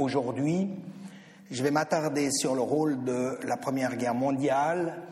aujourd'hui. 0.00 0.68
Je 1.52 1.62
vais 1.62 1.70
m'attarder 1.70 2.32
sur 2.32 2.56
le 2.56 2.62
rôle 2.62 3.04
de 3.04 3.38
la 3.46 3.56
Première 3.56 3.96
Guerre 3.96 4.14
mondiale, 4.14 5.02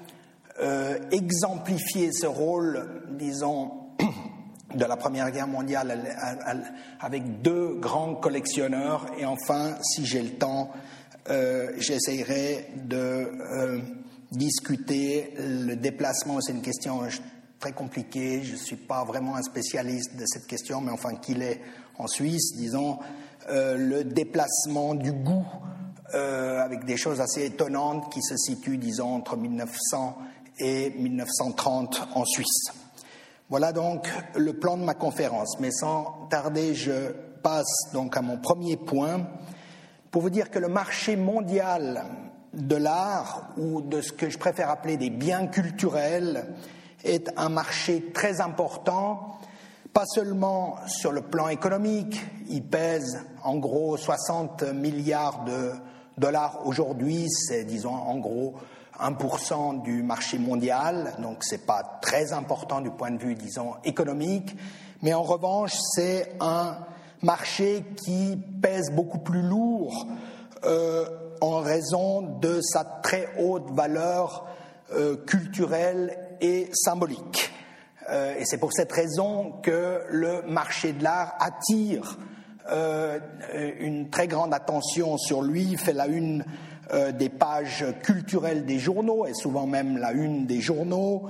euh, 0.60 0.98
exemplifier 1.12 2.10
ce 2.12 2.26
rôle, 2.26 3.04
disons, 3.10 3.70
de 4.74 4.84
la 4.84 4.96
Première 4.96 5.30
Guerre 5.30 5.46
mondiale 5.46 5.96
avec 6.98 7.42
deux 7.42 7.76
grands 7.76 8.16
collectionneurs 8.16 9.06
et 9.16 9.24
enfin, 9.24 9.76
si 9.82 10.04
j'ai 10.04 10.20
le 10.20 10.30
temps, 10.30 10.72
euh, 11.30 11.70
j'essayerai 11.78 12.66
de 12.88 12.96
euh, 12.96 13.78
discuter 14.32 15.32
le 15.38 15.76
déplacement. 15.76 16.40
C'est 16.40 16.52
une 16.52 16.62
question 16.62 17.02
très 17.60 17.70
compliquée. 17.70 18.42
Je 18.42 18.54
ne 18.54 18.58
suis 18.58 18.74
pas 18.74 19.04
vraiment 19.04 19.36
un 19.36 19.42
spécialiste 19.42 20.16
de 20.16 20.24
cette 20.26 20.48
question, 20.48 20.80
mais 20.80 20.90
enfin 20.90 21.14
qu'il 21.14 21.42
est 21.42 21.60
en 21.98 22.08
Suisse, 22.08 22.56
disons, 22.56 22.98
euh, 23.48 23.76
le 23.76 24.04
déplacement 24.04 24.94
du 24.94 25.12
goût 25.12 25.46
avec 26.12 26.86
des 26.86 26.96
choses 26.96 27.20
assez 27.20 27.44
étonnantes 27.44 28.10
qui 28.10 28.22
se 28.22 28.36
situent, 28.36 28.78
disons, 28.78 29.16
entre 29.16 29.36
1900 29.36 30.16
et 30.60 30.90
1930 30.90 32.08
en 32.14 32.24
Suisse. 32.24 32.72
Voilà 33.48 33.72
donc 33.72 34.08
le 34.34 34.54
plan 34.54 34.76
de 34.76 34.82
ma 34.82 34.94
conférence. 34.94 35.60
Mais 35.60 35.70
sans 35.70 36.26
tarder, 36.30 36.74
je 36.74 37.12
passe 37.42 37.90
donc 37.92 38.16
à 38.16 38.22
mon 38.22 38.38
premier 38.38 38.76
point 38.76 39.26
pour 40.10 40.22
vous 40.22 40.30
dire 40.30 40.50
que 40.50 40.58
le 40.58 40.68
marché 40.68 41.14
mondial 41.14 42.04
de 42.54 42.76
l'art, 42.76 43.50
ou 43.58 43.82
de 43.82 44.00
ce 44.00 44.12
que 44.12 44.30
je 44.30 44.38
préfère 44.38 44.70
appeler 44.70 44.96
des 44.96 45.10
biens 45.10 45.46
culturels, 45.46 46.54
est 47.04 47.30
un 47.36 47.50
marché 47.50 48.10
très 48.14 48.40
important, 48.40 49.38
pas 49.96 50.04
seulement 50.04 50.76
sur 50.88 51.10
le 51.10 51.22
plan 51.22 51.48
économique, 51.48 52.20
il 52.50 52.62
pèse 52.62 53.18
en 53.42 53.56
gros 53.56 53.96
60 53.96 54.64
milliards 54.74 55.44
de 55.44 55.72
dollars 56.18 56.66
aujourd'hui, 56.66 57.24
c'est 57.30 57.64
disons 57.64 57.94
en 57.94 58.18
gros 58.18 58.56
1% 59.00 59.80
du 59.80 60.02
marché 60.02 60.38
mondial, 60.38 61.14
donc 61.20 61.42
ce 61.42 61.54
n'est 61.54 61.62
pas 61.62 61.98
très 62.02 62.34
important 62.34 62.82
du 62.82 62.90
point 62.90 63.10
de 63.10 63.16
vue, 63.16 63.36
disons, 63.36 63.72
économique, 63.84 64.54
mais 65.00 65.14
en 65.14 65.22
revanche, 65.22 65.72
c'est 65.94 66.36
un 66.40 66.76
marché 67.22 67.82
qui 68.04 68.36
pèse 68.60 68.90
beaucoup 68.92 69.20
plus 69.20 69.40
lourd 69.40 70.08
euh, 70.66 71.06
en 71.40 71.60
raison 71.60 72.20
de 72.20 72.60
sa 72.60 72.84
très 72.84 73.30
haute 73.38 73.70
valeur 73.70 74.46
euh, 74.92 75.16
culturelle 75.24 76.36
et 76.42 76.68
symbolique. 76.74 77.50
Euh, 78.10 78.34
et 78.38 78.44
c'est 78.44 78.58
pour 78.58 78.72
cette 78.72 78.92
raison 78.92 79.52
que 79.62 80.02
le 80.10 80.42
marché 80.42 80.92
de 80.92 81.02
l'art 81.02 81.34
attire 81.38 82.18
une 83.78 84.10
très 84.10 84.26
grande 84.26 84.52
attention 84.52 85.18
sur 85.18 85.40
lui, 85.40 85.76
fait 85.76 85.92
la 85.92 86.08
une 86.08 86.44
euh, 86.92 87.10
des 87.10 87.30
pages 87.30 87.84
culturelles 88.04 88.64
des 88.64 88.78
journaux, 88.78 89.26
et 89.26 89.34
souvent 89.34 89.66
même 89.66 89.98
la 89.98 90.12
une 90.12 90.46
des 90.46 90.60
journaux. 90.60 91.24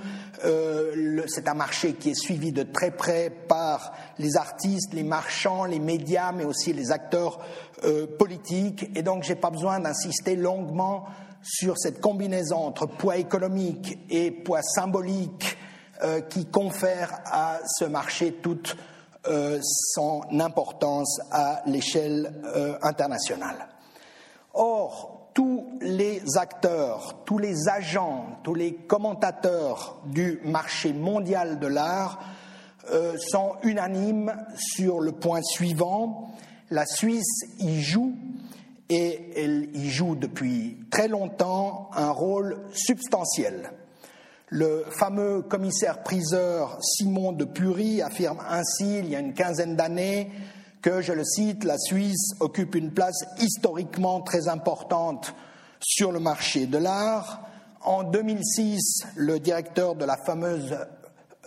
Euh, 0.45 1.23
c'est 1.29 1.49
un 1.49 1.55
marché 1.55 1.95
qui 1.95 2.11
est 2.11 2.21
suivi 2.21 2.53
de 2.53 2.63
très 2.63 2.91
près 2.91 3.31
par 3.31 3.95
les 4.19 4.37
artistes, 4.37 4.93
les 4.93 5.03
marchands, 5.03 5.65
les 5.65 5.79
médias, 5.79 6.31
mais 6.33 6.45
aussi 6.45 6.75
les 6.75 6.93
acteurs 6.93 7.39
euh, 7.85 8.07
politiques. 8.19 8.91
Et 8.95 9.03
donc, 9.03 9.23
je 9.25 9.31
n'ai 9.31 9.41
pas 9.41 9.49
besoin 9.49 9.81
d'insister 9.81 10.37
longuement 10.37 11.07
sur 11.41 11.79
cette 11.79 12.03
combinaison 12.03 12.59
entre 12.59 12.85
poids 12.85 13.17
économique 13.17 13.99
et 14.11 14.31
poids 14.31 14.61
symbolique 14.61 15.57
qui 16.29 16.47
confère 16.47 17.21
à 17.27 17.59
ce 17.79 17.85
marché 17.85 18.33
toute 18.33 18.77
son 19.95 20.23
importance 20.39 21.21
à 21.31 21.63
l'échelle 21.67 22.33
internationale. 22.83 23.69
Or, 24.55 25.17
tous 25.37 25.67
les 25.83 26.23
acteurs, 26.39 27.23
tous 27.27 27.37
les 27.37 27.69
agents, 27.69 28.39
tous 28.43 28.55
les 28.55 28.73
commentateurs 28.73 30.01
du 30.07 30.41
marché 30.45 30.95
mondial 30.95 31.59
de 31.59 31.67
l'art 31.67 32.21
euh, 32.91 33.19
sont 33.19 33.57
unanimes 33.63 34.35
sur 34.57 35.01
le 35.01 35.13
point 35.13 35.43
suivant. 35.43 36.31
La 36.71 36.87
Suisse 36.87 37.43
y 37.59 37.83
joue, 37.83 38.15
et 38.89 39.33
elle 39.37 39.69
y 39.75 39.91
joue 39.91 40.15
depuis 40.15 40.79
très 40.91 41.07
longtemps, 41.07 41.91
un 41.95 42.13
rôle 42.13 42.63
substantiel. 42.73 43.73
Le 44.49 44.85
fameux 44.91 45.43
commissaire-priseur 45.43 46.79
Simon 46.81 47.33
de 47.33 47.45
Pury 47.45 48.01
affirme 48.01 48.39
ainsi, 48.49 48.99
il 48.99 49.09
y 49.09 49.17
a 49.17 49.19
une 49.19 49.35
quinzaine 49.35 49.75
d'années, 49.75 50.31
que, 50.83 51.01
je 51.01 51.13
le 51.13 51.25
cite, 51.25 51.65
la 51.65 51.77
Suisse 51.79 52.31
occupe 52.39 52.77
une 52.77 52.93
place 52.93 53.25
historiquement 53.41 54.21
très 54.21 54.47
importante 54.47 55.35
sur 55.81 56.13
le 56.13 56.21
marché 56.21 56.67
de 56.67 56.79
l'art. 56.79 57.41
En 57.81 58.05
2006, 58.05 59.07
le 59.17 59.41
directeur 59.41 59.97
de 59.97 60.05
la 60.05 60.17
fameuse 60.17 60.79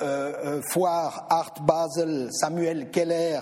euh, 0.01 0.33
euh, 0.45 0.61
foire 0.61 1.25
Art 1.29 1.53
Basel, 1.61 2.27
Samuel 2.33 2.91
Keller, 2.91 3.39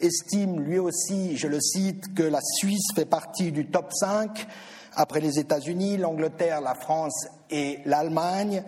estime 0.00 0.60
lui 0.60 0.78
aussi, 0.78 1.36
je 1.36 1.48
le 1.48 1.58
cite, 1.60 2.14
que 2.14 2.22
la 2.22 2.40
Suisse 2.40 2.92
fait 2.94 3.06
partie 3.06 3.50
du 3.50 3.66
top 3.66 3.90
5 3.92 4.46
après 4.94 5.20
les 5.20 5.40
États-Unis, 5.40 5.96
l'Angleterre, 5.96 6.60
la 6.60 6.74
France 6.74 7.26
et 7.50 7.80
l'Allemagne. 7.86 8.62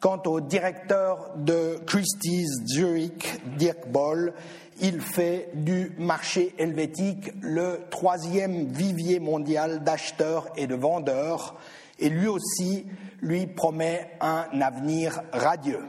Quant 0.00 0.22
au 0.26 0.40
directeur 0.40 1.32
de 1.36 1.78
Christie's 1.86 2.48
Zurich, 2.66 3.40
Dirk 3.56 3.88
Boll, 3.88 4.34
il 4.80 5.00
fait 5.00 5.50
du 5.54 5.92
marché 5.98 6.54
helvétique 6.58 7.32
le 7.40 7.80
troisième 7.90 8.66
vivier 8.66 9.20
mondial 9.20 9.82
d'acheteurs 9.84 10.48
et 10.56 10.66
de 10.66 10.74
vendeurs, 10.74 11.56
et 11.98 12.10
lui 12.10 12.26
aussi 12.26 12.84
lui 13.22 13.46
promet 13.46 14.10
un 14.20 14.60
avenir 14.60 15.22
radieux. 15.32 15.84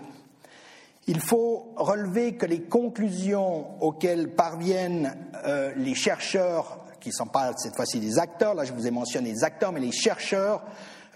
Il 1.08 1.20
faut 1.20 1.74
relever 1.76 2.36
que 2.36 2.46
les 2.46 2.62
conclusions 2.62 3.82
auxquelles 3.82 4.30
parviennent 4.30 5.18
euh, 5.46 5.74
les 5.76 5.96
chercheurs, 5.96 6.80
qui 7.02 7.10
ne 7.10 7.14
sont 7.14 7.28
pas 7.28 7.52
cette 7.58 7.76
fois-ci 7.76 8.00
des 8.00 8.20
acteurs, 8.20 8.56
là 8.56 8.64
je 8.64 8.74
vous 8.74 8.88
ai 8.88 8.92
mentionné 8.92 9.32
les 9.32 9.44
acteurs, 9.44 9.74
mais 9.74 9.82
les 9.82 9.92
chercheurs, 9.92 10.64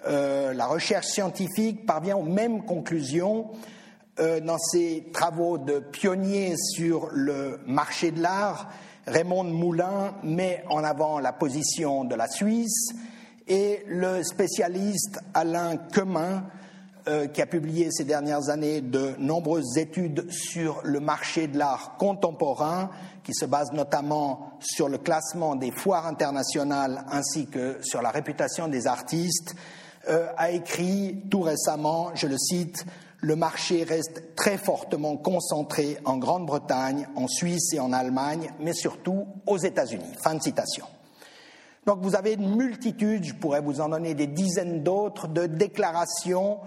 euh, 0.08 0.54
la 0.54 0.66
recherche 0.66 1.08
scientifique 1.08 1.86
parvient 1.86 2.18
aux 2.18 2.24
mêmes 2.24 2.64
conclusions 2.64 3.52
euh, 4.20 4.40
dans 4.40 4.58
ses 4.58 5.10
travaux 5.14 5.58
de 5.58 5.80
pionnier 5.80 6.56
sur 6.58 7.10
le 7.12 7.60
marché 7.66 8.12
de 8.12 8.22
l'art, 8.22 8.70
Raymond 9.08 9.46
Moulin 9.46 10.14
met 10.24 10.64
en 10.70 10.84
avant 10.84 11.20
la 11.20 11.34
position 11.34 12.04
de 12.04 12.16
la 12.16 12.28
Suisse 12.28 12.94
et 13.48 13.84
le 13.88 14.24
spécialiste 14.24 15.20
Alain 15.34 15.78
Quemin, 15.78 16.44
euh, 17.08 17.28
qui 17.28 17.42
a 17.42 17.48
publié 17.48 17.90
ces 17.90 18.04
dernières 18.04 18.50
années 18.50 18.82
de 18.82 19.16
nombreuses 19.18 19.78
études 19.78 20.30
sur 20.32 20.82
le 20.84 21.00
marché 21.00 21.48
de 21.48 21.58
l'art 21.58 21.96
contemporain, 21.98 22.92
qui 23.24 23.34
se 23.34 23.46
basent 23.46 23.74
notamment 23.74 24.52
sur 24.60 24.88
le 24.88 24.98
classement 24.98 25.56
des 25.56 25.72
foires 25.72 26.06
internationales 26.06 27.04
ainsi 27.10 27.48
que 27.48 27.78
sur 27.82 28.02
la 28.02 28.12
réputation 28.12 28.68
des 28.68 28.88
artistes, 28.88 29.56
euh, 30.10 30.28
a 30.38 30.52
écrit 30.52 31.24
tout 31.30 31.42
récemment, 31.42 32.12
je 32.16 32.28
le 32.28 32.38
cite, 32.38 32.86
le 33.20 33.36
marché 33.36 33.84
reste 33.84 34.36
très 34.36 34.58
fortement 34.58 35.16
concentré 35.16 35.98
en 36.06 36.18
Grande-Bretagne, 36.18 37.08
en 37.16 37.28
Suisse 37.28 37.74
et 37.74 37.80
en 37.80 37.94
Allemagne, 37.94 38.52
mais 38.60 38.74
surtout 38.74 39.28
aux 39.46 39.58
États-Unis. 39.58 40.16
Fin 40.24 40.36
de 40.36 40.42
citation. 40.42 40.86
Donc 41.86 42.00
vous 42.02 42.16
avez 42.16 42.34
une 42.34 42.56
multitude, 42.56 43.24
je 43.24 43.34
pourrais 43.34 43.62
vous 43.62 43.82
en 43.82 43.90
donner 43.90 44.14
des 44.14 44.28
dizaines 44.28 44.84
d'autres, 44.84 45.28
de 45.28 45.46
déclarations 45.46 46.60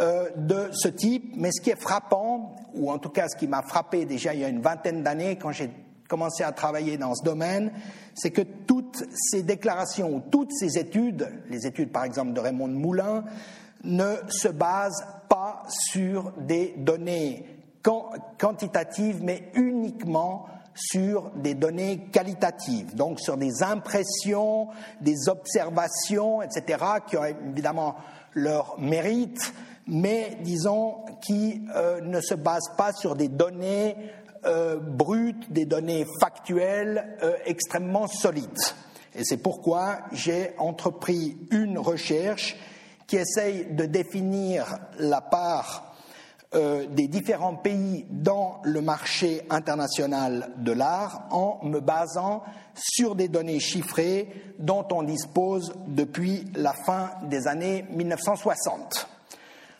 euh, 0.00 0.28
de 0.36 0.70
ce 0.72 0.88
type, 0.88 1.34
mais 1.36 1.50
ce 1.52 1.60
qui 1.60 1.70
est 1.70 1.80
frappant, 1.80 2.56
ou 2.74 2.90
en 2.90 2.98
tout 2.98 3.10
cas 3.10 3.28
ce 3.28 3.36
qui 3.36 3.46
m'a 3.46 3.62
frappé 3.62 4.04
déjà 4.04 4.34
il 4.34 4.40
y 4.40 4.44
a 4.44 4.48
une 4.48 4.62
vingtaine 4.62 5.02
d'années 5.02 5.36
quand 5.36 5.52
j'ai 5.52 5.70
commencé 6.08 6.42
à 6.42 6.52
travailler 6.52 6.96
dans 6.96 7.14
ce 7.14 7.22
domaine, 7.22 7.72
c'est 8.14 8.30
que 8.30 8.42
toutes 8.42 9.04
ces 9.14 9.42
déclarations 9.42 10.14
ou 10.14 10.22
toutes 10.30 10.52
ces 10.52 10.78
études, 10.78 11.28
les 11.50 11.66
études 11.66 11.90
par 11.90 12.04
exemple 12.04 12.32
de 12.32 12.40
Raymond 12.40 12.68
Moulin, 12.68 13.24
ne 13.82 14.16
se 14.28 14.48
basent 14.48 15.04
pas 15.28 15.62
sur 15.68 16.32
des 16.38 16.74
données 16.78 17.44
quantitatives, 18.38 19.22
mais 19.22 19.50
uniquement 19.54 20.46
sur 20.74 21.30
des 21.36 21.54
données 21.54 22.08
qualitatives, 22.12 22.94
donc 22.94 23.20
sur 23.20 23.36
des 23.36 23.62
impressions, 23.62 24.68
des 25.00 25.28
observations, 25.28 26.42
etc., 26.42 26.82
qui 27.06 27.16
ont 27.16 27.24
évidemment 27.24 27.96
leur 28.32 28.80
mérite, 28.80 29.52
mais 29.86 30.38
disons 30.40 31.04
qui 31.20 31.62
euh, 31.76 32.00
ne 32.00 32.20
se 32.20 32.34
basent 32.34 32.72
pas 32.76 32.92
sur 32.92 33.14
des 33.14 33.28
données 33.28 33.96
euh, 34.46 34.78
brutes, 34.78 35.52
des 35.52 35.64
données 35.64 36.06
factuelles 36.20 37.16
euh, 37.22 37.34
extrêmement 37.44 38.06
solides. 38.06 38.58
Et 39.14 39.24
c'est 39.24 39.38
pourquoi 39.38 39.98
j'ai 40.12 40.50
entrepris 40.58 41.36
une 41.50 41.78
recherche 41.78 42.56
qui 43.06 43.16
essaye 43.16 43.66
de 43.66 43.84
définir 43.84 44.78
la 44.98 45.20
part 45.20 45.94
euh, 46.54 46.86
des 46.86 47.08
différents 47.08 47.56
pays 47.56 48.06
dans 48.10 48.60
le 48.62 48.80
marché 48.80 49.42
international 49.50 50.52
de 50.58 50.72
l'art 50.72 51.26
en 51.30 51.58
me 51.64 51.80
basant 51.80 52.44
sur 52.74 53.16
des 53.16 53.28
données 53.28 53.60
chiffrées 53.60 54.28
dont 54.58 54.86
on 54.92 55.02
dispose 55.02 55.72
depuis 55.88 56.44
la 56.54 56.72
fin 56.72 57.10
des 57.28 57.48
années 57.48 57.84
1960. 57.90 59.08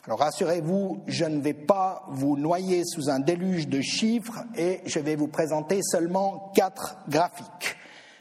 Alors 0.06 0.18
rassurez-vous, 0.18 1.02
je 1.06 1.24
ne 1.24 1.40
vais 1.40 1.54
pas 1.54 2.04
vous 2.10 2.36
noyer 2.36 2.84
sous 2.84 3.08
un 3.08 3.20
déluge 3.20 3.68
de 3.68 3.80
chiffres 3.80 4.44
et 4.54 4.80
je 4.84 4.98
vais 4.98 5.16
vous 5.16 5.28
présenter 5.28 5.80
seulement 5.82 6.52
quatre 6.54 6.98
graphiques. 7.08 7.76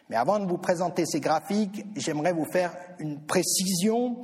Mais 0.09 0.15
avant 0.15 0.39
de 0.39 0.45
vous 0.45 0.57
présenter 0.57 1.05
ces 1.05 1.19
graphiques, 1.19 1.85
j'aimerais 1.97 2.31
vous 2.31 2.45
faire 2.45 2.73
une 2.99 3.19
précision 3.19 4.23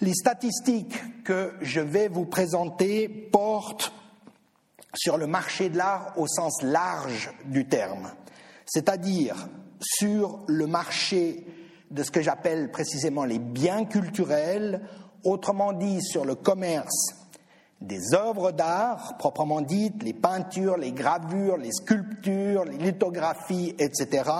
les 0.00 0.14
statistiques 0.14 1.22
que 1.24 1.52
je 1.60 1.80
vais 1.80 2.08
vous 2.08 2.24
présenter 2.24 3.08
portent 3.08 3.92
sur 4.94 5.16
le 5.16 5.26
marché 5.26 5.68
de 5.68 5.76
l'art 5.76 6.12
au 6.16 6.26
sens 6.26 6.62
large 6.62 7.30
du 7.44 7.66
terme, 7.66 8.10
c'est-à-dire 8.66 9.48
sur 9.80 10.40
le 10.48 10.66
marché 10.66 11.46
de 11.90 12.02
ce 12.02 12.10
que 12.10 12.20
j'appelle 12.20 12.70
précisément 12.70 13.24
les 13.24 13.38
biens 13.38 13.84
culturels, 13.84 14.80
autrement 15.24 15.72
dit 15.72 16.00
sur 16.02 16.24
le 16.24 16.34
commerce 16.34 17.14
des 17.80 18.14
œuvres 18.14 18.52
d'art, 18.52 19.16
proprement 19.18 19.60
dites, 19.60 20.02
les 20.02 20.12
peintures, 20.12 20.76
les 20.76 20.92
gravures, 20.92 21.56
les 21.56 21.72
sculptures, 21.72 22.64
les 22.64 22.78
lithographies, 22.78 23.74
etc., 23.78 24.30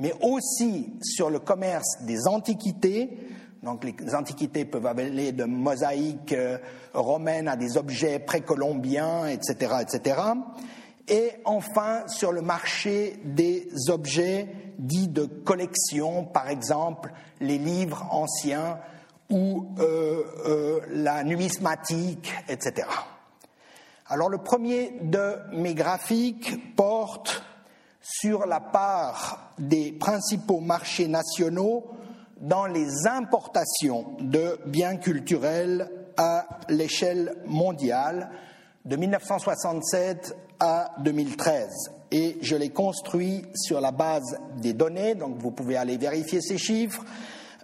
mais 0.00 0.12
aussi 0.22 0.92
sur 1.02 1.30
le 1.30 1.40
commerce 1.40 2.02
des 2.02 2.26
antiquités, 2.28 3.18
donc 3.62 3.84
les 3.84 4.14
antiquités 4.14 4.64
peuvent 4.64 4.86
aller 4.86 5.32
de 5.32 5.44
mosaïques 5.44 6.32
euh, 6.32 6.58
romaines 6.94 7.48
à 7.48 7.56
des 7.56 7.76
objets 7.76 8.20
précolombiens, 8.20 9.26
etc., 9.26 9.76
etc. 9.80 10.20
Et 11.08 11.32
enfin, 11.44 12.06
sur 12.06 12.32
le 12.32 12.42
marché 12.42 13.20
des 13.24 13.68
objets 13.88 14.46
dits 14.78 15.08
de 15.08 15.24
collection, 15.24 16.24
par 16.24 16.48
exemple 16.48 17.12
les 17.40 17.58
livres 17.58 18.06
anciens 18.10 18.78
ou 19.30 19.68
euh, 19.78 20.24
euh, 20.46 20.80
la 20.90 21.22
numismatique, 21.24 22.32
etc. 22.48 22.86
Alors 24.06 24.30
le 24.30 24.38
premier 24.38 24.98
de 25.02 25.36
mes 25.52 25.74
graphiques 25.74 26.74
porte 26.74 27.42
sur 28.00 28.46
la 28.46 28.60
part 28.60 29.52
des 29.58 29.92
principaux 29.92 30.60
marchés 30.60 31.08
nationaux 31.08 31.84
dans 32.40 32.66
les 32.66 33.06
importations 33.06 34.16
de 34.20 34.58
biens 34.66 34.96
culturels 34.96 35.90
à 36.16 36.46
l'échelle 36.68 37.36
mondiale 37.46 38.30
de 38.84 38.96
1967 38.96 40.34
à 40.58 40.94
2013. 41.00 41.92
Et 42.10 42.38
je 42.40 42.56
l'ai 42.56 42.70
construit 42.70 43.44
sur 43.54 43.80
la 43.80 43.92
base 43.92 44.38
des 44.56 44.72
données, 44.72 45.14
donc 45.14 45.36
vous 45.38 45.50
pouvez 45.50 45.76
aller 45.76 45.98
vérifier 45.98 46.40
ces 46.40 46.56
chiffres. 46.56 47.04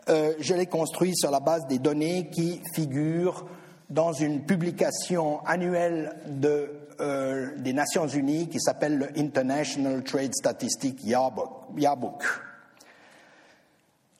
Euh, 0.08 0.34
je 0.38 0.54
l'ai 0.54 0.66
construit 0.66 1.16
sur 1.16 1.30
la 1.30 1.40
base 1.40 1.66
des 1.66 1.78
données 1.78 2.28
qui 2.28 2.60
figurent 2.74 3.46
dans 3.88 4.12
une 4.12 4.44
publication 4.44 5.44
annuelle 5.46 6.16
euh, 7.00 7.56
des 7.56 7.72
Nations 7.72 8.06
Unies 8.06 8.48
qui 8.48 8.60
s'appelle 8.60 8.98
le 8.98 9.18
International 9.18 10.02
Trade 10.04 10.34
Statistics 10.34 11.02
Yearbook. 11.04 12.22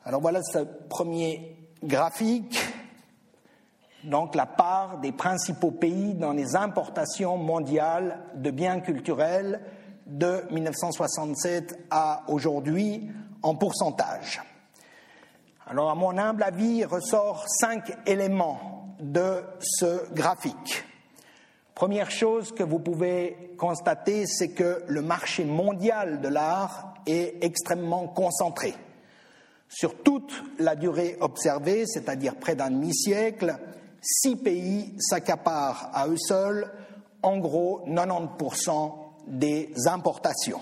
Alors 0.04 0.20
voilà 0.20 0.40
ce 0.42 0.58
premier 0.88 1.56
graphique. 1.82 2.58
Donc 4.04 4.34
la 4.34 4.46
part 4.46 5.00
des 5.00 5.12
principaux 5.12 5.70
pays 5.70 6.14
dans 6.14 6.32
les 6.32 6.56
importations 6.56 7.38
mondiales 7.38 8.20
de 8.34 8.50
biens 8.50 8.80
culturels 8.80 9.60
de 10.06 10.44
1967 10.50 11.86
à 11.90 12.22
aujourd'hui 12.28 13.08
en 13.42 13.54
pourcentage. 13.54 14.42
Alors 15.66 15.90
à 15.90 15.94
mon 15.94 16.18
humble 16.18 16.42
avis, 16.42 16.84
ressort 16.84 17.46
cinq 17.48 17.96
éléments 18.06 18.94
de 19.00 19.42
ce 19.60 20.12
graphique. 20.12 20.84
Première 21.74 22.10
chose 22.10 22.52
que 22.52 22.62
vous 22.62 22.78
pouvez 22.78 23.54
constater, 23.56 24.26
c'est 24.26 24.50
que 24.50 24.82
le 24.86 25.00
marché 25.00 25.46
mondial 25.46 26.20
de 26.20 26.28
l'art 26.28 26.92
est 27.06 27.42
extrêmement 27.42 28.08
concentré. 28.08 28.74
Sur 29.70 30.02
toute 30.02 30.34
la 30.58 30.76
durée 30.76 31.16
observée, 31.20 31.86
c'est-à-dire 31.86 32.36
près 32.36 32.56
d'un 32.56 32.70
demi-siècle, 32.70 33.56
six 34.02 34.36
pays 34.36 34.94
s'accaparent 34.98 35.88
à 35.94 36.08
eux 36.08 36.18
seuls 36.18 36.70
en 37.22 37.38
gros 37.38 37.86
90% 37.88 38.92
des 39.28 39.72
importations. 39.86 40.60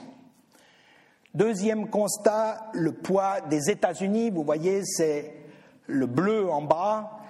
Deuxième 1.35 1.89
constat, 1.89 2.67
le 2.75 2.93
poids 2.93 3.41
des 3.49 3.71
États-Unis, 3.71 4.29
vous 4.29 4.45
voyez, 4.45 4.83
c'est 4.85 5.33
le 5.87 6.05
bleu 6.07 6.51
en 6.51 6.61
bas, 6.61 7.21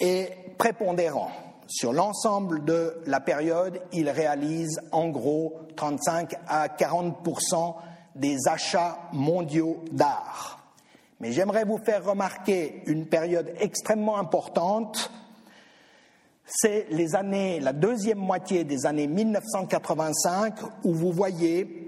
est 0.00 0.56
prépondérant. 0.58 1.30
Sur 1.68 1.92
l'ensemble 1.92 2.64
de 2.64 3.00
la 3.06 3.20
période, 3.20 3.80
il 3.92 4.10
réalise 4.10 4.80
en 4.90 5.10
gros 5.10 5.60
35 5.76 6.34
à 6.48 6.68
40 6.68 7.16
des 8.16 8.36
achats 8.48 8.98
mondiaux 9.12 9.84
d'art. 9.92 10.58
Mais 11.20 11.30
j'aimerais 11.30 11.64
vous 11.64 11.78
faire 11.78 12.04
remarquer 12.04 12.82
une 12.86 13.06
période 13.06 13.52
extrêmement 13.60 14.18
importante. 14.18 15.12
C'est 16.46 16.88
les 16.90 17.14
années, 17.14 17.60
la 17.60 17.72
deuxième 17.72 18.18
moitié 18.18 18.64
des 18.64 18.86
années 18.86 19.06
1985, 19.06 20.54
où 20.82 20.92
vous 20.92 21.12
voyez 21.12 21.81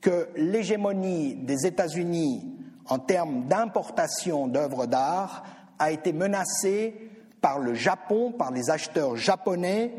que 0.00 0.28
l'hégémonie 0.36 1.34
des 1.34 1.66
États-Unis 1.66 2.42
en 2.86 2.98
termes 2.98 3.46
d'importation 3.46 4.48
d'œuvres 4.48 4.86
d'art 4.86 5.44
a 5.78 5.90
été 5.90 6.12
menacée 6.12 7.10
par 7.40 7.58
le 7.58 7.74
Japon, 7.74 8.32
par 8.32 8.50
les 8.50 8.70
acheteurs 8.70 9.16
japonais, 9.16 9.92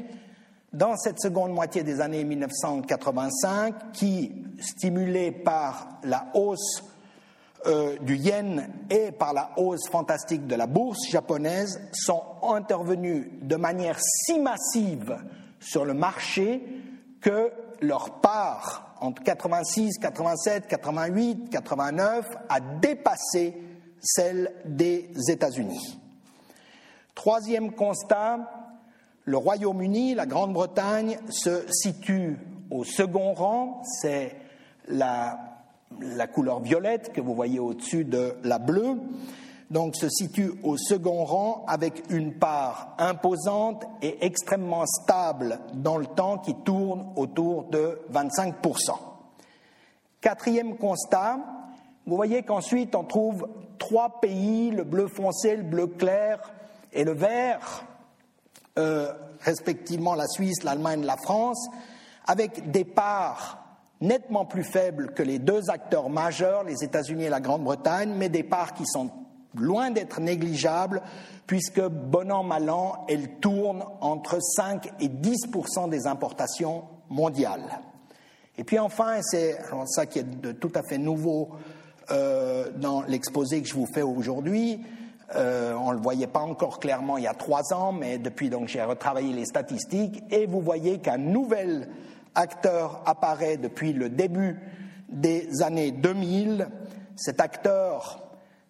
dans 0.74 0.96
cette 0.96 1.20
seconde 1.20 1.54
moitié 1.54 1.84
des 1.84 2.00
années 2.00 2.24
1985, 2.24 3.92
qui, 3.94 4.32
stimulés 4.60 5.32
par 5.32 6.00
la 6.04 6.28
hausse 6.34 6.84
euh, 7.68 7.98
du 8.00 8.16
yen 8.16 8.70
et 8.90 9.12
par 9.12 9.34
la 9.34 9.52
hausse 9.58 9.88
fantastique 9.90 10.48
de 10.48 10.56
la 10.56 10.66
bourse 10.66 11.10
japonaise 11.10 11.80
sont 11.94 12.24
intervenus 12.42 13.28
de 13.42 13.56
manière 13.56 14.00
si 14.00 14.40
massive 14.40 15.18
sur 15.60 15.86
le 15.86 15.94
marché 15.94 16.64
que 17.20 17.52
leur 17.82 18.20
part 18.22 18.91
entre 19.02 19.24
86, 19.24 19.98
87, 20.00 20.68
88, 20.68 21.50
89 21.50 22.26
a 22.50 22.60
dépassé 22.60 23.58
celle 24.00 24.54
des 24.66 25.10
États-Unis. 25.28 26.00
Troisième 27.14 27.74
constat, 27.74 28.40
le 29.26 29.38
Royaume-Uni, 29.38 30.16
la 30.16 30.26
Grande-Bretagne 30.26 31.18
se 31.30 31.66
situe 31.70 32.38
au 32.70 32.84
second 32.84 33.34
rang, 33.34 33.82
c'est 33.84 34.36
la 34.88 35.52
la 36.00 36.28
couleur 36.28 36.60
violette 36.60 37.12
que 37.14 37.22
vous 37.22 37.36
voyez 37.36 37.60
au-dessus 37.60 38.06
de 38.06 38.36
la 38.44 38.60
bleue, 38.60 38.98
donc 39.72 39.96
se 39.96 40.10
situe 40.10 40.52
au 40.64 40.76
second 40.76 41.24
rang 41.24 41.64
avec 41.66 42.04
une 42.10 42.34
part 42.34 42.94
imposante 42.98 43.86
et 44.02 44.24
extrêmement 44.26 44.86
stable 44.86 45.60
dans 45.74 45.98
le 45.98 46.06
temps 46.06 46.38
qui 46.38 46.54
tourne 46.54 47.14
autour 47.16 47.64
de 47.70 47.98
25%. 48.12 48.92
Quatrième 50.20 50.78
constat, 50.78 51.40
vous 52.06 52.18
voyez 52.18 52.44
qu'ensuite 52.44 52.96
on 52.96 53.06
trouve 53.06 53.48
trois 53.80 54.20
pays, 54.20 54.72
le 54.72 54.84
bleu 54.84 55.08
foncé, 55.08 55.56
le 55.56 55.64
bleu 55.64 55.88
clair 55.88 56.52
et 56.92 57.06
le 57.06 57.14
vert, 57.14 57.86
euh, 58.78 59.14
respectivement 59.40 60.16
la 60.16 60.28
Suisse, 60.28 60.64
l'Allemagne, 60.64 61.06
la 61.06 61.18
France, 61.18 61.70
avec 62.28 62.72
des 62.72 62.84
parts 62.84 63.58
nettement 64.02 64.46
plus 64.46 64.66
faible 64.66 65.14
que 65.14 65.24
les 65.24 65.40
deux 65.40 65.70
acteurs 65.70 66.10
majeurs, 66.10 66.66
les 66.66 66.84
États-Unis 66.84 67.24
et 67.24 67.30
la 67.30 67.40
Grande-Bretagne, 67.40 68.14
mais 68.18 68.28
des 68.28 68.44
parts 68.44 68.74
qui 68.74 68.86
sont 68.86 69.12
loin 69.56 69.92
d'être 69.92 70.20
négligeables, 70.20 71.02
puisque, 71.48 71.82
bon 71.82 72.32
an, 72.32 72.44
mal 72.44 72.70
an, 72.70 73.06
elles 73.10 73.40
tournent 73.40 73.84
entre 74.00 74.40
5 74.42 74.92
et 75.00 75.08
10% 75.08 75.90
des 75.90 76.08
importations 76.08 76.84
mondiales. 77.10 77.82
Et 78.58 78.64
puis 78.64 78.80
enfin, 78.80 79.22
c'est 79.22 79.58
ça 79.88 80.06
qui 80.06 80.20
est 80.20 80.42
de 80.42 80.52
tout 80.52 80.72
à 80.76 80.84
fait 80.84 80.98
nouveau 80.98 81.50
euh, 82.12 82.70
dans 82.76 83.02
l'exposé 83.04 83.62
que 83.62 83.68
je 83.68 83.74
vous 83.74 83.88
fais 83.88 84.02
aujourd'hui, 84.02 84.82
euh, 85.36 85.74
on 85.76 85.92
ne 85.92 85.96
le 85.96 86.02
voyait 86.02 86.28
pas 86.28 86.42
encore 86.42 86.80
clairement 86.80 87.18
il 87.18 87.24
y 87.24 87.28
a 87.28 87.34
trois 87.34 87.74
ans, 87.74 87.94
mais 87.94 88.18
depuis 88.18 88.50
donc 88.50 88.68
j'ai 88.68 88.84
retravaillé 88.84 89.34
les 89.34 89.46
statistiques, 89.46 90.22
et 90.30 90.46
vous 90.46 90.60
voyez 90.62 91.00
qu'un 91.00 91.18
nouvel 91.18 91.88
acteur 92.36 93.02
apparaît 93.06 93.58
depuis 93.58 93.94
le 93.94 94.10
début 94.10 94.60
des 95.10 95.62
années 95.62 95.92
2000. 95.92 96.68
Cet 97.16 97.40
acteur, 97.40 98.21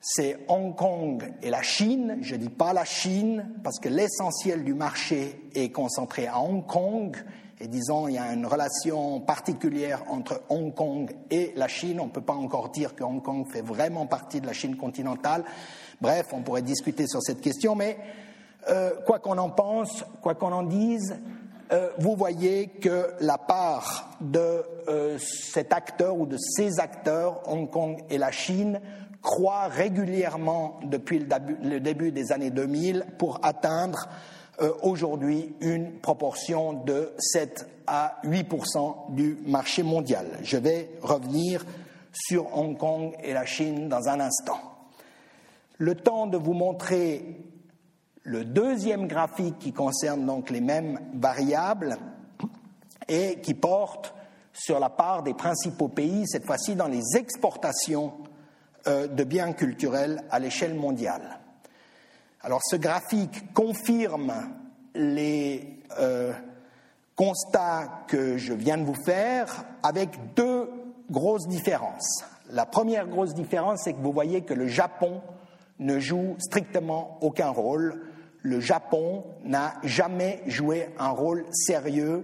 c'est 0.02 0.40
Hong 0.48 0.76
Kong 0.76 1.32
et 1.44 1.52
la 1.52 1.62
Chine. 1.62 2.18
Je 2.22 2.34
ne 2.34 2.40
dis 2.40 2.50
pas 2.50 2.74
la 2.74 2.86
Chine 2.86 3.48
parce 3.64 3.80
que 3.80 3.88
l'essentiel 3.88 4.64
du 4.64 4.74
marché 4.74 5.50
est 5.54 5.70
concentré 5.70 6.26
à 6.26 6.40
Hong 6.40 6.66
Kong. 6.66 7.16
Et 7.60 7.68
disons, 7.68 8.08
il 8.08 8.16
y 8.16 8.18
a 8.18 8.34
une 8.34 8.48
relation 8.48 9.20
particulière 9.20 10.04
entre 10.10 10.42
Hong 10.50 10.74
Kong 10.74 11.16
et 11.30 11.54
la 11.56 11.68
Chine. 11.68 12.00
On 12.00 12.06
ne 12.06 12.12
peut 12.12 12.20
pas 12.20 12.34
encore 12.34 12.70
dire 12.70 12.96
que 12.96 13.04
Hong 13.04 13.22
Kong 13.22 13.46
fait 13.48 13.62
vraiment 13.62 14.08
partie 14.08 14.42
de 14.42 14.48
la 14.48 14.54
Chine 14.54 14.76
continentale. 14.76 15.44
Bref, 16.02 16.30
on 16.34 16.42
pourrait 16.42 16.64
discuter 16.64 17.06
sur 17.06 17.22
cette 17.22 17.40
question, 17.40 17.76
mais 17.76 18.00
euh, 18.70 18.92
quoi 19.06 19.20
qu'on 19.20 19.38
en 19.38 19.52
pense, 19.52 20.04
quoi 20.24 20.34
qu'on 20.34 20.52
en 20.52 20.64
dise, 20.64 21.16
euh, 21.72 21.90
vous 21.98 22.16
voyez 22.16 22.68
que 22.68 23.12
la 23.22 23.38
part 23.38 24.10
de 24.20 24.64
euh, 24.90 25.18
cet 25.20 25.72
acteur 25.72 26.18
ou 26.18 26.26
de 26.26 26.38
ces 26.38 26.80
acteurs, 26.80 27.42
Hong 27.48 27.70
Kong 27.70 28.04
et 28.10 28.18
la 28.18 28.32
Chine, 28.32 28.82
croît 29.22 29.68
régulièrement 29.68 30.80
depuis 30.84 31.20
le 31.20 31.80
début 31.80 32.12
des 32.12 32.32
années 32.32 32.50
2000 32.50 33.06
pour 33.18 33.40
atteindre 33.44 34.10
euh, 34.62 34.74
aujourd'hui 34.82 35.56
une 35.62 36.00
proportion 36.00 36.74
de 36.74 37.14
7 37.18 37.68
à 37.88 38.18
8 38.26 38.48
du 39.10 39.38
marché 39.46 39.82
mondial. 39.82 40.26
Je 40.44 40.58
vais 40.58 40.90
revenir 41.02 41.66
sur 42.12 42.58
Hong 42.58 42.78
Kong 42.78 43.14
et 43.24 43.34
la 43.34 43.46
Chine 43.46 43.88
dans 43.88 44.10
un 44.10 44.20
instant. 44.20 44.60
Le 45.78 45.96
temps 45.96 46.28
de 46.28 46.38
vous 46.38 46.54
montrer 46.54 47.38
le 48.24 48.46
deuxième 48.46 49.08
graphique 49.08 49.60
qui 49.60 49.74
concerne 49.74 50.26
donc 50.26 50.50
les 50.50 50.62
mêmes 50.62 51.00
variables 51.14 51.98
et 53.08 53.40
qui 53.42 53.54
porte 53.54 54.14
sur 54.54 54.80
la 54.80 54.90
part 54.90 55.24
des 55.24 55.34
principaux 55.34 55.88
pays, 55.88 56.28
cette 56.28 56.46
fois-ci 56.46 56.76
dans 56.76 56.88
les 56.88 57.16
exportations 57.16 58.14
euh, 58.88 59.08
de 59.08 59.24
biens 59.24 59.54
culturels 59.54 60.24
à 60.30 60.40
l'échelle 60.40 60.76
mondiale. 60.76 61.40
Alors 62.42 62.62
ce 62.64 62.76
graphique 62.76 63.54
confirme 63.54 64.34
les 64.96 65.80
euh, 66.00 66.34
constats 67.16 68.04
que 68.08 68.38
je 68.38 68.54
viens 68.54 68.78
de 68.78 68.84
vous 68.84 69.04
faire 69.06 69.66
avec 69.84 70.34
deux 70.36 70.70
grosses 71.10 71.48
différences. 71.48 72.24
La 72.50 72.66
première 72.66 73.08
grosse 73.08 73.34
différence, 73.34 73.82
c'est 73.84 73.94
que 73.94 74.02
vous 74.02 74.12
voyez 74.12 74.42
que 74.42 74.54
le 74.54 74.68
Japon 74.68 75.22
ne 75.80 76.00
joue 76.00 76.36
strictement 76.40 77.18
aucun 77.22 77.50
rôle. 77.50 78.02
Le 78.42 78.60
Japon 78.60 79.24
n'a 79.44 79.76
jamais 79.84 80.42
joué 80.48 80.90
un 80.98 81.10
rôle 81.10 81.46
sérieux, 81.52 82.24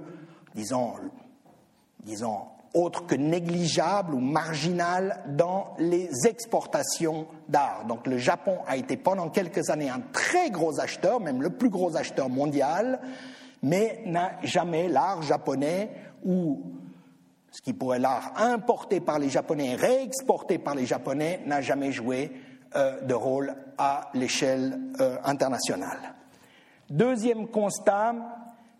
disons, 0.55 0.93
autre 2.73 3.05
que 3.05 3.15
négligeable 3.15 4.13
ou 4.13 4.19
marginal 4.19 5.23
dans 5.27 5.75
les 5.79 6.09
exportations 6.25 7.27
d'art. 7.49 7.85
Donc 7.87 8.07
le 8.07 8.17
Japon 8.17 8.57
a 8.67 8.77
été 8.77 8.97
pendant 8.97 9.29
quelques 9.29 9.69
années 9.69 9.89
un 9.89 10.01
très 10.11 10.49
gros 10.49 10.79
acheteur, 10.79 11.19
même 11.19 11.41
le 11.41 11.49
plus 11.49 11.69
gros 11.69 11.95
acheteur 11.95 12.29
mondial, 12.29 12.99
mais 13.63 14.01
n'a 14.05 14.31
jamais 14.43 14.87
l'art 14.87 15.21
japonais 15.21 15.89
ou 16.23 16.61
ce 17.51 17.61
qui 17.61 17.73
pourrait 17.73 17.99
l'art 17.99 18.33
importé 18.37 18.99
par 18.99 19.17
les 19.17 19.29
Japonais, 19.29 19.75
réexporté 19.75 20.59
par 20.59 20.75
les 20.75 20.85
Japonais, 20.85 21.41
n'a 21.45 21.61
jamais 21.61 21.91
joué 21.91 22.31
de 23.01 23.13
rôle 23.13 23.55
à 23.77 24.09
l'échelle 24.13 24.79
euh, 24.99 25.17
internationale. 25.23 26.15
Deuxième 26.89 27.47
constat, 27.47 28.15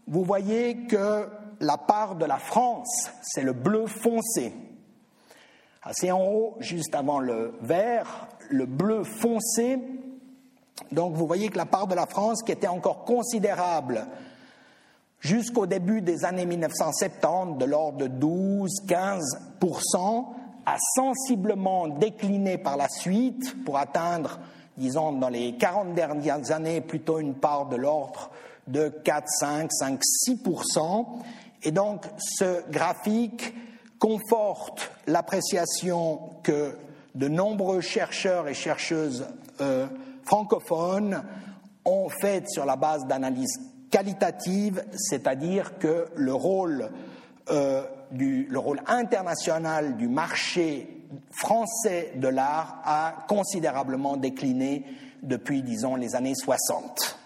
vous 0.08 0.24
voyez 0.24 0.86
que 0.86 1.28
la 1.60 1.78
part 1.78 2.16
de 2.16 2.26
la 2.26 2.38
France, 2.38 3.10
c'est 3.22 3.42
le 3.42 3.54
bleu 3.54 3.88
foncé. 3.88 4.54
Assez 5.84 6.12
en 6.12 6.24
haut, 6.24 6.56
juste 6.60 6.94
avant 6.96 7.20
le 7.20 7.54
vert, 7.62 8.28
le 8.50 8.66
bleu 8.66 9.04
foncé. 9.04 9.80
Donc 10.92 11.16
vous 11.16 11.28
voyez 11.28 11.50
que 11.50 11.58
la 11.58 11.66
part 11.66 11.88
de 11.88 11.96
la 11.96 12.06
France, 12.06 12.44
qui 12.44 12.52
était 12.52 12.68
encore 12.68 13.06
considérable 13.06 14.06
jusqu'au 15.20 15.66
début 15.66 16.02
des 16.02 16.26
années 16.26 16.46
1970, 16.46 17.58
de 17.58 17.66
l'ordre 17.66 17.98
de 17.98 18.08
12-15%, 18.08 20.26
a 20.68 20.76
sensiblement 20.96 21.88
décliné 21.88 22.58
par 22.58 22.76
la 22.76 22.90
suite 22.90 23.64
pour 23.64 23.78
atteindre, 23.78 24.38
disons, 24.78 25.14
dans 25.14 25.30
les 25.30 25.56
40 25.56 25.96
dernières 25.96 26.52
années, 26.52 26.82
plutôt 26.82 27.20
une 27.20 27.36
part 27.36 27.68
de 27.68 27.78
l'ordre 27.78 28.32
de 28.68 28.90
4, 28.90 29.24
5, 29.40 29.72
5, 29.72 30.02
6%. 30.28 31.06
Et 31.64 31.72
donc 31.72 32.04
ce 32.18 32.70
graphique 32.70 33.54
conforte 33.98 34.92
l'appréciation 35.08 36.20
que 36.44 36.76
de 37.16 37.30
nombreux 37.30 37.80
chercheurs 37.80 38.50
et 38.50 38.54
chercheuses 38.54 39.26
euh, 39.62 39.88
francophones 40.26 41.24
ont 41.86 42.10
faite 42.10 42.50
sur 42.50 42.66
la 42.66 42.76
base 42.76 43.08
d'analyses 43.08 43.58
qualitatives, 43.90 44.84
c'est-à-dire 44.94 45.80
que 45.80 46.08
le 46.14 46.34
rôle, 46.34 46.90
euh, 47.52 47.84
le 48.12 48.58
rôle 48.58 48.82
international 48.88 49.98
du 49.98 50.08
marché 50.08 50.98
français 51.32 52.14
de 52.16 52.28
l'art 52.28 52.82
a 52.86 53.26
considérablement 53.28 54.18
décliné 54.18 54.84
depuis, 55.24 55.64
disons, 55.64 55.96
les 55.96 56.16
années 56.16 56.36
60. 56.36 57.18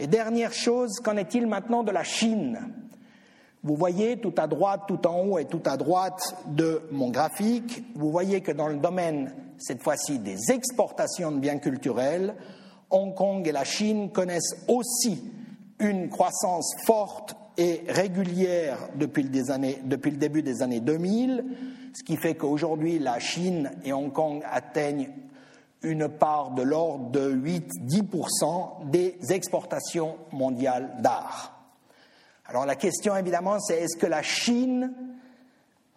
Et 0.00 0.06
dernière 0.06 0.52
chose, 0.52 0.98
qu'en 1.02 1.16
est-il 1.16 1.46
maintenant 1.46 1.82
de 1.82 1.92
la 1.92 2.04
Chine? 2.04 2.58
Vous 3.62 3.76
voyez 3.76 4.18
tout 4.18 4.34
à 4.36 4.46
droite, 4.46 4.82
tout 4.86 5.06
en 5.06 5.20
haut 5.20 5.38
et 5.38 5.46
tout 5.46 5.62
à 5.64 5.76
droite 5.76 6.36
de 6.46 6.82
mon 6.90 7.10
graphique, 7.10 7.82
vous 7.94 8.10
voyez 8.10 8.42
que 8.42 8.52
dans 8.52 8.68
le 8.68 8.76
domaine, 8.76 9.32
cette 9.56 9.82
fois-ci, 9.82 10.18
des 10.18 10.50
exportations 10.50 11.32
de 11.32 11.38
biens 11.38 11.58
culturels, 11.58 12.34
Hong 12.90 13.14
Kong 13.14 13.46
et 13.48 13.52
la 13.52 13.64
Chine 13.64 14.10
connaissent 14.10 14.64
aussi 14.68 15.22
une 15.78 16.10
croissance 16.10 16.74
forte 16.84 17.36
et 17.56 17.82
régulière 17.88 18.78
depuis 18.96 19.22
le, 19.22 19.50
années, 19.50 19.78
depuis 19.84 20.10
le 20.10 20.16
début 20.16 20.42
des 20.42 20.62
années 20.62 20.80
2000, 20.80 21.44
ce 21.94 22.02
qui 22.02 22.16
fait 22.16 22.34
qu'aujourd'hui, 22.34 22.98
la 22.98 23.18
Chine 23.18 23.70
et 23.84 23.92
Hong 23.92 24.12
Kong 24.12 24.42
atteignent 24.50 25.10
une 25.82 26.08
part 26.08 26.52
de 26.52 26.62
l'ordre 26.62 27.10
de 27.10 27.32
8-10% 27.32 28.90
des 28.90 29.16
exportations 29.30 30.16
mondiales 30.32 30.96
d'art. 31.00 31.54
Alors 32.46 32.66
la 32.66 32.76
question 32.76 33.16
évidemment 33.16 33.58
c'est 33.60 33.78
est-ce 33.78 33.96
que 33.96 34.06
la 34.06 34.22
Chine 34.22 34.92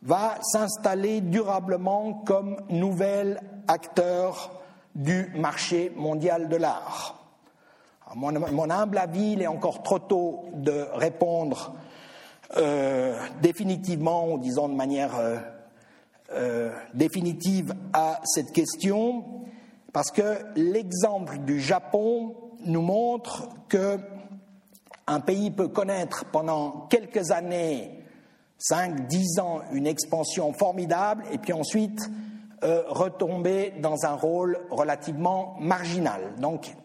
va 0.01 0.37
s'installer 0.41 1.21
durablement 1.21 2.13
comme 2.25 2.57
nouvel 2.69 3.41
acteur 3.67 4.61
du 4.95 5.31
marché 5.35 5.91
mondial 5.95 6.47
de 6.47 6.55
l'art? 6.55 7.16
Mon, 8.15 8.69
humble 8.69 8.97
avis, 8.97 9.33
il 9.33 9.41
est 9.41 9.47
encore 9.47 9.83
trop 9.83 9.99
tôt 9.99 10.45
de 10.53 10.87
répondre 10.93 11.75
euh, 12.55 13.17
définitivement, 13.41 14.31
ou 14.31 14.39
disons 14.39 14.69
de 14.69 14.73
manière 14.73 15.17
euh, 15.17 15.37
euh, 16.33 16.71
définitive 16.93 17.73
à 17.91 18.21
cette 18.23 18.53
question, 18.53 19.25
parce 19.91 20.11
que 20.11 20.37
l'exemple 20.55 21.39
du 21.39 21.59
Japon 21.59 22.35
nous 22.65 22.81
montre 22.81 23.49
que 23.67 23.97
un 25.07 25.19
pays 25.19 25.51
peut 25.51 25.67
connaître 25.67 26.25
pendant 26.31 26.87
quelques 26.89 27.31
années, 27.31 28.03
5, 28.57 29.07
10 29.07 29.39
ans, 29.39 29.61
une 29.71 29.87
expansion 29.87 30.51
formidable 30.53 31.23
et 31.31 31.37
puis 31.37 31.53
ensuite 31.53 32.09
retomber 32.61 33.73
dans 33.79 34.05
un 34.05 34.15
rôle 34.15 34.59
relativement 34.71 35.55
marginal. 35.59 36.33
Donc, 36.39 36.75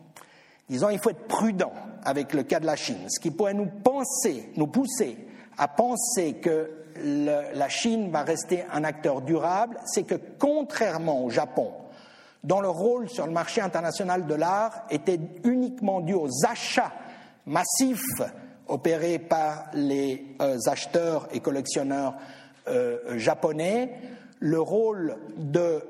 disons, 0.68 0.90
il 0.90 0.98
faut 0.98 1.10
être 1.10 1.26
prudent 1.28 1.72
avec 2.04 2.32
le 2.32 2.42
cas 2.42 2.60
de 2.60 2.66
la 2.66 2.76
Chine. 2.76 3.08
Ce 3.08 3.20
qui 3.20 3.30
pourrait 3.30 3.54
nous 3.54 3.66
penser, 3.66 4.50
nous 4.56 4.66
pousser 4.66 5.18
à 5.58 5.68
penser 5.68 6.34
que 6.34 6.70
la 7.04 7.68
Chine 7.68 8.10
va 8.10 8.22
rester 8.22 8.64
un 8.72 8.84
acteur 8.84 9.22
durable, 9.22 9.78
c'est 9.86 10.02
que 10.02 10.16
contrairement 10.38 11.24
au 11.24 11.30
Japon, 11.30 11.72
dont 12.44 12.60
le 12.60 12.68
rôle 12.68 13.08
sur 13.08 13.26
le 13.26 13.32
marché 13.32 13.60
international 13.60 14.26
de 14.26 14.34
l'art 14.34 14.84
était 14.90 15.20
uniquement 15.44 16.00
dû 16.00 16.14
aux 16.14 16.44
achats 16.48 16.92
massif 17.46 18.02
opéré 18.68 19.18
par 19.18 19.66
les 19.74 20.24
euh, 20.40 20.58
acheteurs 20.66 21.28
et 21.32 21.40
collectionneurs 21.40 22.14
euh, 22.68 23.18
japonais, 23.18 23.92
le 24.38 24.60
rôle 24.60 25.18
de, 25.36 25.82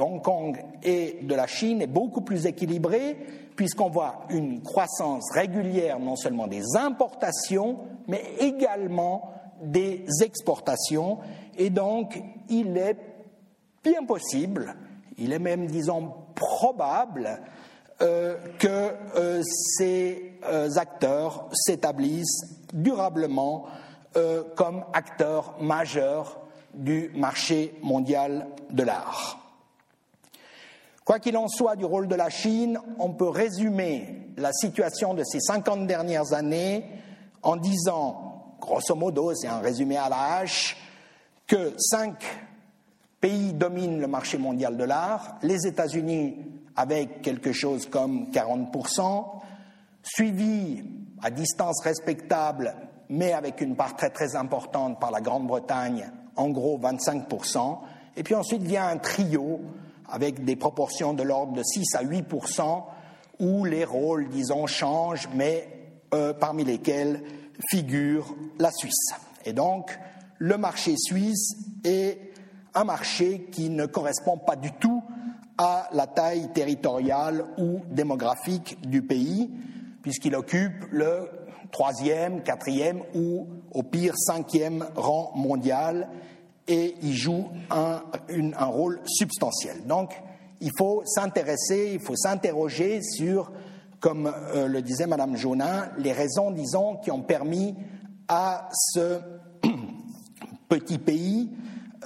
Hong 0.00 0.22
Kong 0.22 0.62
et 0.84 1.18
de 1.22 1.34
la 1.34 1.46
Chine 1.46 1.82
est 1.82 1.88
beaucoup 1.88 2.20
plus 2.20 2.46
équilibré 2.46 3.16
puisqu'on 3.56 3.90
voit 3.90 4.24
une 4.30 4.62
croissance 4.62 5.30
régulière 5.34 5.98
non 5.98 6.16
seulement 6.16 6.46
des 6.46 6.76
importations, 6.76 7.78
mais 8.08 8.22
également 8.40 9.32
des 9.62 10.04
exportations. 10.22 11.18
Et 11.56 11.70
donc, 11.70 12.20
il 12.48 12.76
est 12.76 12.96
bien 13.84 14.04
possible, 14.04 14.74
il 15.18 15.32
est 15.32 15.38
même, 15.38 15.66
disons, 15.66 16.12
probable 16.34 17.40
euh, 18.00 18.36
que 18.58 18.90
euh, 19.16 19.42
ces 19.44 20.38
euh, 20.44 20.68
acteurs 20.76 21.48
s'établissent 21.52 22.58
durablement 22.72 23.66
comme 24.56 24.84
acteurs 24.92 25.54
majeurs 25.58 26.38
du 26.74 27.10
marché 27.14 27.74
mondial 27.82 28.46
de 28.68 28.82
l'art. 28.82 29.41
Quoi 31.12 31.20
qu'il 31.20 31.36
en 31.36 31.46
soit 31.46 31.76
du 31.76 31.84
rôle 31.84 32.08
de 32.08 32.14
la 32.14 32.30
Chine, 32.30 32.78
on 32.98 33.10
peut 33.10 33.28
résumer 33.28 34.30
la 34.38 34.50
situation 34.50 35.12
de 35.12 35.22
ces 35.24 35.40
50 35.40 35.86
dernières 35.86 36.32
années 36.32 36.86
en 37.42 37.56
disant, 37.56 38.54
grosso 38.58 38.94
modo, 38.94 39.34
c'est 39.34 39.46
un 39.46 39.58
résumé 39.58 39.98
à 39.98 40.08
la 40.08 40.36
hache, 40.36 40.74
que 41.46 41.74
cinq 41.76 42.24
pays 43.20 43.52
dominent 43.52 44.00
le 44.00 44.06
marché 44.06 44.38
mondial 44.38 44.78
de 44.78 44.84
l'art, 44.84 45.36
les 45.42 45.66
États-Unis 45.66 46.46
avec 46.76 47.20
quelque 47.20 47.52
chose 47.52 47.90
comme 47.90 48.30
40%, 48.30 49.26
suivi 50.02 50.82
à 51.22 51.30
distance 51.30 51.82
respectable, 51.84 52.74
mais 53.10 53.34
avec 53.34 53.60
une 53.60 53.76
part 53.76 53.96
très 53.96 54.08
très 54.08 54.34
importante 54.34 54.98
par 54.98 55.10
la 55.10 55.20
Grande-Bretagne, 55.20 56.10
en 56.36 56.48
gros 56.48 56.78
25%, 56.78 57.80
et 58.16 58.22
puis 58.22 58.34
ensuite 58.34 58.62
vient 58.62 58.86
un 58.86 58.96
trio 58.96 59.60
avec 60.12 60.44
des 60.44 60.56
proportions 60.56 61.14
de 61.14 61.22
l'ordre 61.22 61.54
de 61.54 61.62
6 61.62 61.96
à 61.96 62.02
8 62.02 62.26
où 63.40 63.64
les 63.64 63.84
rôles, 63.84 64.28
disons, 64.28 64.66
changent, 64.66 65.28
mais 65.34 65.66
euh, 66.14 66.32
parmi 66.32 66.64
lesquels 66.64 67.22
figure 67.70 68.36
la 68.58 68.70
Suisse. 68.70 69.14
Et 69.44 69.52
donc, 69.52 69.98
le 70.38 70.58
marché 70.58 70.94
suisse 70.96 71.56
est 71.84 72.32
un 72.74 72.84
marché 72.84 73.48
qui 73.50 73.70
ne 73.70 73.86
correspond 73.86 74.36
pas 74.36 74.56
du 74.56 74.72
tout 74.72 75.02
à 75.58 75.88
la 75.92 76.06
taille 76.06 76.52
territoriale 76.52 77.44
ou 77.58 77.80
démographique 77.90 78.78
du 78.88 79.02
pays, 79.02 79.50
puisqu'il 80.02 80.34
occupe 80.34 80.84
le 80.90 81.28
troisième, 81.70 82.42
quatrième 82.42 83.02
ou 83.14 83.46
au 83.72 83.82
pire 83.82 84.14
cinquième 84.16 84.86
rang 84.94 85.32
mondial 85.34 86.08
et 86.68 86.94
il 87.02 87.14
joue 87.14 87.48
un, 87.70 88.02
un 88.56 88.64
rôle 88.66 89.00
substantiel. 89.06 89.84
Donc, 89.86 90.12
il 90.60 90.70
faut 90.78 91.02
s'intéresser, 91.04 91.90
il 91.94 92.00
faut 92.00 92.16
s'interroger 92.16 93.02
sur, 93.02 93.50
comme 94.00 94.32
euh, 94.54 94.68
le 94.68 94.80
disait 94.80 95.06
Madame 95.06 95.36
Jonin, 95.36 95.90
les 95.98 96.12
raisons, 96.12 96.52
disons, 96.52 96.96
qui 96.96 97.10
ont 97.10 97.22
permis 97.22 97.74
à 98.28 98.68
ce 98.72 99.20
petit 100.68 100.98
pays 100.98 101.50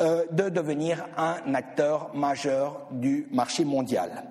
euh, 0.01 0.25
de 0.33 0.49
devenir 0.49 1.07
un 1.17 1.55
acteur 1.55 2.15
majeur 2.15 2.89
du 2.91 3.29
marché 3.31 3.65
mondial. 3.65 4.25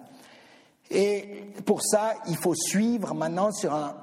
Et 0.89 1.44
pour 1.65 1.84
ça, 1.84 2.13
il 2.27 2.36
faut 2.36 2.55
suivre 2.55 3.13
maintenant 3.13 3.51
sur 3.51 3.74
un 3.74 3.96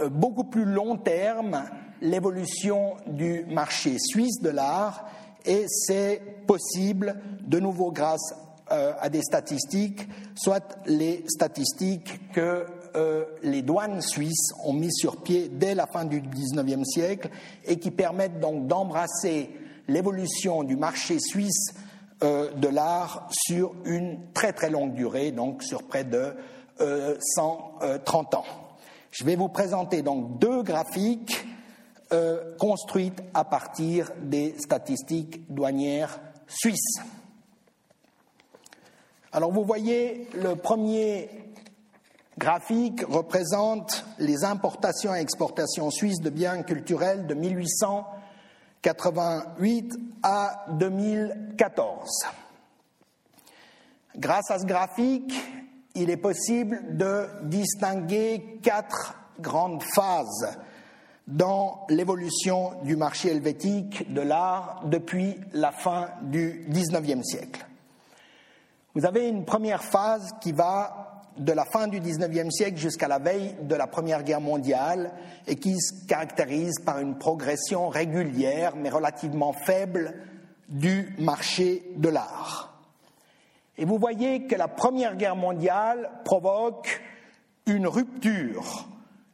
euh, 0.00 0.08
beaucoup 0.08 0.44
plus 0.44 0.64
long 0.64 0.96
terme 0.96 1.64
l'évolution 2.00 2.96
du 3.06 3.44
marché 3.48 3.96
suisse 3.98 4.40
de 4.40 4.50
l'art 4.50 5.04
et 5.44 5.66
c'est 5.68 6.20
possible, 6.46 7.16
de 7.42 7.60
nouveau 7.60 7.90
grâce 7.92 8.34
euh, 8.72 8.92
à 9.00 9.08
des 9.08 9.22
statistiques, 9.22 10.06
soit 10.34 10.78
les 10.86 11.24
statistiques 11.28 12.32
que 12.32 12.66
euh, 12.96 13.24
les 13.42 13.62
douanes 13.62 14.00
suisses 14.00 14.52
ont 14.64 14.72
mis 14.72 14.92
sur 14.92 15.22
pied 15.22 15.48
dès 15.48 15.74
la 15.74 15.86
fin 15.86 16.04
du 16.04 16.20
XIXe 16.20 16.84
siècle 16.84 17.30
et 17.64 17.78
qui 17.78 17.90
permettent 17.90 18.40
donc 18.40 18.66
d'embrasser 18.66 19.50
l'évolution 19.88 20.62
du 20.62 20.76
marché 20.76 21.18
suisse 21.20 21.74
euh, 22.22 22.52
de 22.52 22.68
l'art 22.68 23.28
sur 23.30 23.74
une 23.84 24.18
très 24.34 24.52
très 24.52 24.70
longue 24.70 24.94
durée, 24.94 25.32
donc 25.32 25.62
sur 25.62 25.82
près 25.84 26.04
de 26.04 26.34
130 26.78 28.34
ans. 28.34 28.44
Je 29.10 29.24
vais 29.24 29.36
vous 29.36 29.48
présenter 29.48 30.00
donc 30.00 30.38
deux 30.38 30.62
graphiques 30.62 31.44
euh, 32.12 32.56
construites 32.58 33.22
à 33.34 33.44
partir 33.44 34.10
des 34.20 34.56
statistiques 34.58 35.52
douanières 35.52 36.20
suisses. 36.48 37.00
Alors 39.32 39.52
vous 39.52 39.64
voyez, 39.64 40.26
le 40.34 40.56
premier 40.56 41.30
graphique 42.36 43.04
représente 43.08 44.04
les 44.18 44.42
importations 44.44 45.14
et 45.14 45.20
exportations 45.20 45.88
suisses 45.90 46.20
de 46.20 46.30
biens 46.30 46.64
culturels 46.64 47.28
de 47.28 47.34
1888 47.34 49.94
à 50.24 50.66
2014. 50.70 52.08
Grâce 54.16 54.50
à 54.50 54.58
ce 54.58 54.66
graphique, 54.66 55.32
il 55.94 56.10
est 56.10 56.16
possible 56.16 56.96
de 56.96 57.28
distinguer 57.44 58.58
quatre 58.62 59.14
grandes 59.38 59.84
phases 59.94 60.58
dans 61.30 61.86
l'évolution 61.88 62.72
du 62.82 62.96
marché 62.96 63.30
helvétique 63.30 64.12
de 64.12 64.20
l'art 64.20 64.82
depuis 64.84 65.36
la 65.52 65.70
fin 65.70 66.08
du 66.22 66.66
XIXe 66.68 67.22
siècle. 67.22 67.66
Vous 68.94 69.06
avez 69.06 69.28
une 69.28 69.44
première 69.44 69.84
phase 69.84 70.32
qui 70.40 70.52
va 70.52 71.22
de 71.38 71.52
la 71.52 71.64
fin 71.64 71.86
du 71.86 72.00
XIXe 72.00 72.50
siècle 72.50 72.76
jusqu'à 72.76 73.08
la 73.08 73.18
veille 73.18 73.54
de 73.62 73.74
la 73.74 73.86
Première 73.86 74.24
Guerre 74.24 74.40
mondiale 74.40 75.12
et 75.46 75.56
qui 75.56 75.80
se 75.80 76.06
caractérise 76.06 76.80
par 76.84 76.98
une 76.98 77.16
progression 77.16 77.88
régulière 77.88 78.74
mais 78.76 78.90
relativement 78.90 79.52
faible 79.52 80.14
du 80.68 81.14
marché 81.18 81.84
de 81.96 82.08
l'art. 82.08 82.78
Et 83.78 83.84
vous 83.84 83.98
voyez 83.98 84.46
que 84.46 84.56
la 84.56 84.68
Première 84.68 85.16
Guerre 85.16 85.36
mondiale 85.36 86.10
provoque 86.24 87.00
une 87.66 87.86
rupture 87.86 88.86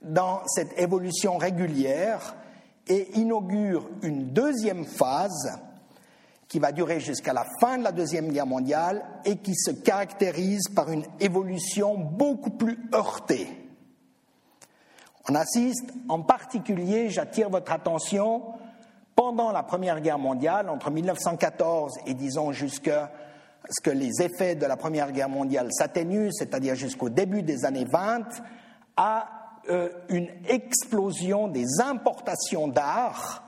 dans 0.02 0.42
cette 0.46 0.78
évolution 0.78 1.36
régulière 1.36 2.36
et 2.88 3.18
inaugure 3.18 3.88
une 4.02 4.32
deuxième 4.32 4.84
phase 4.84 5.58
qui 6.48 6.58
va 6.58 6.70
durer 6.70 7.00
jusqu'à 7.00 7.32
la 7.32 7.44
fin 7.60 7.78
de 7.78 7.84
la 7.84 7.92
Deuxième 7.92 8.28
Guerre 8.28 8.46
mondiale 8.46 9.04
et 9.24 9.36
qui 9.36 9.54
se 9.56 9.72
caractérise 9.72 10.68
par 10.68 10.90
une 10.90 11.04
évolution 11.18 11.98
beaucoup 11.98 12.50
plus 12.50 12.78
heurtée. 12.94 13.48
On 15.28 15.34
assiste 15.34 15.92
en 16.08 16.22
particulier, 16.22 17.10
j'attire 17.10 17.50
votre 17.50 17.72
attention, 17.72 18.42
pendant 19.16 19.50
la 19.50 19.64
Première 19.64 20.00
Guerre 20.00 20.18
mondiale, 20.18 20.68
entre 20.68 20.90
1914 20.90 21.94
et 22.06 22.14
disons 22.14 22.52
jusqu'à 22.52 23.10
ce 23.68 23.80
que 23.82 23.90
les 23.90 24.22
effets 24.22 24.54
de 24.54 24.66
la 24.66 24.76
Première 24.76 25.10
Guerre 25.10 25.30
mondiale 25.30 25.72
s'atténuent, 25.72 26.30
c'est-à-dire 26.30 26.76
jusqu'au 26.76 27.08
début 27.08 27.42
des 27.42 27.64
années 27.64 27.86
20, 27.86 28.24
à 28.96 29.35
euh, 29.68 29.88
une 30.08 30.28
explosion 30.48 31.48
des 31.48 31.80
importations 31.80 32.68
d'art, 32.68 33.44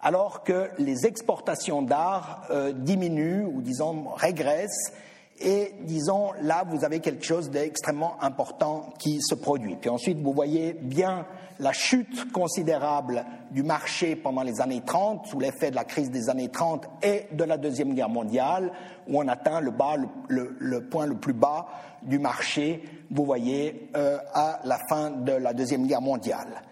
alors 0.00 0.44
que 0.44 0.70
les 0.78 1.06
exportations 1.06 1.82
d'art 1.82 2.44
euh, 2.50 2.72
diminuent 2.72 3.46
ou 3.46 3.62
disons 3.62 4.08
régressent 4.14 4.92
et 5.38 5.74
disons, 5.82 6.32
là, 6.40 6.64
vous 6.66 6.84
avez 6.84 7.00
quelque 7.00 7.24
chose 7.24 7.50
d'extrêmement 7.50 8.16
important 8.22 8.94
qui 8.98 9.20
se 9.20 9.34
produit. 9.34 9.76
Puis 9.76 9.90
ensuite, 9.90 10.18
vous 10.18 10.32
voyez 10.32 10.72
bien 10.72 11.26
la 11.58 11.72
chute 11.72 12.32
considérable 12.32 13.24
du 13.50 13.62
marché 13.62 14.16
pendant 14.16 14.42
les 14.42 14.60
années 14.60 14.82
30, 14.84 15.26
sous 15.26 15.40
l'effet 15.40 15.70
de 15.70 15.76
la 15.76 15.84
crise 15.84 16.10
des 16.10 16.28
années 16.28 16.50
30 16.50 16.86
et 17.02 17.26
de 17.32 17.44
la 17.44 17.56
Deuxième 17.56 17.94
Guerre 17.94 18.08
mondiale, 18.08 18.72
où 19.08 19.18
on 19.18 19.28
atteint 19.28 19.60
le, 19.60 19.72
point 19.72 21.06
le 21.06 21.16
plus 21.16 21.32
bas 21.32 21.66
du 22.02 22.18
marché, 22.18 22.82
vous 23.10 23.24
voyez, 23.24 23.90
euh, 23.96 24.18
à 24.34 24.60
la 24.64 24.78
fin 24.88 25.10
de 25.10 25.32
la 25.32 25.54
Deuxième 25.54 25.86
Guerre 25.86 26.02
mondiale. 26.02 26.62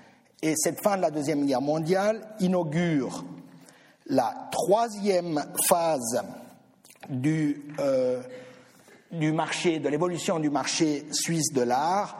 Et 0.42 0.54
cette 0.56 0.82
fin 0.82 0.96
de 0.96 1.02
la 1.02 1.10
Deuxième 1.10 1.46
Guerre 1.46 1.62
mondiale 1.62 2.20
inaugure 2.40 3.24
la 4.06 4.48
troisième 4.50 5.42
phase 5.66 6.22
euh, 7.80 8.22
marché, 9.32 9.78
de 9.78 9.88
l'évolution 9.88 10.38
du 10.38 10.50
marché 10.50 11.06
suisse 11.12 11.52
de 11.52 11.62
l'art, 11.62 12.18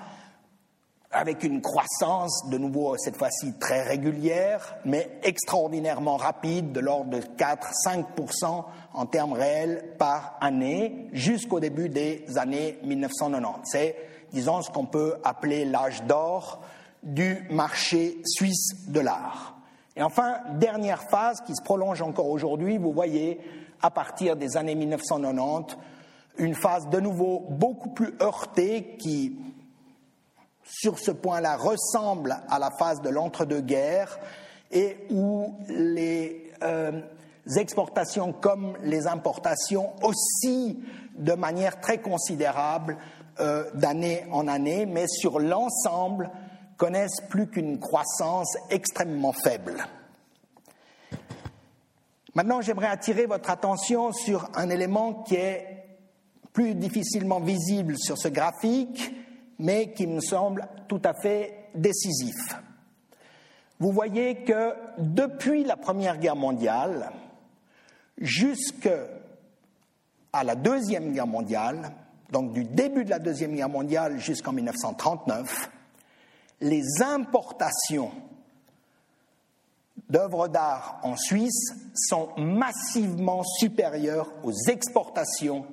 avec 1.15 1.45
une 1.45 1.63
croissance, 1.63 2.49
de 2.51 2.59
nouveau 2.59 2.97
cette 2.99 3.17
fois-ci 3.17 3.55
très 3.59 3.83
régulière, 3.83 4.77
mais 4.85 5.19
extraordinairement 5.23 6.17
rapide, 6.17 6.73
de 6.73 6.81
l'ordre 6.81 7.11
de 7.11 7.21
4-5% 7.21 8.65
en 8.93 9.07
termes 9.07 9.33
réels 9.33 9.95
par 9.99 10.37
année, 10.41 11.09
jusqu'au 11.13 11.61
début 11.61 11.89
des 11.89 12.25
années 12.37 12.79
1990. 12.83 13.61
C'est, 13.65 13.97
disons, 14.33 14.63
ce 14.63 14.71
qu'on 14.71 14.87
peut 14.87 15.15
appeler 15.25 15.65
l'âge 15.65 16.03
d'or 16.05 16.61
du 17.03 17.47
marché 17.51 18.19
suisse 18.25 18.89
de 18.89 19.01
l'art. 19.01 19.57
Et 19.97 20.03
enfin, 20.03 20.39
dernière 20.59 21.03
phase 21.05 21.41
qui 21.43 21.55
se 21.55 21.63
prolonge 21.63 22.03
encore 22.03 22.29
aujourd'hui, 22.29 22.79
vous 22.79 22.93
voyez, 22.93 23.41
à 23.81 23.91
partir 23.91 24.35
des 24.35 24.57
années 24.57 24.75
1990, 24.75 25.77
une 26.39 26.55
phase 26.55 26.89
de 26.89 26.99
nouveau 26.99 27.47
beaucoup 27.49 27.91
plus 27.91 28.15
heurtée 28.21 28.97
qui, 28.99 29.39
sur 30.65 30.99
ce 30.99 31.11
point-là, 31.11 31.57
ressemble 31.57 32.37
à 32.49 32.59
la 32.59 32.71
phase 32.71 33.01
de 33.03 33.11
l'entre-deux-guerres 33.11 34.19
et 34.71 35.07
où 35.11 35.55
les 35.69 36.51
euh, 36.63 37.01
exportations 37.57 38.33
comme 38.33 38.77
les 38.83 39.07
importations 39.07 39.93
aussi 40.03 40.79
de 41.17 41.33
manière 41.35 41.81
très 41.81 41.99
considérable 41.99 42.97
euh, 43.41 43.71
d'année 43.75 44.25
en 44.31 44.49
année, 44.49 44.87
mais 44.87 45.07
sur 45.07 45.39
l'ensemble 45.39 46.31
connaissent 46.77 47.21
plus 47.29 47.49
qu'une 47.49 47.79
croissance 47.79 48.57
extrêmement 48.71 49.33
faible. 49.33 49.87
Maintenant, 52.35 52.61
j'aimerais 52.61 52.89
attirer 52.89 53.27
votre 53.27 53.51
attention 53.51 54.13
sur 54.13 54.49
un 54.55 54.69
élément 54.71 55.23
qui 55.23 55.37
est 55.37 55.85
plus 56.53 56.75
difficilement 56.75 57.41
visible 57.41 57.97
sur 57.97 58.19
ce 58.19 58.29
graphique, 58.29 59.13
mais 59.59 59.93
qui 59.93 60.07
me 60.07 60.21
semble 60.21 60.67
tout 60.89 61.01
à 61.05 61.15
fait 61.15 61.69
décisif. 61.75 62.37
Vous 63.81 63.93
voyez 63.93 64.45
que 64.45 64.75
depuis 64.99 65.65
la 65.65 65.77
Première 65.77 66.19
Guerre 66.19 66.37
mondiale 66.37 67.11
jusqu'à 68.19 69.09
la 70.43 70.55
Deuxième 70.55 71.13
Guerre 71.13 71.27
mondiale, 71.27 71.93
donc 72.31 72.53
du 72.53 72.65
début 72.65 73.05
de 73.05 73.11
la 73.11 73.19
Deuxième 73.19 73.55
Guerre 73.55 73.69
mondiale 73.69 74.19
jusqu'en 74.19 74.53
1939, 74.53 75.71
les 76.61 76.83
importations 77.03 78.13
d'œuvres 80.09 80.49
d'art 80.49 81.01
en 81.03 81.17
Suisse 81.17 81.75
sont 81.95 82.29
massivement 82.37 83.43
supérieures 83.43 84.33
aux 84.43 84.53
exportations 84.69 85.67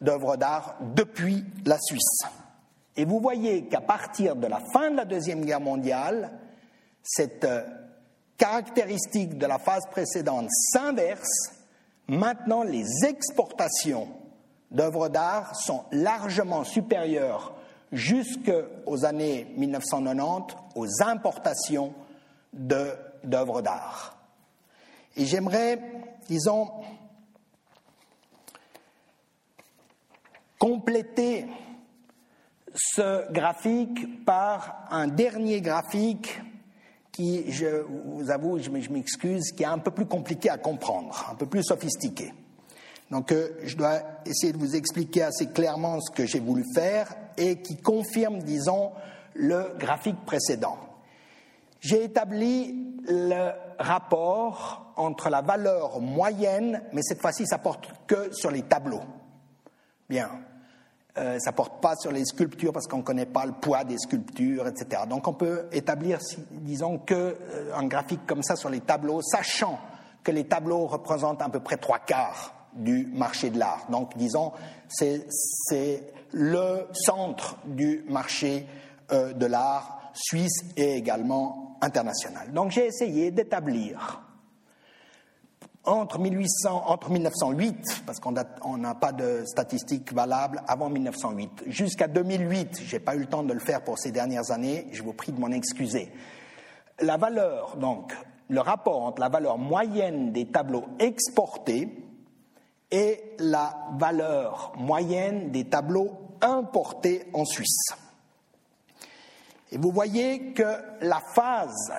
d'œuvres 0.00 0.36
d'art 0.36 0.76
depuis 0.94 1.44
la 1.64 1.78
Suisse. 1.80 2.22
Et 2.98 3.04
vous 3.04 3.20
voyez 3.20 3.66
qu'à 3.66 3.80
partir 3.80 4.34
de 4.34 4.48
la 4.48 4.60
fin 4.72 4.90
de 4.90 4.96
la 4.96 5.04
Deuxième 5.04 5.44
Guerre 5.44 5.60
mondiale, 5.60 6.32
cette 7.00 7.44
euh, 7.44 7.62
caractéristique 8.36 9.38
de 9.38 9.46
la 9.46 9.60
phase 9.60 9.86
précédente 9.88 10.48
s'inverse. 10.50 11.52
Maintenant, 12.08 12.64
les 12.64 12.84
exportations 13.06 14.08
d'œuvres 14.72 15.08
d'art 15.08 15.54
sont 15.54 15.84
largement 15.92 16.64
supérieures 16.64 17.54
jusqu'aux 17.92 19.04
années 19.04 19.46
1990 19.56 20.56
aux 20.74 21.02
importations 21.04 21.94
d'œuvres 22.52 23.62
d'art. 23.62 24.18
Et 25.16 25.24
j'aimerais, 25.24 25.80
disons, 26.26 26.68
compléter 30.58 31.46
ce 32.78 33.30
graphique 33.32 34.24
par 34.24 34.86
un 34.90 35.08
dernier 35.08 35.60
graphique 35.60 36.40
qui, 37.10 37.50
je 37.50 37.82
vous 37.88 38.30
avoue, 38.30 38.58
je 38.58 38.70
m'excuse, 38.70 39.50
qui 39.52 39.64
est 39.64 39.66
un 39.66 39.78
peu 39.78 39.90
plus 39.90 40.06
compliqué 40.06 40.50
à 40.50 40.58
comprendre, 40.58 41.28
un 41.32 41.34
peu 41.34 41.46
plus 41.46 41.64
sophistiqué. 41.64 42.32
Donc 43.10 43.32
euh, 43.32 43.58
je 43.64 43.76
dois 43.76 44.00
essayer 44.24 44.52
de 44.52 44.58
vous 44.58 44.76
expliquer 44.76 45.22
assez 45.22 45.48
clairement 45.48 46.00
ce 46.00 46.10
que 46.10 46.26
j'ai 46.26 46.40
voulu 46.40 46.64
faire 46.74 47.12
et 47.36 47.60
qui 47.60 47.76
confirme, 47.76 48.38
disons, 48.38 48.92
le 49.34 49.74
graphique 49.78 50.24
précédent. 50.24 50.78
J'ai 51.80 52.04
établi 52.04 52.94
le 53.08 53.50
rapport 53.78 54.92
entre 54.96 55.30
la 55.30 55.40
valeur 55.40 56.00
moyenne, 56.00 56.82
mais 56.92 57.02
cette 57.02 57.20
fois-ci 57.20 57.46
ça 57.46 57.58
porte 57.58 57.88
que 58.06 58.32
sur 58.32 58.50
les 58.50 58.62
tableaux. 58.62 59.02
Bien, 60.08 60.30
euh, 61.18 61.38
ça 61.40 61.52
porte 61.52 61.80
pas 61.80 61.96
sur 61.96 62.12
les 62.12 62.24
sculptures 62.24 62.72
parce 62.72 62.86
qu'on 62.86 62.98
ne 62.98 63.02
connaît 63.02 63.26
pas 63.26 63.44
le 63.44 63.52
poids 63.52 63.84
des 63.84 63.98
sculptures, 63.98 64.66
etc. 64.68 65.02
Donc 65.08 65.26
on 65.26 65.32
peut 65.32 65.66
établir, 65.72 66.18
disons, 66.50 66.98
que 66.98 67.14
euh, 67.14 67.74
un 67.74 67.86
graphique 67.86 68.26
comme 68.26 68.42
ça 68.42 68.56
sur 68.56 68.70
les 68.70 68.80
tableaux, 68.80 69.20
sachant 69.22 69.78
que 70.22 70.30
les 70.30 70.44
tableaux 70.44 70.86
représentent 70.86 71.42
à 71.42 71.48
peu 71.48 71.60
près 71.60 71.76
trois 71.76 71.98
quarts 71.98 72.54
du 72.74 73.06
marché 73.12 73.50
de 73.50 73.58
l'art. 73.58 73.86
Donc, 73.90 74.16
disons, 74.16 74.52
c'est 74.88 75.24
le 76.32 76.86
centre 76.92 77.56
du 77.64 78.04
marché 78.08 78.66
euh, 79.12 79.32
de 79.32 79.46
l'art 79.46 80.12
suisse 80.12 80.64
et 80.76 80.96
également 80.96 81.78
international. 81.80 82.52
Donc, 82.52 82.70
j'ai 82.70 82.86
essayé 82.86 83.30
d'établir 83.30 84.27
entre, 85.88 86.18
1800, 86.18 86.84
entre 86.86 87.10
1908, 87.10 88.02
parce 88.06 88.20
qu'on 88.20 88.32
n'a 88.32 88.94
pas 88.94 89.12
de 89.12 89.44
statistiques 89.46 90.12
valables 90.12 90.62
avant 90.66 90.90
1908, 90.90 91.64
jusqu'à 91.66 92.08
2008, 92.08 92.80
je 92.84 92.96
n'ai 92.96 93.00
pas 93.00 93.14
eu 93.14 93.20
le 93.20 93.26
temps 93.26 93.42
de 93.42 93.52
le 93.52 93.60
faire 93.60 93.82
pour 93.82 93.98
ces 93.98 94.10
dernières 94.10 94.50
années, 94.50 94.86
je 94.92 95.02
vous 95.02 95.12
prie 95.12 95.32
de 95.32 95.40
m'en 95.40 95.50
excuser. 95.50 96.12
La 97.00 97.16
valeur, 97.16 97.76
donc, 97.76 98.14
le 98.48 98.60
rapport 98.60 99.02
entre 99.02 99.20
la 99.20 99.28
valeur 99.28 99.58
moyenne 99.58 100.32
des 100.32 100.46
tableaux 100.46 100.84
exportés 100.98 101.88
et 102.90 103.20
la 103.38 103.76
valeur 103.98 104.72
moyenne 104.76 105.50
des 105.50 105.64
tableaux 105.64 106.10
importés 106.40 107.26
en 107.34 107.44
Suisse. 107.44 107.88
Et 109.70 109.76
vous 109.76 109.92
voyez 109.92 110.52
que 110.52 110.78
la 111.02 111.20
phase 111.34 111.92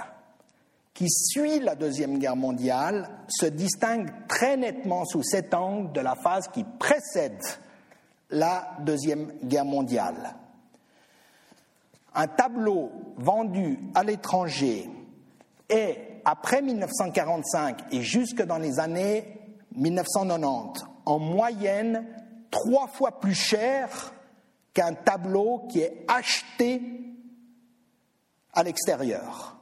qui 0.99 1.09
suit 1.09 1.61
la 1.61 1.75
Deuxième 1.75 2.19
Guerre 2.19 2.35
mondiale 2.35 3.09
se 3.29 3.45
distingue 3.45 4.11
très 4.27 4.57
nettement 4.57 5.05
sous 5.05 5.23
cet 5.23 5.53
angle 5.53 5.93
de 5.93 6.01
la 6.01 6.13
phase 6.15 6.49
qui 6.49 6.65
précède 6.77 7.41
la 8.31 8.75
Deuxième 8.81 9.31
Guerre 9.41 9.63
mondiale. 9.63 10.35
Un 12.13 12.27
tableau 12.27 12.91
vendu 13.15 13.79
à 13.95 14.03
l'étranger 14.03 14.89
est, 15.69 16.21
après 16.25 16.61
1945 16.61 17.93
et 17.93 18.01
jusque 18.01 18.41
dans 18.41 18.57
les 18.57 18.81
années 18.81 19.37
1990, 19.77 20.83
en 21.05 21.17
moyenne 21.17 22.07
trois 22.51 22.87
fois 22.87 23.21
plus 23.21 23.35
cher 23.35 24.13
qu'un 24.73 24.95
tableau 24.95 25.65
qui 25.69 25.79
est 25.79 26.03
acheté 26.09 26.81
à 28.51 28.63
l'extérieur. 28.63 29.58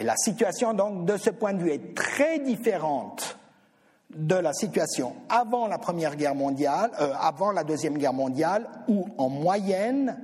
Et 0.00 0.04
la 0.04 0.16
situation, 0.16 0.72
donc, 0.72 1.04
de 1.04 1.18
ce 1.18 1.28
point 1.28 1.52
de 1.52 1.62
vue, 1.62 1.72
est 1.72 1.94
très 1.94 2.38
différente 2.38 3.36
de 4.08 4.34
la 4.34 4.54
situation 4.54 5.14
avant 5.28 5.66
la 5.66 5.76
Première 5.76 6.16
Guerre 6.16 6.34
mondiale, 6.34 6.90
euh, 7.00 7.12
avant 7.20 7.52
la 7.52 7.64
Deuxième 7.64 7.98
Guerre 7.98 8.14
mondiale, 8.14 8.66
où 8.88 9.06
en 9.18 9.28
moyenne, 9.28 10.18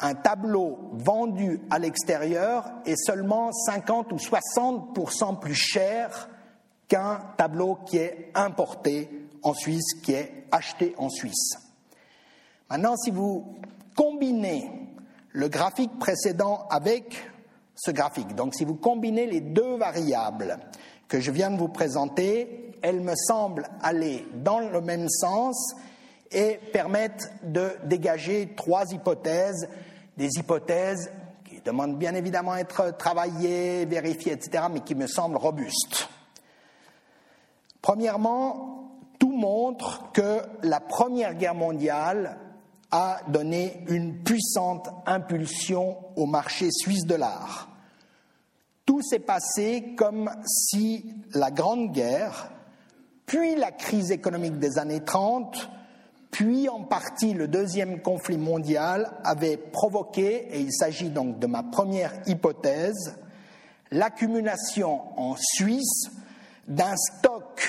un 0.00 0.14
tableau 0.14 0.90
vendu 0.92 1.62
à 1.70 1.78
l'extérieur 1.78 2.70
est 2.84 3.02
seulement 3.02 3.52
50 3.52 4.12
ou 4.12 4.16
60% 4.16 5.40
plus 5.40 5.54
cher 5.54 6.28
qu'un 6.88 7.22
tableau 7.38 7.78
qui 7.86 7.96
est 7.96 8.30
importé 8.34 9.28
en 9.42 9.54
Suisse, 9.54 9.94
qui 10.02 10.12
est 10.12 10.44
acheté 10.52 10.94
en 10.98 11.08
Suisse. 11.08 11.56
Maintenant, 12.68 12.96
si 12.96 13.10
vous 13.10 13.56
combinez 13.96 14.70
le 15.32 15.48
graphique 15.48 15.98
précédent 15.98 16.66
avec 16.70 17.16
graphique, 17.86 18.34
donc 18.34 18.54
si 18.54 18.64
vous 18.64 18.74
combinez 18.74 19.26
les 19.26 19.40
deux 19.40 19.76
variables 19.76 20.58
que 21.08 21.20
je 21.20 21.30
viens 21.30 21.50
de 21.50 21.56
vous 21.56 21.68
présenter, 21.68 22.72
elles 22.82 23.00
me 23.00 23.14
semblent 23.14 23.68
aller 23.82 24.26
dans 24.34 24.60
le 24.60 24.80
même 24.80 25.08
sens 25.08 25.74
et 26.30 26.58
permettent 26.72 27.32
de 27.42 27.70
dégager 27.84 28.52
trois 28.56 28.84
hypothèses, 28.92 29.68
des 30.16 30.28
hypothèses 30.36 31.10
qui 31.44 31.60
demandent 31.62 31.98
bien 31.98 32.14
évidemment 32.14 32.52
à 32.52 32.58
être 32.60 32.96
travaillées, 32.98 33.86
vérifiées, 33.86 34.32
etc., 34.32 34.64
mais 34.70 34.80
qui 34.80 34.94
me 34.94 35.06
semblent 35.06 35.36
robustes. 35.36 36.08
Premièrement, 37.80 38.90
tout 39.18 39.32
montre 39.32 40.10
que 40.12 40.42
la 40.62 40.80
Première 40.80 41.34
Guerre 41.34 41.54
mondiale 41.54 42.38
a 42.90 43.20
donné 43.28 43.84
une 43.88 44.22
puissante 44.22 44.88
impulsion 45.06 45.96
au 46.16 46.26
marché 46.26 46.68
suisse 46.70 47.04
de 47.04 47.14
l'art. 47.14 47.68
Tout 48.86 49.02
s'est 49.02 49.18
passé 49.18 49.94
comme 49.96 50.30
si 50.46 51.04
la 51.34 51.50
Grande 51.50 51.92
Guerre, 51.92 52.50
puis 53.26 53.54
la 53.54 53.70
crise 53.70 54.10
économique 54.10 54.58
des 54.58 54.78
années 54.78 55.04
30, 55.04 55.70
puis 56.30 56.68
en 56.68 56.84
partie 56.84 57.34
le 57.34 57.48
deuxième 57.48 58.00
conflit 58.00 58.38
mondial 58.38 59.12
avaient 59.24 59.58
provoqué, 59.58 60.48
et 60.50 60.60
il 60.60 60.72
s'agit 60.72 61.10
donc 61.10 61.38
de 61.38 61.46
ma 61.46 61.62
première 61.62 62.14
hypothèse, 62.26 63.18
l'accumulation 63.90 65.18
en 65.18 65.36
Suisse 65.36 66.10
d'un 66.66 66.94
stock 66.96 67.60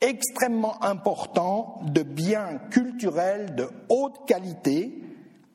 extrêmement 0.00 0.82
important 0.82 1.80
de 1.82 2.02
biens 2.02 2.58
culturels 2.70 3.54
de 3.54 3.68
haute 3.88 4.26
qualité 4.26 5.02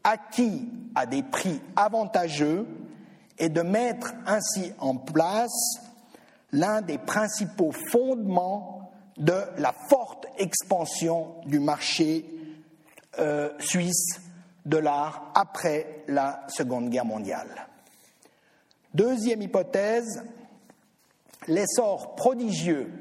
acquis 0.04 0.70
à 0.96 1.06
des 1.06 1.24
prix 1.24 1.62
avantageux 1.76 2.68
et 3.40 3.50
de 3.50 3.62
mettre 3.62 4.14
ainsi 4.26 4.74
en 4.80 4.96
place 4.96 5.78
l'un 6.52 6.82
des 6.82 6.98
principaux 6.98 7.72
fondements 7.92 8.92
de 9.18 9.42
la 9.58 9.74
forte 9.90 10.28
expansion 10.38 11.36
du 11.46 11.60
marché 11.60 12.26
euh, 13.20 13.52
suisse 13.60 14.20
de 14.66 14.78
l'art 14.78 15.32
après 15.36 16.04
la 16.08 16.46
Seconde 16.48 16.90
Guerre 16.90 17.06
mondiale. 17.06 17.68
Deuxième 18.94 19.42
hypothèse, 19.42 20.24
l'essor 21.48 22.16
prodigieux 22.16 22.92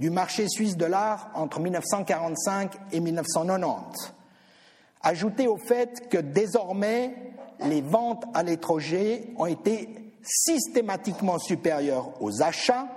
du 0.00 0.08
marché 0.08 0.48
suisse 0.48 0.78
de 0.78 0.86
l'art 0.86 1.30
entre 1.34 1.60
1945 1.60 2.72
et 2.90 3.00
1990. 3.00 4.14
Ajouté 5.02 5.46
au 5.46 5.58
fait 5.58 6.08
que 6.08 6.16
désormais, 6.16 7.14
les 7.60 7.82
ventes 7.82 8.24
à 8.32 8.42
l'étranger 8.42 9.34
ont 9.36 9.44
été 9.44 10.14
systématiquement 10.22 11.38
supérieures 11.38 12.10
aux 12.22 12.42
achats 12.42 12.88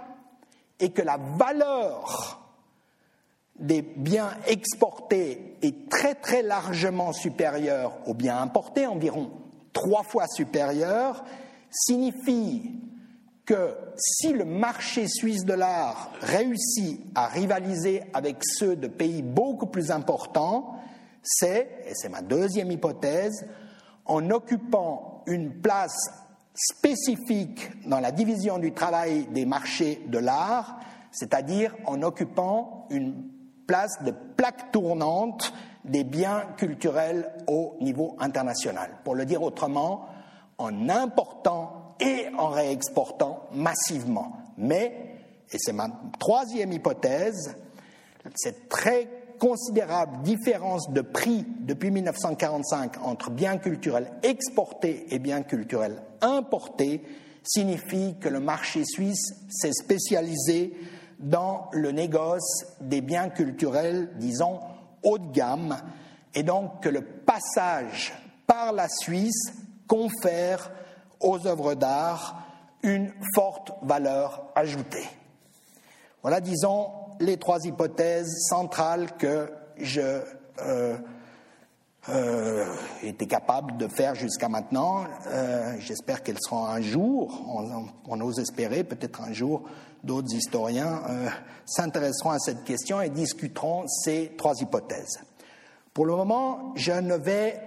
et 0.80 0.92
que 0.92 1.02
la 1.02 1.18
valeur 1.38 2.42
des 3.60 3.82
biens 3.82 4.32
exportés 4.48 5.58
est 5.62 5.90
très 5.90 6.16
très 6.16 6.42
largement 6.42 7.12
supérieur 7.12 7.98
aux 8.06 8.14
biens 8.14 8.38
importés, 8.38 8.88
environ 8.88 9.30
trois 9.74 10.04
fois 10.04 10.28
supérieur, 10.28 11.26
signifie 11.70 12.72
que 13.46 13.76
si 13.98 14.32
le 14.32 14.46
marché 14.46 15.08
suisse 15.08 15.44
de 15.44 15.54
l'art 15.54 16.12
réussit 16.22 17.02
à 17.14 17.28
rivaliser 17.28 18.04
avec 18.14 18.38
ceux 18.42 18.76
de 18.76 18.88
pays 18.88 19.22
beaucoup 19.22 19.68
plus 19.68 19.92
importants, 19.92 20.80
c'est, 21.22 21.70
et 21.86 21.94
c'est 21.94 22.10
ma 22.10 22.22
deuxième 22.22 22.72
hypothèse, 22.72 23.46
en 24.06 24.30
occupant 24.30 25.24
une 25.28 25.62
place 25.62 26.10
spécifique 26.54 27.72
dans 27.88 28.00
la 28.00 28.12
division 28.12 28.60
du 28.60 28.74
travail 28.74 29.28
des 29.28 29.46
marchés 29.46 30.02
de 30.08 30.20
l'art, 30.20 30.80
c'est-à-dire 31.12 31.76
en 31.86 32.02
occupant 32.02 32.88
une 32.90 33.30
place 33.68 34.04
de 34.04 34.12
plaque 34.12 34.72
tournante 34.72 35.54
des 35.86 36.04
biens 36.04 36.44
culturels 36.58 37.32
au 37.48 37.76
niveau 37.82 38.16
international. 38.20 38.92
Pour 39.04 39.16
le 39.16 39.26
dire 39.26 39.42
autrement, 39.42 40.06
en 40.58 40.90
important 40.90 41.83
et 42.04 42.28
en 42.38 42.50
réexportant 42.50 43.48
massivement. 43.54 44.38
Mais, 44.58 45.16
et 45.52 45.58
c'est 45.58 45.74
ma 45.74 45.90
troisième 46.20 46.72
hypothèse, 46.72 47.56
cette 48.36 48.70
très 48.70 49.08
considérable 49.40 50.22
différence 50.24 50.90
de 50.92 51.02
prix 51.02 51.46
depuis 51.60 51.92
1945 51.92 53.04
entre 53.04 53.30
biens 53.30 53.58
culturels 53.58 54.12
exportés 54.24 55.08
et 55.10 55.20
biens 55.20 55.44
culturels 55.44 56.02
importés 56.22 57.02
signifie 57.44 58.16
que 58.22 58.30
le 58.30 58.40
marché 58.40 58.84
suisse 58.86 59.34
s'est 59.50 59.74
spécialisé 59.74 60.74
dans 61.20 61.70
le 61.72 61.92
négoce 61.92 62.66
des 62.82 63.02
biens 63.02 63.30
culturels, 63.30 64.12
disons, 64.18 64.60
haut 65.04 65.18
de 65.18 65.32
gamme, 65.32 65.78
et 66.34 66.44
donc 66.44 66.82
que 66.82 66.90
le 66.90 67.02
passage 67.02 68.14
par 68.48 68.74
la 68.74 68.88
Suisse 68.90 69.54
confère 69.88 70.72
aux 71.24 71.48
œuvres 71.48 71.74
d'art 71.74 72.44
une 72.84 73.14
forte 73.34 73.72
valeur 73.82 74.44
ajoutée. 74.56 75.08
Voilà, 76.22 76.42
disons, 76.42 76.90
les 77.20 77.38
trois 77.38 77.60
hypothèses 77.66 78.32
centrales 78.50 79.12
que 79.18 79.52
je 79.78 80.22
euh, 80.62 80.98
euh, 82.10 82.66
capable 83.30 83.78
de 83.78 83.88
faire 83.88 84.16
jusqu'à 84.16 84.50
maintenant. 84.50 85.06
Euh, 85.28 85.76
j'espère 85.80 86.24
qu'elles 86.24 86.40
seront 86.40 86.66
un 86.66 86.82
jour, 86.82 87.42
on, 87.48 87.86
on 88.08 88.22
ose 88.22 88.40
espérer, 88.40 88.84
peut-être 88.84 89.22
un 89.22 89.34
jour, 89.34 89.64
d'autres 90.04 90.34
historiens 90.34 91.02
euh, 91.10 91.30
s'intéresseront 91.66 92.32
à 92.32 92.40
cette 92.40 92.64
question 92.64 93.02
et 93.02 93.10
discuteront 93.10 93.88
ces 93.88 94.34
trois 94.38 94.56
hypothèses. 94.60 95.22
Pour 95.94 96.06
le 96.06 96.16
moment, 96.16 96.74
je 96.76 96.92
ne 96.92 97.16
vais 97.16 97.62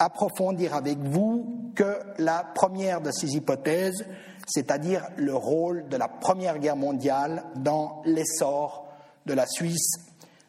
approfondir 0.00 0.74
avec 0.74 0.98
vous 0.98 1.72
que 1.76 2.00
la 2.18 2.42
première 2.42 3.00
de 3.00 3.12
ces 3.12 3.36
hypothèses, 3.36 4.04
c'est-à-dire 4.46 5.06
le 5.16 5.34
rôle 5.34 5.88
de 5.88 5.96
la 5.96 6.08
Première 6.08 6.58
Guerre 6.58 6.76
mondiale 6.76 7.44
dans 7.56 8.02
l'essor 8.04 8.88
de 9.26 9.34
la 9.34 9.46
Suisse 9.46 9.92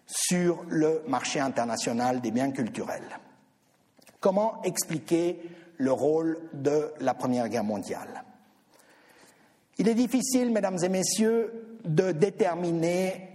sur 0.07 0.63
le 0.67 1.03
marché 1.07 1.39
international 1.39 2.21
des 2.21 2.31
biens 2.31 2.51
culturels. 2.51 3.19
Comment 4.19 4.61
expliquer 4.63 5.41
le 5.77 5.91
rôle 5.91 6.39
de 6.53 6.91
la 6.99 7.13
Première 7.13 7.49
Guerre 7.49 7.63
mondiale? 7.63 8.23
Il 9.77 9.87
est 9.87 9.95
difficile, 9.95 10.51
mesdames 10.51 10.77
et 10.83 10.89
messieurs, 10.89 11.77
de 11.85 12.11
déterminer 12.11 13.30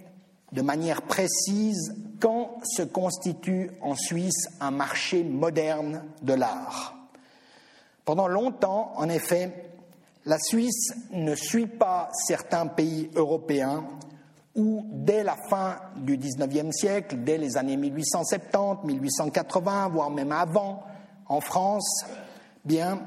de 0.53 0.63
manière 0.63 1.03
précise 1.03 1.95
quand 2.21 2.61
se 2.65 2.83
constitue 2.83 3.71
en 3.81 3.95
Suisse 3.95 4.49
un 4.61 4.71
marché 4.71 5.25
moderne 5.25 6.05
de 6.23 6.35
l'art. 6.35 6.95
Pendant 8.05 8.29
longtemps, 8.29 8.93
en 8.97 9.09
effet, 9.09 9.71
la 10.25 10.39
Suisse 10.39 10.93
ne 11.13 11.35
suit 11.35 11.67
pas 11.67 12.11
certains 12.27 12.67
pays 12.67 13.11
européens 13.15 13.85
où, 14.55 14.87
dès 14.91 15.23
la 15.23 15.37
fin 15.37 15.77
du 15.97 16.17
XIXe 16.17 16.75
siècle, 16.75 17.17
dès 17.19 17.39
les 17.39 17.57
années 17.57 17.77
1870, 17.77 18.87
1880, 18.87 19.89
voire 19.89 20.11
même 20.11 20.33
avant, 20.33 20.85
en 21.29 21.41
France, 21.41 22.07
bien, 22.65 23.01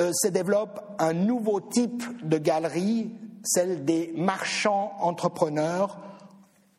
euh, 0.00 0.10
se 0.12 0.28
développe 0.28 0.80
un 0.98 1.12
nouveau 1.12 1.60
type 1.60 2.02
de 2.26 2.38
galerie, 2.38 3.12
celle 3.42 3.84
des 3.84 4.12
marchands 4.16 4.92
entrepreneurs, 5.00 5.98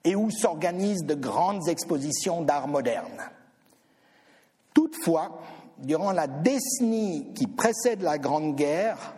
et 0.04 0.16
où 0.16 0.32
s'organisent 0.32 1.06
de 1.06 1.16
grandes 1.16 1.68
expositions 1.68 2.42
d'art 2.42 2.68
moderne. 2.68 3.30
Toutefois, 4.74 5.42
durant 5.78 6.12
la 6.12 6.28
décennie 6.28 7.28
qui 7.34 7.48
précède 7.48 8.02
la 8.02 8.18
Grande 8.18 8.56
Guerre, 8.56 9.14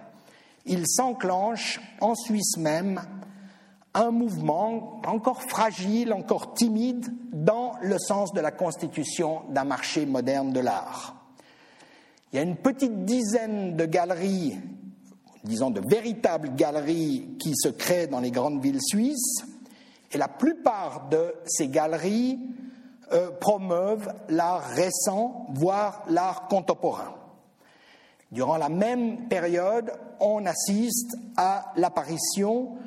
il 0.66 0.88
s'enclenche 0.88 1.80
en 2.02 2.16
Suisse 2.16 2.58
même 2.58 3.02
un 3.94 4.12
mouvement 4.12 5.02
encore 5.06 5.44
fragile, 5.44 6.14
encore 6.14 6.54
timide, 6.54 7.14
dans 7.32 7.74
le 7.82 7.98
sens 8.00 8.34
de 8.34 8.42
la 8.42 8.52
constitution 8.52 9.42
d'un 9.50 9.66
marché 9.66 10.06
moderne 10.06 10.52
de 10.52 10.60
l'art. 10.60 11.16
Il 12.32 12.38
y 12.38 12.40
a 12.40 12.42
une 12.42 12.56
petite 12.56 13.06
dizaine 13.06 13.76
de 13.76 13.86
galeries, 13.86 14.58
disons 15.44 15.70
de 15.70 15.82
véritables 15.88 16.56
galeries, 16.56 17.36
qui 17.40 17.54
se 17.56 17.70
créent 17.70 18.08
dans 18.08 18.20
les 18.20 18.32
grandes 18.32 18.64
villes 18.64 18.82
suisses, 18.82 19.46
et 20.14 20.18
la 20.18 20.28
plupart 20.28 21.08
de 21.10 21.34
ces 21.46 21.68
galeries 21.68 22.40
euh, 23.12 23.32
promeuvent 23.40 24.14
l'art 24.30 24.64
récent, 24.64 25.48
voire 25.54 26.04
l'art 26.08 26.48
contemporain. 26.48 27.14
Durant 28.32 28.58
la 28.58 28.70
même 28.70 29.28
période, 29.28 29.92
on 30.20 30.46
assiste 30.46 31.16
à 31.38 31.74
l'apparition 31.76 32.78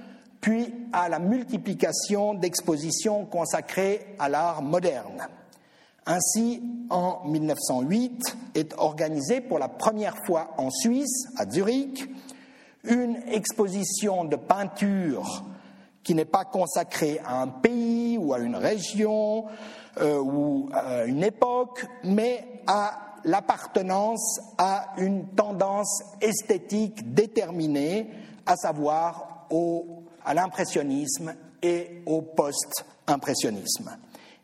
puis 0.41 0.73
à 0.93 1.09
la 1.09 1.19
multiplication 1.19 2.35
d'expositions 2.35 3.25
consacrées 3.25 4.15
à 4.19 4.29
l'art 4.29 4.63
moderne. 4.63 5.27
Ainsi, 6.07 6.63
en 6.89 7.23
1908 7.25 8.37
est 8.55 8.75
organisée 8.79 9.41
pour 9.41 9.59
la 9.59 9.69
première 9.69 10.15
fois 10.25 10.55
en 10.57 10.71
Suisse, 10.71 11.27
à 11.37 11.51
Zurich, 11.51 12.09
une 12.85 13.17
exposition 13.29 14.25
de 14.25 14.37
peinture 14.37 15.45
qui 16.07 16.15
n'est 16.15 16.25
pas 16.25 16.45
consacrée 16.45 17.21
à 17.27 17.43
un 17.43 17.49
pays 17.49 18.17
ou 18.17 18.33
à 18.33 18.39
une 18.39 18.55
région 18.55 19.47
euh, 20.01 20.21
ou 20.21 20.69
à 20.73 21.03
une 21.05 21.25
époque, 21.25 21.85
mais 22.05 22.63
à 22.69 23.17
l'appartenance 23.25 24.39
à 24.57 24.95
une 24.99 25.27
tendance 25.31 26.05
esthétique 26.21 27.13
déterminée, 27.13 28.09
à 28.47 28.55
savoir 28.55 29.49
au 29.51 30.05
à 30.25 30.33
l'impressionnisme 30.33 31.35
et 31.61 32.03
au 32.07 32.23
post-impressionnisme. 32.23 33.97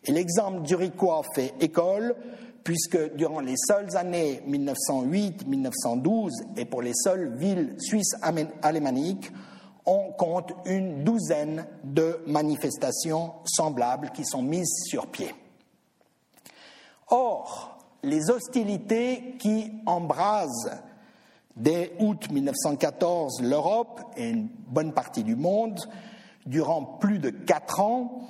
Et 0.04 0.10
l'exemple 0.10 0.66
zurichois 0.66 1.22
fait 1.32 1.54
école, 1.60 2.16
puisque 2.64 3.14
durant 3.14 3.38
les 3.38 3.56
seules 3.56 3.96
années 3.96 4.42
1908-1912 4.48 6.30
et 6.56 6.64
pour 6.64 6.82
les 6.82 6.94
seules 6.94 7.36
villes 7.36 7.76
suisses 7.78 8.16
alémaniques, 8.62 9.30
on 9.86 10.12
compte 10.12 10.52
une 10.66 11.04
douzaine 11.04 11.66
de 11.84 12.20
manifestations 12.26 13.32
semblables 13.44 14.10
qui 14.10 14.24
sont 14.24 14.42
mises 14.42 14.84
sur 14.86 15.06
pied. 15.06 15.34
Or, 17.08 17.78
les 18.02 18.30
hostilités 18.30 19.36
qui 19.38 19.72
embrasent 19.86 20.82
Dès 21.56 21.92
août 21.98 22.30
1914, 22.30 23.42
l'Europe 23.42 24.00
et 24.16 24.30
une 24.30 24.48
bonne 24.68 24.92
partie 24.92 25.22
du 25.22 25.36
monde, 25.36 25.78
durant 26.46 26.82
plus 26.82 27.18
de 27.18 27.28
quatre 27.28 27.80
ans, 27.80 28.26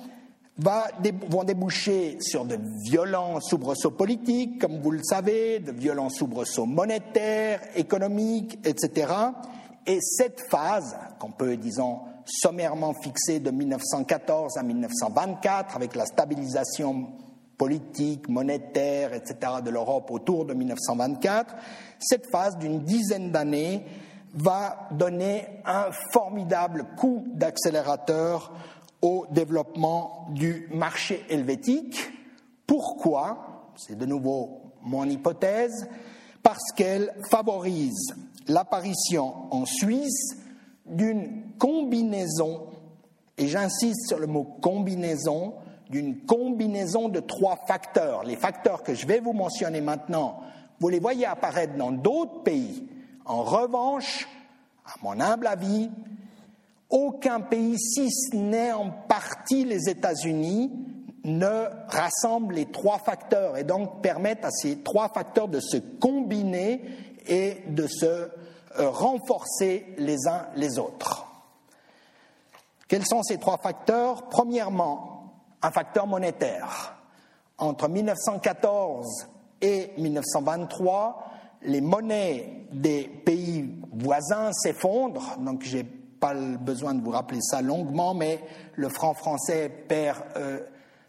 vont 0.57 1.43
déboucher 1.43 2.17
sur 2.19 2.43
de 2.45 2.59
violents 2.85 3.39
soubresauts 3.39 3.91
politiques, 3.91 4.59
comme 4.59 4.81
vous 4.81 4.91
le 4.91 5.01
savez, 5.03 5.59
de 5.59 5.71
violents 5.71 6.09
soubresauts 6.09 6.65
monétaires, 6.65 7.61
économiques, 7.75 8.59
etc. 8.65 9.13
Et 9.85 9.99
cette 10.01 10.41
phase, 10.49 10.97
qu'on 11.19 11.31
peut, 11.31 11.57
disons, 11.57 11.99
sommairement 12.25 12.93
fixer 12.93 13.39
de 13.39 13.51
1914 13.51 14.57
à 14.57 14.63
1924, 14.63 15.75
avec 15.75 15.95
la 15.95 16.05
stabilisation 16.05 17.07
politique, 17.57 18.29
monétaire, 18.29 19.13
etc. 19.13 19.35
de 19.63 19.69
l'Europe 19.69 20.09
autour 20.11 20.45
de 20.45 20.53
1924, 20.53 21.55
cette 21.99 22.29
phase 22.31 22.57
d'une 22.57 22.79
dizaine 22.83 23.31
d'années 23.31 23.85
va 24.33 24.89
donner 24.91 25.45
un 25.65 25.91
formidable 26.11 26.85
coup 26.97 27.25
d'accélérateur 27.33 28.51
au 29.01 29.27
développement 29.31 30.27
du 30.31 30.67
marché 30.73 31.23
helvétique. 31.29 32.11
Pourquoi? 32.65 33.71
C'est 33.75 33.97
de 33.97 34.05
nouveau 34.05 34.61
mon 34.81 35.05
hypothèse, 35.05 35.87
parce 36.41 36.71
qu'elle 36.75 37.13
favorise 37.29 38.13
l'apparition 38.47 39.33
en 39.51 39.65
Suisse 39.65 40.37
d'une 40.85 41.53
combinaison, 41.57 42.67
et 43.37 43.47
j'insiste 43.47 44.07
sur 44.07 44.19
le 44.19 44.27
mot 44.27 44.43
combinaison, 44.61 45.55
d'une 45.89 46.25
combinaison 46.25 47.09
de 47.09 47.19
trois 47.19 47.55
facteurs. 47.67 48.23
Les 48.23 48.35
facteurs 48.35 48.83
que 48.83 48.93
je 48.93 49.05
vais 49.05 49.19
vous 49.19 49.33
mentionner 49.33 49.81
maintenant, 49.81 50.39
vous 50.79 50.89
les 50.89 50.99
voyez 50.99 51.25
apparaître 51.25 51.75
dans 51.77 51.91
d'autres 51.91 52.43
pays. 52.43 52.87
En 53.25 53.43
revanche, 53.43 54.27
à 54.85 54.93
mon 55.01 55.19
humble 55.19 55.47
avis, 55.47 55.89
aucun 56.89 57.39
pays, 57.39 57.79
si 57.79 58.11
ce 58.11 58.35
n'est 58.35 58.71
en 58.71 58.89
partie 58.89 59.65
les 59.65 59.89
États-Unis, 59.89 60.71
ne 61.23 61.65
rassemble 61.87 62.55
les 62.55 62.65
trois 62.65 62.99
facteurs 62.99 63.57
et 63.57 63.63
donc 63.63 64.01
permettent 64.01 64.45
à 64.45 64.51
ces 64.51 64.79
trois 64.79 65.07
facteurs 65.09 65.47
de 65.47 65.59
se 65.59 65.77
combiner 65.77 66.81
et 67.27 67.63
de 67.67 67.87
se 67.87 68.05
euh, 68.05 68.29
renforcer 68.89 69.85
les 69.97 70.27
uns 70.27 70.47
les 70.55 70.79
autres. 70.79 71.25
Quels 72.87 73.05
sont 73.05 73.23
ces 73.23 73.37
trois 73.37 73.57
facteurs? 73.57 74.29
Premièrement, 74.29 75.33
un 75.61 75.71
facteur 75.71 76.07
monétaire. 76.07 76.95
Entre 77.57 77.87
1914 77.87 79.27
et 79.61 79.91
1923, 79.97 81.31
les 81.63 81.81
monnaies 81.81 82.65
des 82.71 83.03
pays 83.25 83.73
voisins 83.93 84.51
s'effondrent, 84.53 85.37
donc 85.39 85.63
j'ai 85.63 85.83
pas 85.83 86.33
besoin 86.33 86.93
de 86.93 87.01
vous 87.03 87.11
rappeler 87.11 87.41
ça 87.41 87.61
longuement, 87.61 88.13
mais 88.13 88.39
le 88.75 88.89
franc 88.89 89.13
français 89.13 89.69
perd 89.69 90.19
euh, 90.35 90.59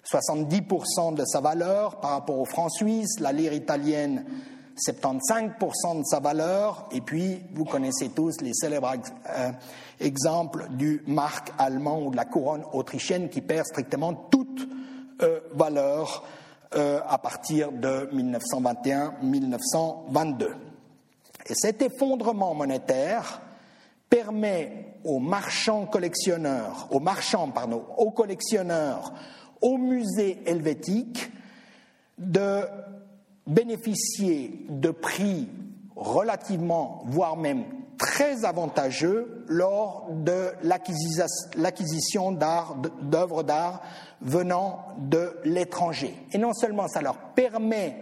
70% 0.05 1.14
de 1.14 1.24
sa 1.24 1.40
valeur 1.40 2.00
par 2.00 2.11
rapport 2.11 2.38
au 2.38 2.44
franc 2.44 2.68
suisse, 2.68 3.20
la 3.20 3.33
lire 3.33 3.53
italienne 3.53 4.27
75% 4.76 6.00
de 6.00 6.04
sa 6.04 6.20
valeur, 6.20 6.88
et 6.90 7.00
puis 7.00 7.40
vous 7.54 7.64
connaissez 7.64 8.10
tous 8.10 8.40
les 8.40 8.52
célèbres 8.54 8.92
euh, 9.28 9.52
exemples 10.00 10.66
du 10.70 11.02
marque 11.06 11.52
allemand 11.58 12.02
ou 12.02 12.10
de 12.10 12.16
la 12.16 12.24
couronne 12.24 12.64
autrichienne 12.72 13.28
qui 13.28 13.40
perd 13.40 13.66
strictement 13.66 14.14
toute 14.14 14.66
euh, 15.22 15.38
valeur 15.52 16.24
euh, 16.74 17.00
à 17.06 17.18
partir 17.18 17.70
de 17.70 18.08
1921-1922. 18.12 20.48
Et 21.46 21.54
cet 21.54 21.82
effondrement 21.82 22.54
monétaire 22.54 23.42
permet 24.10 24.96
aux 25.04 25.20
marchands 25.20 25.87
collectionneurs, 25.87 26.88
aux 26.90 27.00
marchands, 27.00 27.50
pardon, 27.50 27.84
aux 27.96 28.10
collectionneurs, 28.10 29.12
au 29.60 29.78
musée 29.78 30.42
helvétique 30.46 31.30
de 32.18 32.62
bénéficier 33.46 34.66
de 34.68 34.90
prix 34.90 35.48
relativement, 35.96 37.02
voire 37.07 37.37
même 37.37 37.64
très 37.98 38.44
avantageux 38.44 39.44
lors 39.48 40.09
de 40.11 40.50
l'acquisition 40.62 42.33
d'œuvres 42.33 43.42
d'art 43.42 43.83
venant 44.20 44.87
de 44.98 45.37
l'étranger. 45.44 46.14
Et 46.33 46.38
non 46.38 46.52
seulement 46.52 46.88
ça 46.88 47.02
leur 47.02 47.16
permet 47.16 47.96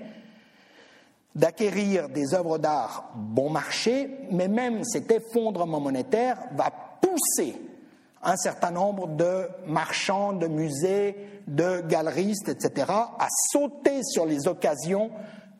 d'acquérir 1.34 2.08
des 2.08 2.34
œuvres 2.34 2.58
d'art 2.58 3.10
bon 3.16 3.50
marché, 3.50 4.10
mais 4.30 4.48
même 4.48 4.84
cet 4.84 5.10
effondrement 5.10 5.80
monétaire 5.80 6.38
va 6.52 6.70
pousser 7.00 7.56
un 8.22 8.36
certain 8.36 8.70
nombre 8.70 9.08
de 9.08 9.48
marchands, 9.66 10.32
de 10.32 10.46
musées, 10.46 11.16
de 11.46 11.80
galeristes, 11.80 12.48
etc., 12.48 12.86
à 12.88 13.28
sauter 13.50 14.02
sur 14.04 14.26
les 14.26 14.46
occasions 14.46 15.10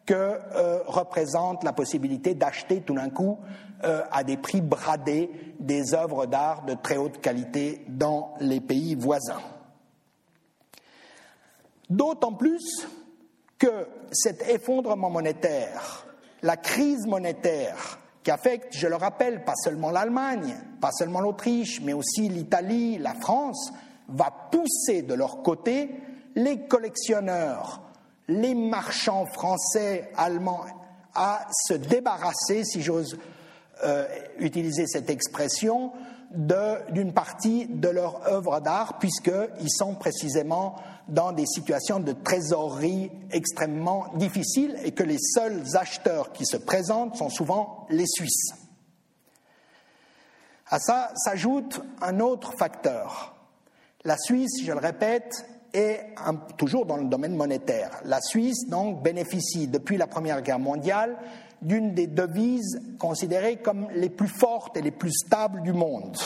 que 0.07 0.15
euh, 0.15 0.81
représente 0.87 1.65
la 1.65 1.73
possibilité 1.73 2.35
d'acheter 2.35 2.81
tout 2.81 2.95
d'un 2.95 3.11
coup 3.11 3.39
euh, 3.85 4.03
à 4.11 4.25
des 4.25 4.37
prix 4.37 4.61
bradés 4.61 5.31
des 5.59 5.95
œuvres 5.95 6.27
d'art 6.27 6.65
de 6.65 6.75
très 6.75 6.97
haute 6.97 7.21
qualité 7.21 7.85
dans 7.89 8.35
les 8.41 8.61
pays 8.61 8.95
voisins. 8.95 9.43
D'autant 11.89 12.33
plus 12.33 12.87
que 13.59 13.87
cet 14.11 14.49
effondrement 14.49 15.11
monétaire, 15.11 16.07
la 16.43 16.57
crise 16.57 17.07
monétaire 17.07 17.99
qui 18.23 18.31
affecte, 18.31 18.77
je 18.77 18.87
le 18.87 18.97
rappelle, 18.97 19.45
pas 19.45 19.57
seulement 19.57 19.91
l'Allemagne, 19.91 20.57
pas 20.81 20.93
seulement 20.93 21.21
l'Autriche, 21.21 21.81
mais 21.83 21.93
aussi 21.93 22.29
l'Italie, 22.29 22.99
la 22.99 23.15
France, 23.15 23.73
va 24.09 24.33
pousser 24.51 25.03
de 25.03 25.15
leur 25.15 25.43
côté 25.43 25.91
les 26.35 26.67
collectionneurs, 26.67 27.83
les 28.29 28.55
marchands 28.55 29.27
français, 29.27 30.11
allemands, 30.17 30.65
à 31.15 31.47
se 31.67 31.75
débarrasser, 31.75 32.65
si 32.65 32.81
j'ose 32.83 33.19
euh, 33.85 34.07
utiliser 34.39 34.87
cette 34.87 35.11
expression, 35.11 35.93
d'une 36.35 37.13
partie 37.13 37.67
de 37.67 37.89
leur 37.89 38.27
œuvre 38.27 38.61
d'art, 38.61 38.99
puisqu'ils 38.99 39.71
sont 39.71 39.95
précisément 39.95 40.77
dans 41.09 41.33
des 41.33 41.47
situations 41.47 42.01
de 42.01 42.13
trésorerie 42.13 43.11
extrêmement 43.31 44.07
difficiles 44.17 44.77
et 44.85 44.93
que 44.93 45.03
les 45.03 45.19
seuls 45.19 45.63
acheteurs 45.75 46.33
qui 46.33 46.47
se 46.47 46.57
présentent 46.57 47.17
sont 47.17 47.29
souvent 47.29 47.87
les 47.91 48.07
Suisses. 48.07 48.55
À 50.69 50.79
ça 50.79 51.11
s'ajoute 51.17 51.83
un 52.01 52.21
autre 52.21 52.55
facteur. 52.57 53.35
La 54.05 54.17
Suisse, 54.17 54.63
je 54.65 54.73
le 54.73 54.79
répète, 54.79 55.47
est 55.75 56.15
toujours 56.57 56.87
dans 56.87 56.97
le 56.97 57.05
domaine 57.05 57.35
monétaire. 57.35 58.01
La 58.05 58.21
Suisse, 58.21 58.67
donc, 58.69 59.03
bénéficie 59.03 59.69
depuis 59.69 59.97
la 59.97 60.07
Première 60.07 60.43
Guerre 60.43 60.59
mondiale 60.59 61.17
d'une 61.63 61.95
des 61.95 62.07
devises 62.07 62.81
considérées 62.99 63.57
comme 63.57 63.89
les 63.95 64.11
plus 64.11 64.29
fortes 64.29 64.77
et 64.77 64.83
les 64.83 64.91
plus 64.91 65.13
stables 65.13 65.63
du 65.63 65.73
monde. 65.73 66.17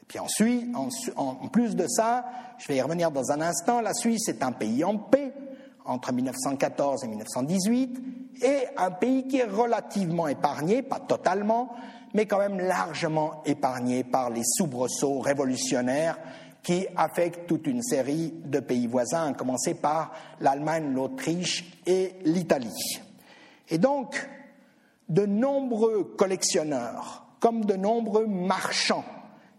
Et 0.00 0.04
puis 0.08 0.18
ensuite, 0.18 0.74
en, 1.16 1.48
plus 1.48 1.76
de 1.76 1.86
ça, 1.86 2.24
je 2.58 2.68
vais 2.68 2.76
y 2.76 2.82
revenir 2.82 3.10
dans 3.10 3.30
un 3.30 3.40
instant, 3.40 3.80
la 3.80 3.94
Suisse 3.94 4.28
est 4.28 4.42
un 4.42 4.52
pays 4.52 4.84
en 4.84 4.96
paix 4.96 5.32
entre 5.84 6.12
1914 6.12 7.04
et 7.04 7.08
1918 7.08 8.02
et 8.42 8.58
un 8.76 8.90
pays 8.90 9.26
qui 9.26 9.38
est 9.38 9.44
relativement 9.44 10.28
épargné, 10.28 10.82
pas 10.82 11.00
totalement, 11.00 11.72
mais 12.14 12.26
quand 12.26 12.38
même 12.38 12.58
largement 12.58 13.42
épargné 13.44 14.04
par 14.04 14.30
les 14.30 14.42
soubresauts 14.44 15.20
révolutionnaires 15.20 16.18
qui 16.62 16.86
affectent 16.96 17.46
toute 17.46 17.66
une 17.66 17.82
série 17.82 18.32
de 18.44 18.60
pays 18.60 18.86
voisins, 18.86 19.30
à 19.30 19.34
commencer 19.34 19.74
par 19.74 20.12
l'Allemagne, 20.40 20.92
l'Autriche 20.94 21.80
et 21.86 22.14
l'Italie. 22.24 23.00
Et 23.68 23.78
donc, 23.78 24.28
de 25.08 25.26
nombreux 25.26 26.04
collectionneurs, 26.16 27.26
comme 27.40 27.64
de 27.64 27.74
nombreux 27.74 28.26
marchands, 28.26 29.04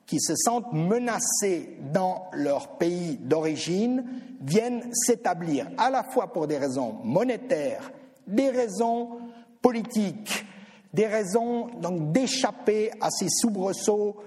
qui 0.06 0.20
se 0.20 0.36
sentent 0.36 0.74
menacés 0.74 1.78
dans 1.94 2.26
leur 2.34 2.78
pays 2.78 3.18
d'origine, 3.18 4.06
viennent 4.42 4.84
s'établir 4.94 5.68
à 5.78 5.90
la 5.90 6.04
fois 6.04 6.34
pour 6.34 6.48
des 6.48 6.58
raisons 6.58 6.98
monétaires, 7.04 7.92
des 8.28 8.50
raisons 8.50 9.18
politiques, 9.62 10.46
des 10.94 11.08
raisons 11.08 11.70
d'échapper 12.12 12.92
à 13.02 13.10
ces 13.10 13.30
soubresauts 13.30 14.18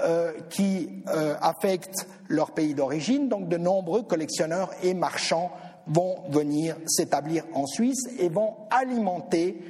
euh, 0.00 0.32
qui 0.50 0.88
euh, 1.08 1.34
affectent 1.40 2.08
leur 2.28 2.52
pays 2.52 2.74
d'origine. 2.74 3.28
Donc 3.28 3.48
de 3.48 3.56
nombreux 3.56 4.02
collectionneurs 4.02 4.70
et 4.82 4.94
marchands 4.94 5.50
vont 5.86 6.16
venir 6.30 6.76
s'établir 6.86 7.44
en 7.54 7.66
Suisse 7.66 8.08
et 8.18 8.28
vont 8.28 8.54
alimenter 8.70 9.60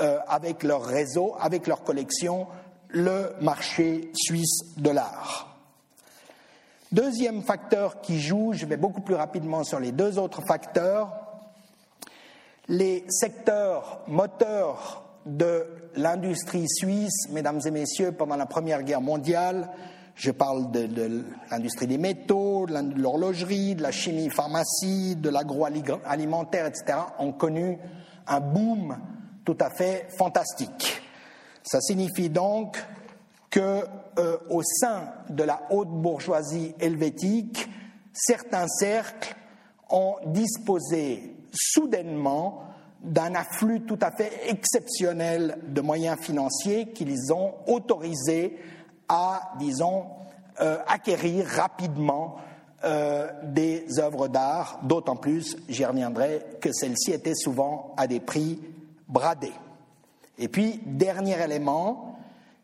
euh, 0.00 0.18
avec 0.28 0.62
leur 0.62 0.84
réseau, 0.84 1.34
avec 1.40 1.66
leur 1.66 1.82
collection, 1.82 2.46
le 2.88 3.34
marché 3.40 4.10
suisse 4.14 4.60
de 4.76 4.90
l'art. 4.90 5.56
Deuxième 6.92 7.42
facteur 7.42 8.00
qui 8.00 8.20
joue, 8.20 8.52
je 8.52 8.66
vais 8.66 8.76
beaucoup 8.76 9.00
plus 9.00 9.14
rapidement 9.14 9.62
sur 9.62 9.78
les 9.78 9.92
deux 9.92 10.18
autres 10.18 10.42
facteurs, 10.42 11.12
les 12.68 13.04
secteurs 13.08 14.00
moteurs 14.08 15.04
de 15.26 15.66
l'industrie 15.96 16.66
suisse, 16.68 17.28
mesdames 17.30 17.60
et 17.64 17.70
messieurs, 17.70 18.12
pendant 18.12 18.36
la 18.36 18.46
Première 18.46 18.82
Guerre 18.82 19.00
mondiale, 19.00 19.70
je 20.14 20.30
parle 20.30 20.70
de, 20.70 21.24
l'industrie 21.50 21.86
des 21.86 21.96
métaux, 21.96 22.66
de 22.66 23.00
l'horlogerie, 23.00 23.74
de 23.74 23.82
la 23.82 23.90
chimie 23.90 24.28
pharmacie, 24.28 25.16
de 25.16 25.30
l'agroalimentaire, 25.30 26.66
etc., 26.66 26.98
ont 27.18 27.32
connu 27.32 27.78
un 28.26 28.40
boom 28.40 28.98
tout 29.50 29.64
à 29.64 29.70
fait 29.70 30.06
fantastique. 30.16 31.02
Ça 31.64 31.80
signifie 31.80 32.30
donc 32.30 32.80
que 33.50 33.84
euh, 34.18 34.36
au 34.48 34.62
sein 34.62 35.12
de 35.28 35.42
la 35.42 35.62
haute 35.70 35.88
bourgeoisie 35.88 36.72
helvétique, 36.78 37.68
certains 38.12 38.68
cercles 38.68 39.34
ont 39.90 40.14
disposé 40.26 41.34
soudainement 41.52 42.62
d'un 43.02 43.34
afflux 43.34 43.80
tout 43.80 43.98
à 44.00 44.12
fait 44.12 44.30
exceptionnel 44.48 45.58
de 45.66 45.80
moyens 45.80 46.20
financiers 46.20 46.92
qui 46.92 47.04
les 47.04 47.32
ont 47.32 47.54
autorisés 47.66 48.56
à, 49.08 49.54
disons, 49.58 50.04
euh, 50.60 50.78
acquérir 50.86 51.44
rapidement 51.44 52.36
euh, 52.84 53.28
des 53.42 53.98
œuvres 53.98 54.28
d'art, 54.28 54.78
d'autant 54.84 55.16
plus, 55.16 55.56
j'y 55.68 55.84
reviendrai, 55.84 56.46
que 56.60 56.72
celles-ci 56.72 57.10
étaient 57.10 57.34
souvent 57.34 57.94
à 57.96 58.06
des 58.06 58.20
prix 58.20 58.60
bradés. 59.10 59.52
Et 60.38 60.48
puis, 60.48 60.80
dernier 60.86 61.38
élément, 61.42 62.18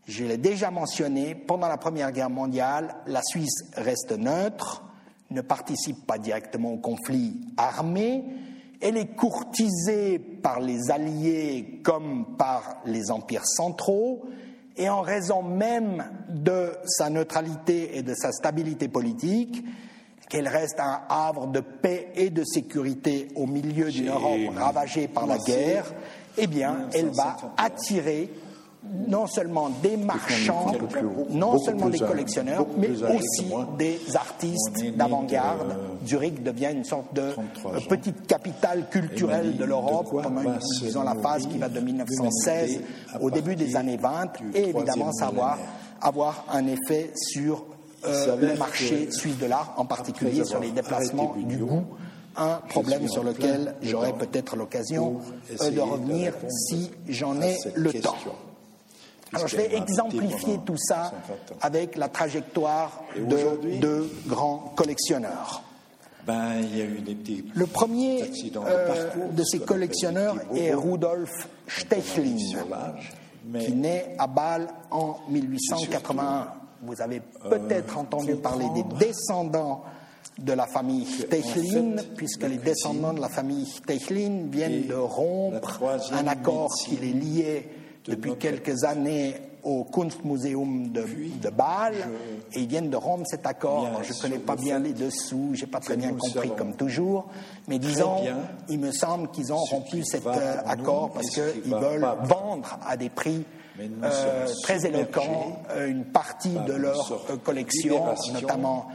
je 0.06 0.24
l'ai 0.24 0.38
déjà 0.38 0.70
mentionné, 0.70 1.34
pendant 1.34 1.68
la 1.68 1.76
Première 1.76 2.12
Guerre 2.12 2.30
mondiale, 2.30 2.96
la 3.06 3.22
Suisse 3.22 3.64
reste 3.76 4.12
neutre, 4.12 4.82
ne 5.30 5.40
participe 5.40 6.06
pas 6.06 6.18
directement 6.18 6.72
au 6.72 6.78
conflit 6.78 7.34
armé, 7.56 8.24
elle 8.80 8.96
est 8.96 9.16
courtisée 9.16 10.18
par 10.18 10.60
les 10.60 10.90
alliés 10.90 11.80
comme 11.82 12.36
par 12.36 12.78
les 12.84 13.10
empires 13.10 13.46
centraux, 13.46 14.22
et 14.76 14.88
en 14.88 15.00
raison 15.00 15.42
même 15.42 16.04
de 16.28 16.72
sa 16.84 17.10
neutralité 17.10 17.96
et 17.96 18.02
de 18.02 18.14
sa 18.14 18.30
stabilité 18.30 18.88
politique, 18.88 19.64
qu'elle 20.28 20.48
reste 20.48 20.80
un 20.80 21.02
havre 21.08 21.46
de 21.46 21.60
paix 21.60 22.10
et 22.14 22.30
de 22.30 22.44
sécurité 22.44 23.28
au 23.36 23.46
milieu 23.46 23.90
d'une 23.90 24.08
Europe 24.08 24.56
ravagée 24.56 25.08
par 25.08 25.26
la 25.26 25.38
guerre, 25.38 25.92
eh 26.38 26.46
bien, 26.46 26.88
elle 26.92 27.10
va 27.10 27.36
attirer 27.56 28.30
non 29.08 29.26
seulement 29.26 29.70
des 29.82 29.96
marchands, 29.96 30.72
non 31.30 31.58
seulement 31.58 31.88
des 31.88 31.98
collectionneurs, 31.98 32.66
mais 32.76 32.90
aussi 32.90 33.46
des 33.78 33.98
artistes 34.14 34.84
d'avant-garde. 34.96 35.76
Zurich 36.06 36.42
devient 36.42 36.70
une 36.72 36.84
sorte 36.84 37.14
de 37.14 37.34
petite 37.88 38.26
capitale 38.26 38.88
culturelle 38.90 39.56
de 39.56 39.64
l'Europe 39.64 40.10
pendant 40.10 40.42
disons, 40.80 41.02
la 41.02 41.14
phase 41.16 41.46
qui 41.46 41.58
va 41.58 41.68
de 41.68 41.80
1916 41.80 42.80
au 43.20 43.30
début 43.30 43.56
des 43.56 43.76
années 43.76 43.96
20 43.96 44.54
et 44.54 44.68
évidemment 44.68 45.12
ça 45.12 45.30
va 45.30 45.58
avoir 46.00 46.44
un 46.52 46.66
effet 46.66 47.10
sur 47.16 47.64
euh, 48.06 48.36
le 48.36 48.56
marché 48.56 49.10
suisse 49.10 49.38
de 49.38 49.46
l'art, 49.46 49.74
en 49.78 49.84
particulier 49.84 50.44
sur 50.44 50.60
les 50.60 50.70
déplacements 50.70 51.34
du 51.36 51.56
goût 51.56 51.84
un 52.36 52.60
problème 52.68 53.08
sur 53.08 53.22
lequel 53.24 53.74
j'aurai 53.82 54.12
peut-être 54.12 54.56
l'occasion 54.56 55.20
euh, 55.60 55.70
de 55.70 55.80
revenir 55.80 56.32
si 56.48 56.90
j'en 57.08 57.40
ai 57.40 57.56
le 57.74 57.92
temps. 57.92 58.16
Alors 59.32 59.48
je 59.48 59.56
vais 59.56 59.74
exemplifier 59.74 60.58
tout 60.64 60.76
ça 60.76 61.12
avec 61.60 61.96
la 61.96 62.08
trajectoire 62.08 63.02
de 63.16 63.78
deux 63.80 64.10
grands 64.26 64.72
collectionneurs. 64.76 65.62
Ben, 66.26 66.60
il 66.60 66.76
y 66.76 66.80
a 66.80 66.84
eu 66.84 67.00
des 67.00 67.44
le 67.54 67.66
premier 67.66 68.22
euh, 68.56 69.08
de 69.30 69.44
ces 69.44 69.60
collectionneurs 69.60 70.36
est 70.56 70.74
Rudolf 70.74 71.48
Stechlin, 71.68 72.36
qui 73.60 73.72
naît 73.72 74.16
à 74.18 74.26
Bâle 74.26 74.66
en 74.90 75.18
1881. 75.28 76.48
Vous 76.82 77.00
avez 77.00 77.22
peut-être 77.48 77.96
entendu 77.96 78.34
parler 78.36 78.66
des 78.74 78.82
descendants 79.06 79.84
de 80.38 80.52
la 80.52 80.66
famille 80.66 81.06
Stechlin, 81.06 81.96
puisque 82.16 82.42
les 82.42 82.58
descendants 82.58 83.14
de 83.14 83.20
la 83.20 83.28
famille 83.28 83.66
Stechlin 83.66 84.48
viennent 84.50 84.86
de 84.86 84.94
rompre 84.94 85.80
un 86.12 86.26
accord 86.26 86.70
qui 86.74 86.96
les 86.96 87.12
liait 87.12 87.68
depuis 88.06 88.36
quelques 88.36 88.84
années 88.84 89.34
au 89.66 89.82
Kunstmuseum 89.82 90.92
de, 90.92 91.04
de 91.42 91.50
Bâle 91.50 92.08
et 92.52 92.60
ils 92.60 92.68
viennent 92.68 92.90
de 92.90 92.96
rompre 92.96 93.24
cet 93.26 93.46
accord. 93.46 94.00
je 94.02 94.12
ne 94.12 94.18
connais 94.20 94.38
pas 94.38 94.54
bien 94.54 94.78
les 94.78 94.92
dessous, 94.92 95.50
je 95.54 95.64
n'ai 95.64 95.70
pas 95.70 95.80
très 95.80 95.96
bien 95.96 96.12
compris 96.12 96.50
comme 96.56 96.76
toujours, 96.76 97.26
mais 97.66 97.78
disons, 97.78 98.18
il 98.68 98.78
me 98.78 98.92
semble 98.92 99.28
qu'ils 99.30 99.52
ont 99.52 99.64
rompu 99.64 100.04
cet 100.04 100.26
euh, 100.26 100.58
accord 100.66 101.10
parce 101.12 101.30
qu'ils 101.30 101.74
veulent 101.74 102.06
vendre 102.22 102.78
à 102.86 102.96
des 102.96 103.08
prix 103.08 103.44
euh, 103.80 104.46
très 104.62 104.86
éloquents 104.86 105.62
euh, 105.70 105.88
une 105.88 106.04
partie 106.04 106.56
de 106.66 106.72
leur 106.72 107.26
collection, 107.42 108.04
notamment 108.32 108.86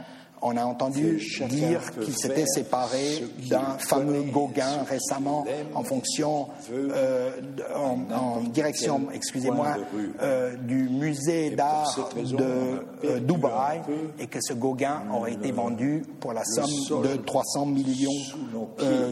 on 0.42 0.56
a 0.56 0.64
entendu 0.64 1.20
dire 1.48 1.80
qu'il 1.92 2.16
s'était 2.16 2.46
séparé 2.46 3.24
d'un 3.48 3.78
fameux 3.78 4.22
Gauguin 4.22 4.82
récemment 4.88 5.44
en 5.74 5.84
fonction, 5.84 6.48
euh, 6.72 7.30
en, 7.74 8.40
direction, 8.42 9.08
excusez-moi, 9.12 9.76
euh, 10.20 10.56
du 10.56 10.88
musée 10.88 11.50
d'art 11.50 12.10
de 12.16 12.84
euh, 13.04 13.20
Dubaï 13.20 13.80
et 14.18 14.26
que 14.26 14.38
ce 14.40 14.52
Gauguin 14.52 15.02
aurait 15.14 15.34
été 15.34 15.52
vendu 15.52 16.02
pour 16.20 16.32
la 16.32 16.44
somme 16.44 17.02
de 17.02 17.16
300 17.16 17.66
millions 17.66 18.10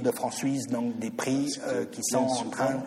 de 0.03 0.11
francs 0.11 0.35
suisses, 0.35 0.67
donc 0.67 0.99
des 0.99 1.11
prix 1.11 1.59
qui 1.93 2.03
sont 2.03 2.19
en 2.19 2.51
train 2.51 2.83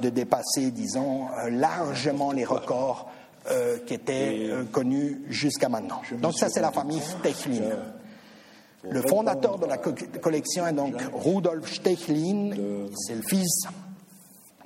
de 0.00 0.08
dépasser, 0.08 0.70
disons, 0.70 1.26
largement 1.50 2.32
les 2.32 2.44
records 2.44 3.08
euh, 3.50 3.78
qui 3.86 3.94
était 3.94 4.48
euh, 4.50 4.64
connu 4.64 5.22
jusqu'à 5.28 5.68
maintenant. 5.68 6.00
Donc 6.20 6.34
ça, 6.34 6.48
c'est 6.48 6.60
la 6.60 6.70
famille 6.70 7.00
Stechlin. 7.00 7.70
Le 8.88 9.02
fondateur 9.02 9.58
de 9.58 9.66
la 9.66 9.78
collection 9.78 10.66
est 10.66 10.72
donc 10.72 10.94
Rudolf 11.12 11.72
Stechlin. 11.72 12.50
C'est 12.96 13.14
le 13.14 13.22
fils 13.22 13.64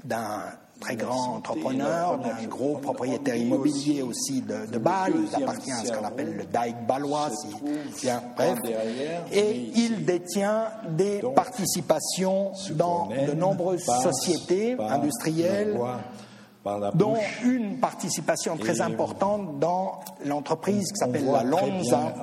d'un 0.04 0.42
très 0.80 0.96
grand 0.96 1.36
entrepreneur, 1.36 2.18
d'un 2.18 2.46
gros 2.46 2.76
propriétaire 2.76 3.36
immobilier 3.36 4.02
aussi 4.02 4.42
de, 4.42 4.66
de 4.66 4.78
Bâle. 4.78 5.14
Il 5.16 5.42
appartient 5.42 5.72
à 5.72 5.84
ce 5.84 5.92
qu'on 5.92 6.04
appelle 6.04 6.36
le 6.36 6.44
Dike 6.44 6.86
balois, 6.86 7.30
bien, 8.02 8.22
bref. 8.36 8.58
Et 9.32 9.70
il 9.74 10.04
détient 10.04 10.68
des 10.90 11.22
participations 11.34 12.52
dans 12.72 13.08
de 13.08 13.32
nombreuses 13.32 13.86
sociétés 14.02 14.76
industrielles 14.78 15.78
dont 16.94 17.16
une 17.44 17.78
participation 17.78 18.56
très 18.56 18.80
importante 18.80 19.58
dans 19.58 20.00
l'entreprise 20.24 20.92
qui 20.92 20.96
s'appelle 20.96 21.26
la 21.26 21.42
Lonza, 21.42 22.14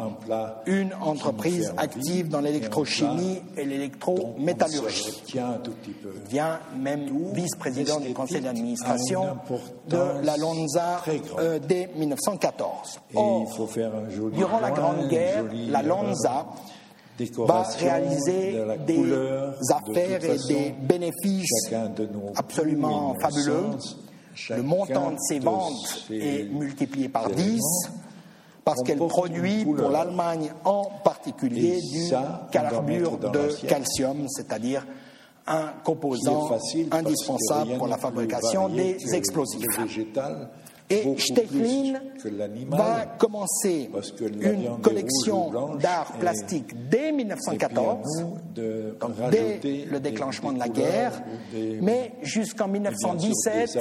une 0.66 0.94
entreprise 1.02 1.74
active 1.78 2.30
dans 2.30 2.42
l'électrochimie 2.42 3.42
et 3.58 3.66
l'électrométallurgie. 3.66 5.24
Il 5.34 6.30
vient 6.30 6.60
même 6.78 7.08
vice-président 7.34 8.00
du 8.00 8.14
conseil 8.14 8.42
d'administration 8.42 9.38
de 9.88 10.24
la 10.24 10.38
Lonza 10.38 11.02
euh, 11.40 11.60
dès 11.60 11.90
1914. 11.96 13.00
Or, 13.16 13.48
durant 14.34 14.60
la 14.60 14.72
Grande 14.72 15.08
Guerre, 15.08 15.46
la 15.70 15.82
Lonza 15.82 16.48
va 17.38 17.64
réaliser 17.80 18.58
des 18.88 19.04
affaires 19.70 20.24
et 20.24 20.38
des 20.48 20.76
bénéfices 20.82 21.72
absolument 22.36 23.16
fabuleux 23.20 23.66
le 24.50 24.64
montant 24.64 25.12
de 25.12 25.18
ses 25.20 25.40
ventes 25.40 26.06
est 26.10 26.50
multiplié 26.52 27.10
par 27.10 27.30
10 27.30 27.62
parce 28.66 28.82
qu'elle 28.84 28.98
produit 28.98 29.66
pour 29.66 29.90
l'Allemagne 29.90 30.52
en 30.64 30.86
particulier 31.04 31.82
du 31.82 32.10
carbure 32.52 33.18
de 33.18 33.68
calcium, 33.68 34.28
c'est-à-dire 34.30 34.86
un 35.46 35.74
composant 35.84 36.50
indispensable 36.92 37.78
pour 37.78 37.88
la 37.88 37.98
fabrication 37.98 38.70
des 38.70 38.98
explosifs. 39.14 39.68
Et 40.90 41.18
Stechlin 41.18 42.00
va 42.70 43.06
commencer 43.18 43.90
une 44.20 44.82
collection 44.82 45.76
d'art 45.80 46.14
plastique 46.20 46.90
dès 46.90 47.12
1914, 47.12 48.26
dès 49.32 49.86
le 49.90 50.00
déclancement 50.00 50.52
de 50.52 50.60
la 50.60 50.70
guerre, 50.70 51.24
mais 51.82 52.14
jusqu'en 52.22 52.68
1917, 52.68 53.80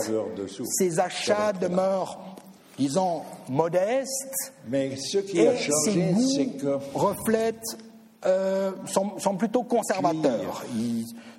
ses 0.64 1.00
achats 1.00 1.52
demeurent 1.52 2.32
disons, 2.78 3.22
modestes, 3.48 4.54
mais 4.68 4.96
ce 4.96 5.18
qui 5.18 5.38
et 5.38 5.56
ses 5.56 6.46
goûts 6.46 6.80
reflètent 6.94 7.76
euh, 8.24 8.70
sont, 8.86 9.36
plutôt 9.36 9.64
conservateurs. 9.64 10.64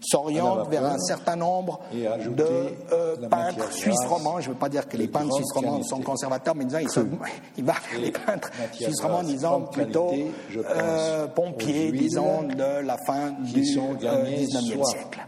S'orientent 0.03 0.69
vers 0.69 0.85
un 0.85 0.99
certain 0.99 1.35
nombre 1.35 1.79
de 1.93 2.45
euh, 2.91 3.15
peintres 3.29 3.71
suisses 3.71 4.05
romans. 4.07 4.39
Je 4.39 4.49
ne 4.49 4.53
veux 4.53 4.59
pas 4.59 4.69
dire 4.69 4.87
que 4.87 4.97
les 4.97 5.07
peintres 5.07 5.35
suisses 5.35 5.53
romans 5.53 5.81
sont 5.83 6.01
conservateurs, 6.01 6.55
mais 6.55 6.65
disons, 6.65 6.79
ils, 6.79 6.89
sont, 6.89 7.07
ils 7.57 7.65
les 7.99 8.11
peintres 8.11 8.51
suisses 8.73 9.01
romans, 9.01 9.23
disons, 9.23 9.61
plutôt 9.71 10.11
euh, 10.55 11.27
pompiers, 11.27 11.91
disons, 11.91 12.43
de 12.43 12.85
la 12.85 12.97
fin 13.05 13.31
du 13.39 13.61
XIXe 13.61 14.87
siècle. 14.89 15.25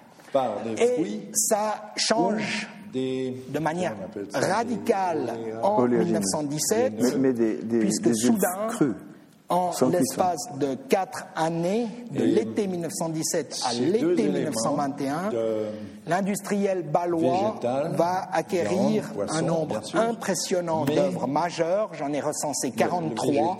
Et 0.78 1.30
ça 1.34 1.94
change 1.96 2.68
de 2.94 3.60
manière 3.60 3.96
radicale 4.34 5.34
en 5.62 5.86
1917, 5.86 6.94
puisque 7.80 8.16
soudain, 8.16 8.68
en 9.50 9.72
l'espace 9.92 10.50
de 10.60 10.76
quatre 10.90 11.26
années, 11.36 11.88
de 12.12 12.24
l'été 12.24 12.68
1917 12.68 13.62
à 13.66 13.74
l'été 13.74 14.28
1921, 14.28 15.32
l'industriel 16.08 16.84
balois 16.84 17.60
va 17.92 18.28
acquérir 18.32 19.12
un 19.30 19.42
nombre 19.42 19.82
impressionnant 19.94 20.86
d'œuvres 20.86 21.28
majeures, 21.28 21.92
j'en 21.94 22.12
ai 22.12 22.22
recensé 22.22 22.72
43, 22.72 23.58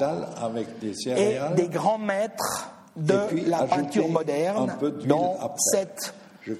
et 1.18 1.38
des 1.56 1.68
grands 1.68 2.00
maîtres 2.00 2.72
de 2.96 3.50
la 3.50 3.64
peinture 3.64 4.08
moderne, 4.08 4.74
dont 5.06 5.36
sept 5.58 6.14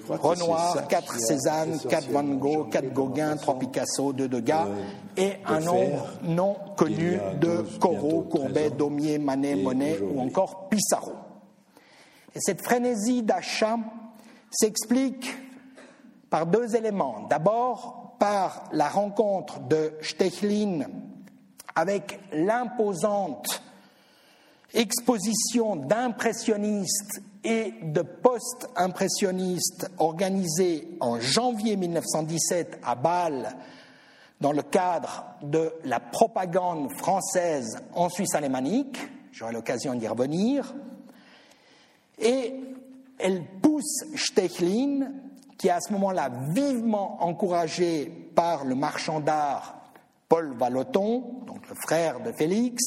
Renoir, 0.08 0.88
4 0.88 1.14
Cézanne, 1.18 1.78
4 1.88 2.10
Van 2.10 2.24
Gogh, 2.24 2.70
4 2.70 2.92
Gauguin, 2.92 3.36
3 3.36 3.58
Picasso, 3.58 4.12
2 4.12 4.28
Degas 4.28 4.66
et 5.16 5.34
un 5.46 5.60
nombre 5.60 6.08
non 6.22 6.56
connu 6.76 7.18
de 7.40 7.64
Corot, 7.78 8.22
Courbet, 8.22 8.70
Daumier, 8.70 9.18
Manet, 9.18 9.56
Monet 9.56 9.98
ou 10.00 10.20
encore 10.20 10.68
Pissarro. 10.68 11.12
Et 12.34 12.40
cette 12.40 12.62
frénésie 12.62 13.22
d'achat 13.22 13.78
s'explique 14.50 15.34
par 16.28 16.46
deux 16.46 16.74
éléments. 16.74 17.26
D'abord, 17.30 18.16
par 18.18 18.64
la 18.72 18.88
rencontre 18.88 19.60
de 19.60 19.92
Stechlin 20.02 20.86
avec 21.74 22.20
l'imposante 22.32 23.62
exposition 24.74 25.76
d'impressionnistes 25.76 27.22
et 27.46 27.74
de 27.80 28.02
post-impressionnistes 28.02 29.88
organisée 29.98 30.88
en 30.98 31.20
janvier 31.20 31.76
1917 31.76 32.80
à 32.82 32.96
Bâle 32.96 33.56
dans 34.40 34.50
le 34.50 34.62
cadre 34.62 35.24
de 35.42 35.72
la 35.84 36.00
propagande 36.00 36.90
française 36.98 37.78
en 37.94 38.08
Suisse 38.08 38.34
alémanique. 38.34 38.98
J'aurai 39.30 39.52
l'occasion 39.52 39.94
d'y 39.94 40.08
revenir. 40.08 40.74
Et 42.18 42.52
elle 43.20 43.44
pousse 43.62 44.04
Stechlin, 44.16 45.12
qui 45.56 45.68
est 45.68 45.70
à 45.70 45.80
ce 45.80 45.92
moment-là 45.92 46.32
vivement 46.50 47.22
encouragé 47.22 48.06
par 48.34 48.64
le 48.64 48.74
marchand 48.74 49.20
d'art 49.20 49.76
Paul 50.28 50.52
Vallotton, 50.58 51.44
donc 51.46 51.68
le 51.68 51.76
frère 51.76 52.20
de 52.20 52.32
Félix, 52.32 52.82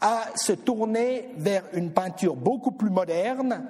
à 0.00 0.26
se 0.36 0.52
tourner 0.52 1.30
vers 1.36 1.64
une 1.72 1.90
peinture 1.90 2.36
beaucoup 2.36 2.72
plus 2.72 2.90
moderne, 2.90 3.64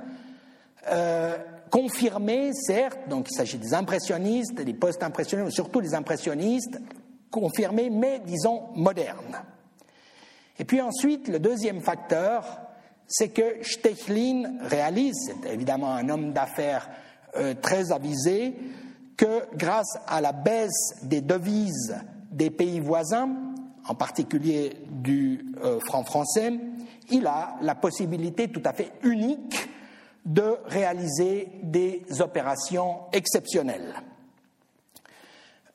euh, 0.91 1.37
confirmée, 1.71 2.53
certes, 2.55 3.09
donc 3.09 3.29
il 3.31 3.35
s'agit 3.35 3.59
des 3.59 3.75
impressionnistes, 3.75 4.55
des 4.55 4.75
post-impressionnistes, 4.75 5.55
surtout 5.55 5.81
des 5.81 5.95
impressionnistes, 5.95 6.79
confirmés, 7.31 7.91
mais 7.91 8.21
disons 8.25 8.69
modernes. 8.75 9.43
Et 10.59 10.65
puis 10.65 10.81
ensuite, 10.81 11.29
le 11.29 11.39
deuxième 11.39 11.81
facteur, 11.81 12.61
c'est 13.07 13.29
que 13.29 13.63
Stechlin 13.63 14.59
réalise, 14.63 15.17
c'est 15.27 15.53
évidemment 15.53 15.95
un 15.95 16.09
homme 16.09 16.33
d'affaires 16.33 16.89
euh, 17.37 17.55
très 17.55 17.93
avisé, 17.93 18.55
que 19.17 19.45
grâce 19.57 19.99
à 20.07 20.21
la 20.21 20.33
baisse 20.33 20.95
des 21.03 21.21
devises 21.21 21.97
des 22.31 22.51
pays 22.51 22.81
voisins, 22.81 23.48
en 23.89 23.95
particulier 23.95 24.77
du 24.91 25.47
euh, 25.65 25.81
franc 25.81 26.05
français, 26.05 26.53
il 27.11 27.27
a 27.27 27.57
la 27.63 27.75
possibilité 27.75 28.49
tout 28.49 28.63
à 28.65 28.73
fait 28.73 28.93
unique 29.03 29.69
de 30.25 30.59
réaliser 30.67 31.49
des 31.63 32.05
opérations 32.21 33.01
exceptionnelles. 33.13 33.95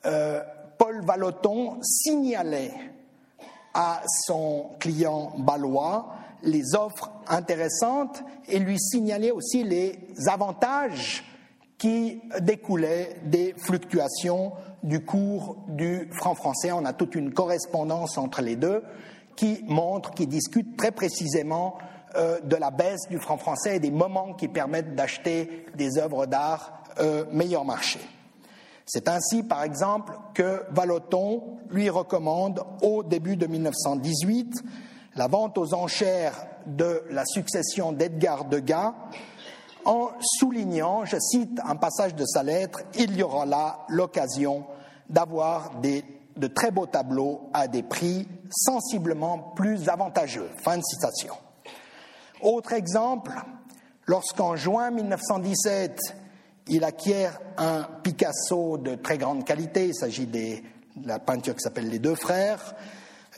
Euh, 0.06 0.40
Paul 0.78 1.04
Vallotton 1.04 1.80
signalait 1.82 2.72
à 3.74 4.02
son 4.26 4.70
client 4.78 5.32
balois 5.38 6.14
les 6.44 6.74
offres 6.76 7.10
intéressantes 7.26 8.22
et 8.48 8.58
lui 8.58 8.78
signalait 8.78 9.30
aussi 9.32 9.64
les 9.64 9.98
avantages 10.28 11.24
qui 11.78 12.20
découlaient 12.40 13.16
des 13.24 13.54
fluctuations 13.56 14.52
du 14.84 15.04
cours 15.04 15.56
du 15.66 16.08
franc 16.12 16.34
français. 16.34 16.70
On 16.70 16.84
a 16.84 16.92
toute 16.92 17.14
une 17.14 17.32
correspondance 17.32 18.16
entre 18.18 18.42
les 18.42 18.54
deux 18.54 18.84
qui 19.34 19.64
montre, 19.66 20.12
qui 20.12 20.26
discute 20.26 20.76
très 20.76 20.92
précisément 20.92 21.78
euh, 22.16 22.38
de 22.40 22.54
la 22.54 22.70
baisse 22.70 23.08
du 23.08 23.18
franc 23.18 23.38
français 23.38 23.76
et 23.76 23.80
des 23.80 23.90
moments 23.90 24.34
qui 24.34 24.46
permettent 24.46 24.94
d'acheter 24.94 25.66
des 25.74 25.98
œuvres 25.98 26.26
d'art 26.26 26.84
euh, 27.00 27.24
meilleur 27.32 27.64
marché. 27.64 27.98
C'est 28.86 29.08
ainsi, 29.08 29.42
par 29.42 29.62
exemple, 29.62 30.12
que 30.34 30.62
Vallotton 30.70 31.58
lui 31.70 31.88
recommande, 31.88 32.62
au 32.82 33.02
début 33.02 33.36
de 33.36 33.46
1918, 33.46 34.62
la 35.16 35.26
vente 35.26 35.56
aux 35.56 35.72
enchères 35.72 36.46
de 36.66 37.02
la 37.10 37.24
succession 37.24 37.92
d'Edgar 37.92 38.44
Degas, 38.44 38.92
en 39.86 40.10
soulignant, 40.20 41.04
je 41.04 41.16
cite 41.18 41.60
un 41.64 41.76
passage 41.76 42.14
de 42.14 42.24
sa 42.24 42.42
lettre, 42.42 42.80
il 42.98 43.16
y 43.16 43.22
aura 43.22 43.46
là 43.46 43.80
l'occasion 43.88 44.66
d'avoir 45.08 45.72
de 45.80 46.46
très 46.46 46.70
beaux 46.70 46.86
tableaux 46.86 47.48
à 47.52 47.68
des 47.68 47.82
prix 47.82 48.28
sensiblement 48.50 49.38
plus 49.56 49.88
avantageux. 49.88 50.50
Fin 50.62 50.78
de 50.78 50.82
citation. 50.82 51.34
Autre 52.42 52.72
exemple, 52.72 53.32
lorsqu'en 54.06 54.56
juin 54.56 54.90
1917, 54.90 55.98
il 56.68 56.84
acquiert 56.84 57.40
un 57.58 57.86
Picasso 58.02 58.78
de 58.78 58.94
très 58.94 59.18
grande 59.18 59.44
qualité, 59.44 59.88
il 59.88 59.94
s'agit 59.94 60.26
de 60.26 60.56
la 61.04 61.18
peinture 61.18 61.54
qui 61.54 61.60
s'appelle 61.60 61.88
Les 61.88 61.98
Deux 61.98 62.14
Frères, 62.14 62.74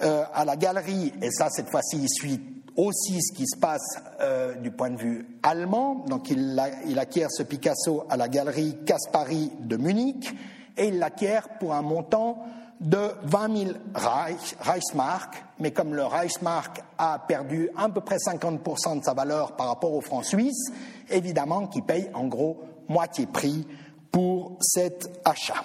euh, 0.03 0.25
à 0.33 0.45
la 0.45 0.57
galerie, 0.57 1.13
et 1.23 1.31
ça 1.31 1.49
cette 1.51 1.71
fois-ci 1.71 1.99
il 1.99 2.09
suit 2.09 2.41
aussi 2.77 3.21
ce 3.23 3.33
qui 3.33 3.47
se 3.47 3.57
passe 3.59 3.99
euh, 4.21 4.55
du 4.57 4.71
point 4.71 4.91
de 4.91 4.99
vue 4.99 5.27
allemand, 5.43 6.05
donc 6.07 6.31
il, 6.31 6.63
il, 6.87 6.99
acquiert 6.99 7.31
ce 7.31 7.43
Picasso 7.43 8.05
à 8.11 8.17
la 8.17 8.29
galerie 8.29 8.77
Caspari 8.85 9.51
de 9.61 9.77
Munich, 9.77 10.35
et 10.77 10.89
il 10.89 10.99
l'acquiert 10.99 11.49
pour 11.59 11.75
un 11.75 11.83
montant 11.83 12.45
de 12.81 13.11
20 13.23 13.57
000 13.57 13.71
Reich, 13.95 14.57
Reichsmark, 14.61 15.43
mais 15.59 15.71
comme 15.71 15.95
le 15.95 16.05
Reichsmark 16.05 16.83
a 16.99 17.19
perdu 17.19 17.71
à 17.77 17.89
peu 17.89 18.01
près 18.01 18.17
50% 18.17 19.01
de 19.01 19.05
sa 19.05 19.15
valeur 19.15 19.57
par 19.57 19.69
rapport 19.69 19.95
au 19.95 20.01
franc 20.01 20.23
suisse, 20.23 20.71
évidemment 21.09 21.67
qu'il 21.67 21.85
paye 21.85 22.11
en 22.13 22.27
gros 22.27 22.63
moitié 22.89 23.27
prix 23.27 23.67
pour 24.13 24.57
cet 24.61 25.21
achat. 25.25 25.65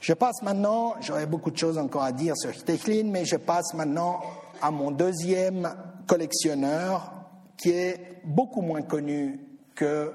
Je 0.00 0.12
passe 0.12 0.42
maintenant, 0.42 0.94
j'aurais 1.00 1.26
beaucoup 1.26 1.50
de 1.50 1.58
choses 1.58 1.78
encore 1.78 2.04
à 2.04 2.12
dire 2.12 2.36
sur 2.36 2.54
Stechlin, 2.54 3.04
mais 3.10 3.24
je 3.24 3.36
passe 3.36 3.74
maintenant 3.74 4.20
à 4.62 4.70
mon 4.70 4.90
deuxième 4.90 5.74
collectionneur 6.06 7.12
qui 7.56 7.70
est 7.70 8.20
beaucoup 8.24 8.60
moins 8.60 8.82
connu 8.82 9.40
que 9.74 10.12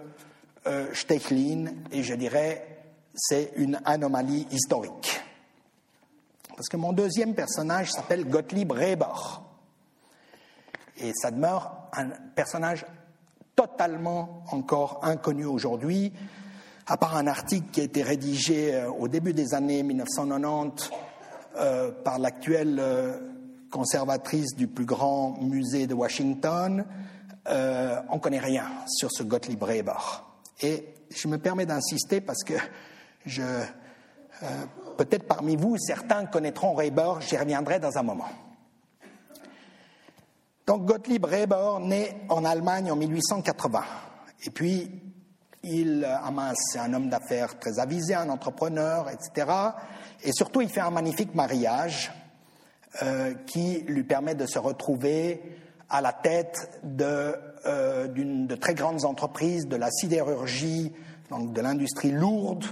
euh, 0.67 0.87
Stechlin 0.93 1.65
et 1.91 2.03
je 2.03 2.15
dirais 2.15 2.72
c'est 3.13 3.51
une 3.55 3.79
anomalie 3.85 4.47
historique. 4.51 5.21
Parce 6.55 6.67
que 6.69 6.77
mon 6.77 6.93
deuxième 6.93 7.33
personnage 7.33 7.91
s'appelle 7.91 8.25
Gottlieb 8.29 8.71
Reber. 8.71 9.41
Et 10.97 11.11
ça 11.15 11.31
demeure 11.31 11.89
un 11.93 12.09
personnage 12.35 12.85
totalement 13.55 14.43
encore 14.51 14.99
inconnu 15.03 15.45
aujourd'hui, 15.45 16.13
à 16.87 16.97
part 16.97 17.15
un 17.15 17.27
article 17.27 17.67
qui 17.71 17.81
a 17.81 17.83
été 17.83 18.03
rédigé 18.03 18.73
euh, 18.73 18.89
au 18.91 19.07
début 19.07 19.33
des 19.33 19.53
années 19.53 19.83
1990 19.83 20.91
euh, 21.55 21.91
par 22.03 22.19
l'actuelle 22.19 22.77
euh, 22.79 23.19
conservatrice 23.71 24.55
du 24.55 24.67
plus 24.67 24.85
grand 24.85 25.37
musée 25.41 25.87
de 25.87 25.93
Washington, 25.93 26.85
on 27.45 28.15
ne 28.15 28.19
connaît 28.19 28.39
rien 28.39 28.65
sur 28.87 29.09
ce 29.11 29.23
Gottlieb 29.23 29.61
Reber. 29.61 30.23
Et 30.61 30.93
je 31.09 31.27
me 31.27 31.37
permets 31.37 31.65
d'insister 31.65 32.21
parce 32.21 32.43
que 32.43 32.53
je, 33.25 33.43
peut-être 34.97 35.27
parmi 35.27 35.55
vous, 35.55 35.77
certains 35.77 36.25
connaîtront 36.25 36.73
Reber, 36.73 37.21
j'y 37.21 37.37
reviendrai 37.37 37.79
dans 37.79 37.97
un 37.97 38.03
moment. 38.03 38.29
Donc 40.65 40.85
Gottlieb 40.85 41.25
Reber 41.25 41.79
naît 41.81 42.15
en 42.29 42.45
Allemagne 42.45 42.91
en 42.91 42.95
1880. 42.95 43.83
Et 44.45 44.49
puis, 44.49 44.89
il 45.63 46.05
amasse, 46.05 46.57
c'est 46.71 46.79
un 46.79 46.93
homme 46.93 47.09
d'affaires 47.09 47.57
très 47.59 47.79
avisé, 47.79 48.15
un 48.15 48.29
entrepreneur, 48.29 49.09
etc. 49.09 49.47
Et 50.23 50.31
surtout, 50.33 50.61
il 50.61 50.69
fait 50.69 50.81
un 50.81 50.89
magnifique 50.89 51.35
mariage 51.35 52.11
euh, 53.01 53.33
qui 53.45 53.79
lui 53.87 54.03
permet 54.03 54.35
de 54.35 54.45
se 54.45 54.59
retrouver 54.59 55.41
à 55.89 56.01
la 56.01 56.13
tête 56.13 56.79
de, 56.83 57.35
euh, 57.65 58.07
de 58.07 58.55
très 58.55 58.73
grandes 58.73 59.05
entreprises 59.05 59.67
de 59.67 59.75
la 59.75 59.89
sidérurgie, 59.91 60.91
donc 61.29 61.53
de 61.53 61.61
l'industrie 61.61 62.11
lourde 62.11 62.65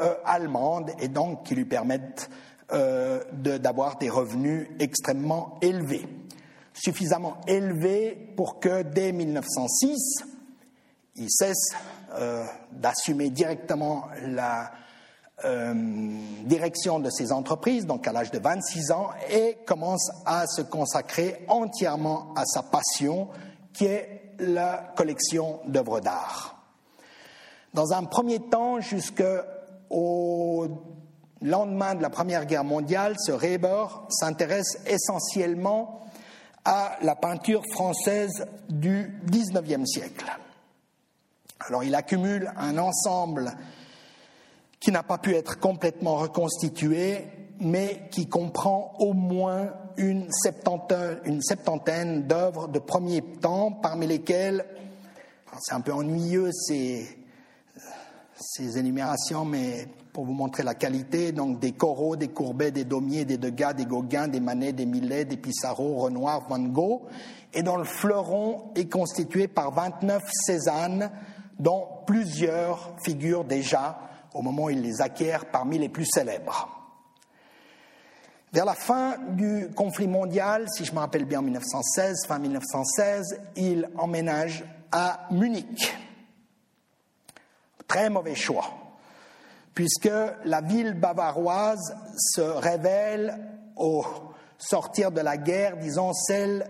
euh, 0.00 0.14
allemande, 0.24 0.90
et 1.00 1.08
donc 1.08 1.44
qui 1.44 1.54
lui 1.54 1.64
permettent 1.64 2.30
euh, 2.72 3.22
d'avoir 3.32 3.98
des 3.98 4.10
revenus 4.10 4.68
extrêmement 4.78 5.58
élevés 5.62 6.06
suffisamment 6.76 7.38
élevé 7.46 8.32
pour 8.36 8.60
que 8.60 8.82
dès 8.82 9.12
1906, 9.12 10.24
il 11.16 11.30
cesse 11.30 11.74
euh, 12.12 12.44
d'assumer 12.72 13.30
directement 13.30 14.08
la 14.22 14.72
direction 16.44 16.98
de 16.98 17.10
ses 17.10 17.30
entreprises, 17.30 17.84
donc 17.84 18.08
à 18.08 18.12
l'âge 18.12 18.30
de 18.30 18.38
26 18.38 18.90
ans, 18.90 19.10
et 19.30 19.58
commence 19.66 20.10
à 20.24 20.46
se 20.46 20.62
consacrer 20.62 21.44
entièrement 21.48 22.32
à 22.34 22.46
sa 22.46 22.62
passion, 22.62 23.28
qui 23.74 23.84
est 23.84 24.32
la 24.38 24.94
collection 24.96 25.60
d'œuvres 25.66 26.00
d'art. 26.00 26.56
Dans 27.74 27.92
un 27.92 28.04
premier 28.04 28.40
temps, 28.40 28.80
jusqu'au 29.90 30.68
lendemain 31.42 31.94
de 31.94 32.02
la 32.02 32.10
Première 32.10 32.46
Guerre 32.46 32.64
mondiale, 32.64 33.16
ce 33.18 33.32
Reber 33.32 33.86
s'intéresse 34.08 34.78
essentiellement 34.86 36.00
à 36.64 36.96
la 37.02 37.14
peinture 37.14 37.62
française 37.72 38.46
du 38.68 39.20
XIXe 39.26 39.84
siècle. 39.86 40.26
Alors 41.60 41.84
il 41.84 41.94
accumule 41.94 42.52
un 42.56 42.78
ensemble 42.78 43.52
qui 44.80 44.90
n'a 44.90 45.02
pas 45.02 45.18
pu 45.18 45.34
être 45.34 45.58
complètement 45.58 46.16
reconstitué, 46.16 47.26
mais 47.60 48.08
qui 48.10 48.28
comprend 48.28 48.94
au 48.98 49.12
moins 49.12 49.72
une 49.96 50.30
septantaine, 50.30 51.18
une 51.24 51.40
septantaine 51.40 52.26
d'œuvres 52.26 52.68
de 52.68 52.78
premier 52.78 53.22
temps, 53.22 53.72
parmi 53.72 54.06
lesquelles, 54.06 54.64
c'est 55.60 55.74
un 55.74 55.80
peu 55.80 55.92
ennuyeux, 55.92 56.50
c'est 56.52 57.06
ces 58.38 58.78
énumérations, 58.78 59.44
mais 59.44 59.88
pour 60.12 60.24
vous 60.24 60.32
montrer 60.32 60.62
la 60.62 60.74
qualité, 60.74 61.32
donc 61.32 61.58
des 61.58 61.72
Corot, 61.72 62.16
des 62.16 62.28
Courbet, 62.28 62.70
des 62.70 62.84
Daumier, 62.84 63.24
des 63.24 63.38
Degas, 63.38 63.72
des 63.72 63.86
Gauguin, 63.86 64.28
des 64.28 64.40
Manet, 64.40 64.72
des 64.72 64.86
Millet, 64.86 65.24
des 65.24 65.36
Pissarro, 65.36 65.96
Renoir, 65.96 66.46
Van 66.48 66.58
Gogh, 66.58 67.02
et 67.54 67.62
dont 67.62 67.76
le 67.76 67.84
fleuron 67.84 68.72
est 68.74 68.90
constitué 68.90 69.48
par 69.48 69.72
29 69.72 70.22
Cézanne, 70.30 71.10
dont 71.58 71.86
plusieurs 72.06 72.94
figurent 73.02 73.44
déjà, 73.44 73.98
au 74.34 74.42
moment 74.42 74.64
où 74.64 74.70
il 74.70 74.82
les 74.82 75.00
acquiert, 75.00 75.46
parmi 75.46 75.78
les 75.78 75.88
plus 75.88 76.06
célèbres. 76.06 76.68
Vers 78.52 78.64
la 78.64 78.74
fin 78.74 79.16
du 79.30 79.68
conflit 79.74 80.08
mondial, 80.08 80.66
si 80.70 80.84
je 80.84 80.92
me 80.92 80.98
rappelle 80.98 81.24
bien 81.24 81.40
en 81.40 81.42
1916, 81.42 82.26
fin 82.26 82.38
1916, 82.38 83.40
il 83.56 83.88
emménage 83.96 84.64
à 84.92 85.26
Munich. 85.30 85.92
Très 87.88 88.10
mauvais 88.10 88.34
choix, 88.34 88.68
puisque 89.74 90.10
la 90.44 90.60
ville 90.60 90.94
bavaroise 90.94 91.96
se 92.16 92.40
révèle 92.40 93.38
au 93.76 94.04
sortir 94.58 95.12
de 95.12 95.20
la 95.20 95.36
guerre, 95.36 95.76
disons 95.76 96.12
celle, 96.12 96.68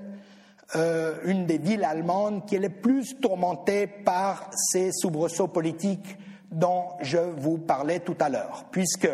euh, 0.75 1.15
une 1.25 1.47
des 1.47 1.59
villes 1.59 1.85
allemandes 1.85 2.45
qui 2.47 2.57
est 2.57 2.61
le 2.61 2.69
plus 2.69 3.19
tourmentée 3.21 3.87
par 3.87 4.51
ces 4.53 4.91
soubresauts 4.93 5.49
politiques 5.49 6.19
dont 6.51 6.89
je 7.01 7.19
vous 7.19 7.59
parlais 7.59 8.01
tout 8.01 8.17
à 8.21 8.29
l'heure, 8.29 8.65
puisque 8.71 9.09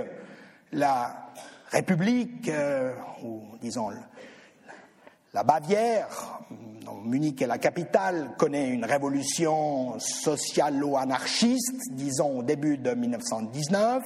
la 0.73 1.31
République, 1.71 2.49
euh, 2.49 2.95
ou 3.23 3.43
disons 3.61 3.91
la 5.35 5.43
Bavière, 5.43 6.41
dont 6.85 7.01
Munich 7.05 7.41
est 7.43 7.47
la 7.47 7.59
capitale, 7.59 8.33
connaît 8.39 8.69
une 8.69 8.85
révolution 8.85 9.99
socialo-anarchiste, 9.99 11.93
disons 11.93 12.41
au 12.41 12.43
début 12.43 12.79
de 12.79 12.93
1919, 12.93 14.03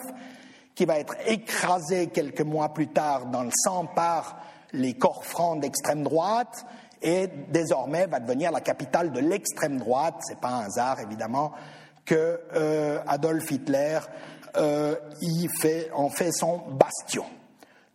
qui 0.74 0.84
va 0.84 0.98
être 0.98 1.14
écrasée 1.26 2.08
quelques 2.08 2.42
mois 2.42 2.74
plus 2.74 2.88
tard 2.88 3.26
dans 3.26 3.44
le 3.44 3.50
sang 3.54 3.86
par 3.86 4.38
les 4.72 4.94
corps 4.94 5.24
francs 5.24 5.60
d'extrême 5.60 6.02
droite 6.02 6.66
et 7.02 7.28
désormais 7.48 8.06
va 8.06 8.20
devenir 8.20 8.50
la 8.52 8.60
capitale 8.60 9.12
de 9.12 9.20
l'extrême 9.20 9.78
droite. 9.78 10.16
C'est 10.20 10.40
pas 10.40 10.50
un 10.50 10.64
hasard 10.66 11.00
évidemment 11.00 11.52
que 12.04 12.40
euh, 12.54 13.00
Adolf 13.06 13.50
Hitler 13.50 14.00
euh, 14.56 14.96
y 15.20 15.48
fait, 15.60 15.90
en 15.94 16.10
fait 16.10 16.32
son 16.32 16.58
bastion. 16.70 17.24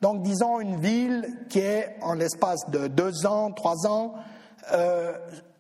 Donc, 0.01 0.23
disons 0.23 0.59
une 0.59 0.77
ville 0.77 1.45
qui 1.49 1.59
est, 1.59 1.95
en 2.01 2.13
l'espace 2.13 2.67
de 2.69 2.88
deux 2.88 3.27
ans, 3.27 3.51
trois 3.51 3.86
ans, 3.86 4.15
euh, 4.74 5.14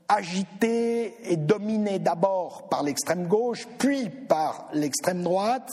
agitée 0.07 1.15
et 1.31 1.37
dominée 1.37 1.99
d'abord 1.99 2.67
par 2.69 2.83
l'extrême 2.83 3.27
gauche, 3.27 3.67
puis 3.77 4.09
par 4.09 4.67
l'extrême 4.73 5.23
droite, 5.23 5.69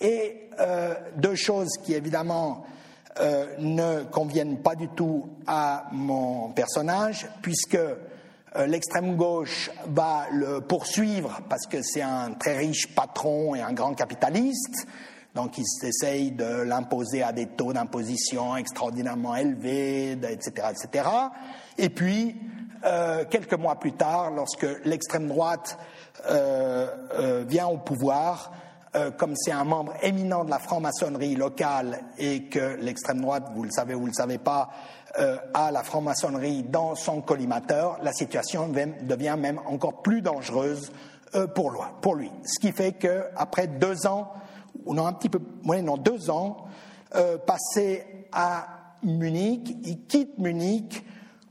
et 0.00 0.48
euh, 0.60 0.94
deux 1.16 1.34
choses 1.34 1.68
qui 1.82 1.94
évidemment 1.94 2.64
euh, 3.20 3.46
ne 3.58 4.04
conviennent 4.04 4.62
pas 4.62 4.74
du 4.74 4.88
tout 4.88 5.28
à 5.46 5.86
mon 5.92 6.50
personnage, 6.50 7.28
puisque 7.42 7.78
l'extrême 8.66 9.16
gauche 9.16 9.70
va 9.86 10.24
le 10.32 10.62
poursuivre 10.62 11.40
parce 11.46 11.66
que 11.66 11.82
c'est 11.82 12.00
un 12.00 12.32
très 12.32 12.56
riche 12.56 12.94
patron 12.94 13.54
et 13.54 13.60
un 13.60 13.74
grand 13.74 13.92
capitaliste, 13.92 14.86
donc, 15.36 15.58
ils 15.58 15.86
essayent 15.86 16.30
de 16.30 16.62
l'imposer 16.62 17.22
à 17.22 17.30
des 17.30 17.44
taux 17.44 17.74
d'imposition 17.74 18.56
extraordinairement 18.56 19.36
élevés, 19.36 20.12
etc., 20.12 20.68
etc. 20.70 21.10
Et 21.76 21.90
puis, 21.90 22.36
euh, 22.86 23.24
quelques 23.28 23.54
mois 23.54 23.76
plus 23.76 23.92
tard, 23.92 24.30
lorsque 24.30 24.66
l'extrême 24.84 25.28
droite 25.28 25.78
euh, 26.28 26.86
euh, 27.18 27.44
vient 27.46 27.66
au 27.66 27.78
pouvoir, 27.78 28.52
comme 29.18 29.34
c'est 29.36 29.52
un 29.52 29.64
membre 29.64 29.92
éminent 30.00 30.42
de 30.42 30.48
la 30.48 30.58
franc-maçonnerie 30.58 31.34
locale 31.34 32.00
et 32.16 32.44
que 32.44 32.76
l'extrême 32.80 33.20
droite, 33.20 33.44
vous 33.54 33.62
le 33.62 33.70
savez 33.70 33.94
ou 33.94 34.00
vous 34.00 34.06
le 34.06 34.14
savez 34.14 34.38
pas, 34.38 34.70
a 35.52 35.70
la 35.70 35.82
franc-maçonnerie 35.82 36.62
dans 36.62 36.94
son 36.94 37.20
collimateur, 37.20 37.98
la 38.02 38.14
situation 38.14 38.70
devient 39.02 39.36
même 39.38 39.60
encore 39.66 40.00
plus 40.00 40.22
dangereuse 40.22 40.90
pour 41.54 42.14
lui. 42.14 42.32
Ce 42.46 42.58
qui 42.58 42.72
fait 42.72 42.92
qu'après 42.92 43.66
deux 43.66 44.06
ans 44.06 44.32
on 44.86 44.98
a 44.98 45.02
un 45.02 45.12
petit 45.12 45.28
peu, 45.28 45.40
moins 45.62 45.80
non, 45.82 45.96
deux 45.96 46.30
ans, 46.30 46.66
euh, 47.14 47.38
passé 47.38 48.04
à 48.32 48.96
Munich. 49.02 49.76
Il 49.84 50.06
quitte 50.06 50.38
Munich 50.38 51.04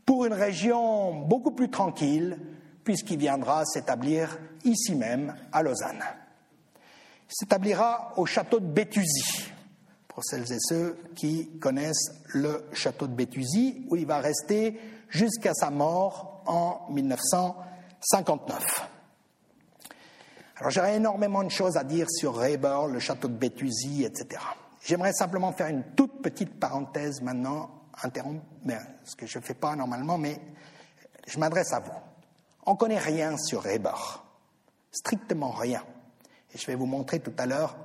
pour 0.05 0.25
une 0.25 0.33
région 0.33 1.13
beaucoup 1.21 1.51
plus 1.51 1.69
tranquille, 1.69 2.37
puisqu'il 2.83 3.17
viendra 3.17 3.65
s'établir 3.65 4.37
ici 4.63 4.95
même, 4.95 5.35
à 5.51 5.63
Lausanne. 5.63 6.03
Il 7.27 7.33
s'établira 7.33 8.13
au 8.17 8.25
château 8.25 8.59
de 8.59 8.67
Béthusy, 8.67 9.51
pour 10.07 10.23
celles 10.23 10.51
et 10.51 10.59
ceux 10.59 10.97
qui 11.15 11.57
connaissent 11.59 12.11
le 12.33 12.65
château 12.73 13.07
de 13.07 13.13
Béthusy, 13.13 13.85
où 13.89 13.95
il 13.95 14.05
va 14.05 14.19
rester 14.19 14.79
jusqu'à 15.09 15.53
sa 15.53 15.71
mort 15.71 16.43
en 16.45 16.85
1959. 16.91 18.89
Alors 20.57 20.71
j'aurais 20.71 20.95
énormément 20.95 21.43
de 21.43 21.49
choses 21.49 21.75
à 21.75 21.83
dire 21.83 22.07
sur 22.09 22.35
Reber, 22.35 22.87
le 22.89 22.99
château 22.99 23.27
de 23.27 23.33
Béthusy, 23.33 24.05
etc. 24.05 24.41
J'aimerais 24.81 25.13
simplement 25.13 25.51
faire 25.51 25.67
une 25.67 25.83
toute 25.95 26.21
petite 26.21 26.59
parenthèse 26.59 27.21
maintenant, 27.21 27.71
interrompre, 28.03 28.43
ce 29.03 29.15
que 29.15 29.25
je 29.25 29.39
ne 29.39 29.43
fais 29.43 29.53
pas 29.53 29.75
normalement, 29.75 30.17
mais 30.17 30.39
je 31.27 31.39
m'adresse 31.39 31.73
à 31.73 31.79
vous. 31.79 31.91
On 32.65 32.73
ne 32.73 32.77
connaît 32.77 32.99
rien 32.99 33.37
sur 33.37 33.63
Reber, 33.63 34.23
strictement 34.91 35.51
rien. 35.51 35.83
Et 36.53 36.57
je 36.57 36.65
vais 36.67 36.75
vous 36.75 36.85
montrer 36.85 37.19
tout 37.19 37.33
à 37.37 37.45
l'heure 37.45 37.75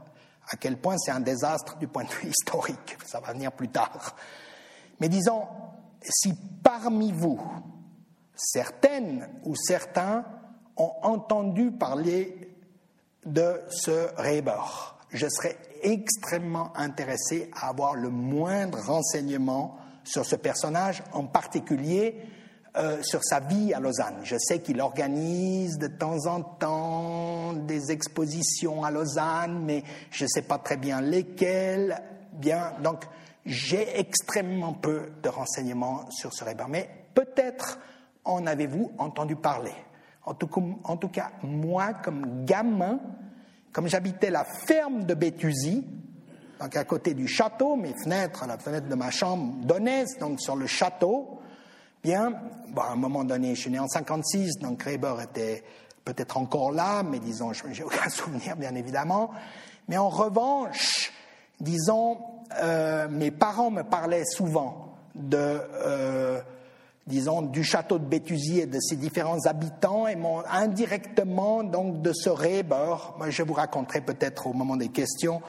à 0.49 0.57
quel 0.57 0.79
point 0.79 0.97
c'est 0.99 1.11
un 1.11 1.21
désastre 1.21 1.77
du 1.79 1.87
point 1.87 2.05
de 2.05 2.11
vue 2.11 2.29
historique. 2.31 2.97
Ça 3.07 3.21
va 3.21 3.33
venir 3.33 3.53
plus 3.53 3.69
tard. 3.69 4.17
Mais 5.01 5.09
disons, 5.09 5.47
si 6.03 6.35
parmi 6.63 7.13
vous, 7.13 7.41
certaines 8.35 9.29
ou 9.45 9.55
certains 9.55 10.25
ont 10.77 10.95
entendu 11.03 11.71
parler 11.73 12.57
de 13.27 13.61
ce 13.69 14.09
Reber. 14.17 14.97
Je 15.11 15.27
serais 15.29 15.57
extrêmement 15.83 16.73
intéressé 16.77 17.51
à 17.55 17.69
avoir 17.69 17.95
le 17.95 18.09
moindre 18.09 18.79
renseignement 18.81 19.77
sur 20.05 20.25
ce 20.25 20.37
personnage, 20.37 21.03
en 21.13 21.25
particulier 21.27 22.17
euh, 22.77 23.03
sur 23.03 23.25
sa 23.25 23.41
vie 23.41 23.75
à 23.75 23.81
Lausanne. 23.81 24.21
Je 24.23 24.37
sais 24.39 24.61
qu'il 24.61 24.81
organise 24.81 25.77
de 25.79 25.89
temps 25.89 26.27
en 26.27 26.41
temps 26.41 27.53
des 27.53 27.91
expositions 27.91 28.85
à 28.85 28.93
Lausanne, 28.93 29.65
mais 29.65 29.83
je 30.13 30.23
ne 30.23 30.29
sais 30.29 30.43
pas 30.43 30.59
très 30.59 30.77
bien 30.77 31.01
lesquelles. 31.01 32.01
Bien, 32.33 32.75
donc 32.81 33.05
j'ai 33.45 33.99
extrêmement 33.99 34.73
peu 34.73 35.09
de 35.21 35.29
renseignements 35.29 36.09
sur 36.11 36.33
ce 36.33 36.45
Reber. 36.45 36.67
Mais 36.69 36.89
peut-être 37.13 37.81
en 38.25 38.47
avez-vous 38.47 38.93
entendu 38.99 39.35
parler. 39.35 39.75
En 40.25 40.35
tout, 40.35 41.09
cas, 41.09 41.33
moi, 41.43 41.95
comme 41.95 42.45
gamin, 42.45 43.01
comme 43.73 43.89
j'habitais 43.89 44.31
la 44.31 44.45
ferme 44.45 45.05
de 45.05 45.15
Béthusy, 45.15 45.85
donc 46.61 46.77
à 46.77 46.85
côté 46.85 47.15
du 47.15 47.27
château, 47.27 47.75
mes 47.77 47.95
fenêtres, 48.05 48.45
la 48.47 48.59
fenêtre 48.59 48.87
de 48.87 48.95
ma 48.95 49.11
chambre 49.11 49.55
donnaient 49.65 50.05
donc 50.21 50.41
sur 50.41 50.57
le 50.57 50.67
château. 50.67 51.41
Bien, 52.03 52.35
à 52.77 52.93
un 52.93 52.97
moment 52.97 53.25
donné, 53.25 53.55
je 53.55 53.63
suis 53.63 53.71
né 53.71 53.79
en 53.79 53.89
56, 53.89 54.59
donc 54.61 54.83
Reber 54.83 55.15
était 55.23 55.65
peut-être 56.05 56.37
encore 56.37 56.73
là, 56.73 57.03
mais 57.03 57.19
disons, 57.19 57.53
je 57.53 57.67
n'ai 57.67 57.83
aucun 57.83 58.09
souvenir, 58.11 58.57
bien 58.57 58.75
évidemment. 58.75 59.31
Mais 59.89 59.97
en 59.97 60.11
revanche, 60.11 61.13
disons, 61.61 62.19
euh, 62.63 63.09
mes 63.09 63.31
parents 63.31 63.71
me 63.71 63.83
parlaient 63.83 64.25
souvent 64.27 64.97
de 65.15 65.37
euh, 65.39 66.41
disons, 67.07 67.43
du 67.43 67.65
château 67.65 67.99
de 67.99 68.05
Béthusy 68.05 68.61
et 68.61 68.67
de 68.67 68.79
ses 68.81 68.97
différents 68.97 69.47
habitants, 69.47 70.07
et 70.07 70.17
indirectement 70.51 71.65
donc 71.65 72.03
de 72.03 72.13
ce 72.13 72.29
Reber. 72.29 73.15
Moi, 73.19 73.31
je 73.31 73.43
vous 73.43 73.55
raconterai 73.55 74.01
peut-être 74.01 74.47
au 74.47 74.53
moment 74.53 74.77
des 74.77 74.89
questions 74.89 75.43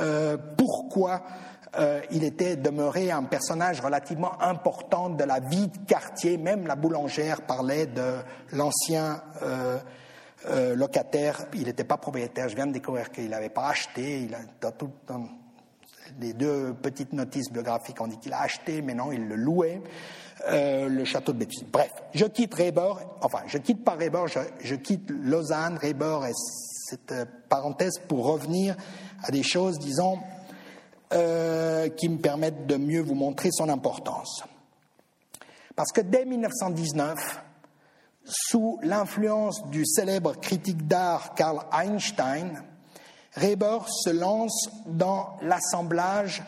euh, 0.00 0.36
pourquoi 0.56 1.22
euh, 1.78 2.00
il 2.10 2.24
était 2.24 2.56
demeuré 2.56 3.10
un 3.10 3.24
personnage 3.24 3.80
relativement 3.80 4.40
important 4.40 5.10
de 5.10 5.24
la 5.24 5.40
vie 5.40 5.68
de 5.68 5.78
quartier. 5.86 6.38
Même 6.38 6.66
la 6.66 6.76
boulangère 6.76 7.42
parlait 7.42 7.86
de 7.86 8.14
l'ancien 8.52 9.22
euh, 9.42 9.78
locataire. 10.74 11.46
Il 11.54 11.64
n'était 11.64 11.84
pas 11.84 11.96
propriétaire. 11.96 12.48
Je 12.48 12.56
viens 12.56 12.66
de 12.66 12.72
découvrir 12.72 13.10
qu'il 13.10 13.28
n'avait 13.28 13.48
pas 13.48 13.68
acheté. 13.68 14.28
Dans, 14.60 15.28
les 16.20 16.34
deux 16.34 16.72
petites 16.72 17.12
notices 17.12 17.50
biographiques, 17.50 18.00
on 18.00 18.06
dit 18.06 18.18
qu'il 18.18 18.32
a 18.32 18.40
acheté, 18.40 18.80
mais 18.80 18.94
non, 18.94 19.10
il 19.10 19.26
le 19.26 19.34
louait. 19.34 19.82
Le 20.48 21.04
château 21.04 21.32
de 21.32 21.38
Béthune. 21.38 21.66
Bref, 21.72 21.90
je 22.14 22.26
quitte 22.26 22.54
Reber, 22.54 22.92
enfin, 23.22 23.40
je 23.48 23.58
quitte 23.58 23.82
pas 23.82 23.96
Reber, 23.96 24.26
je, 24.60 24.74
quitte 24.76 25.10
Lausanne, 25.10 25.78
Reber 25.82 26.28
et 26.28 26.32
cette 26.34 27.12
parenthèse 27.48 27.98
pour 28.06 28.26
revenir 28.26 28.76
à 29.22 29.30
des 29.30 29.42
choses, 29.42 29.78
disons, 29.78 30.18
euh, 31.12 31.88
qui 31.88 32.08
me 32.08 32.18
permettent 32.18 32.66
de 32.66 32.76
mieux 32.76 33.02
vous 33.02 33.14
montrer 33.14 33.50
son 33.52 33.68
importance. 33.68 34.42
Parce 35.74 35.92
que 35.92 36.00
dès 36.00 36.24
1919, 36.24 37.42
sous 38.24 38.78
l'influence 38.82 39.64
du 39.66 39.86
célèbre 39.86 40.34
critique 40.40 40.86
d'art 40.86 41.34
Karl 41.34 41.60
Einstein, 41.72 42.62
Reber 43.36 43.78
se 43.88 44.10
lance 44.10 44.68
dans 44.86 45.36
l'assemblage 45.42 46.42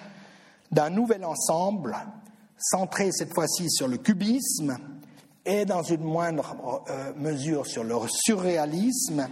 d'un 0.72 0.90
nouvel 0.90 1.24
ensemble, 1.24 1.96
centré 2.58 3.12
cette 3.12 3.34
fois-ci 3.34 3.70
sur 3.70 3.88
le 3.88 3.98
cubisme 3.98 4.78
et 5.44 5.64
dans 5.64 5.82
une 5.82 6.02
moindre 6.02 6.82
euh, 6.88 7.12
mesure 7.16 7.66
sur 7.66 7.84
le 7.84 7.94
surréalisme, 8.08 9.28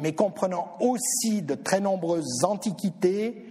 mais 0.00 0.14
comprenant 0.14 0.76
aussi 0.80 1.42
de 1.42 1.54
très 1.54 1.80
nombreuses 1.80 2.44
antiquités 2.44 3.46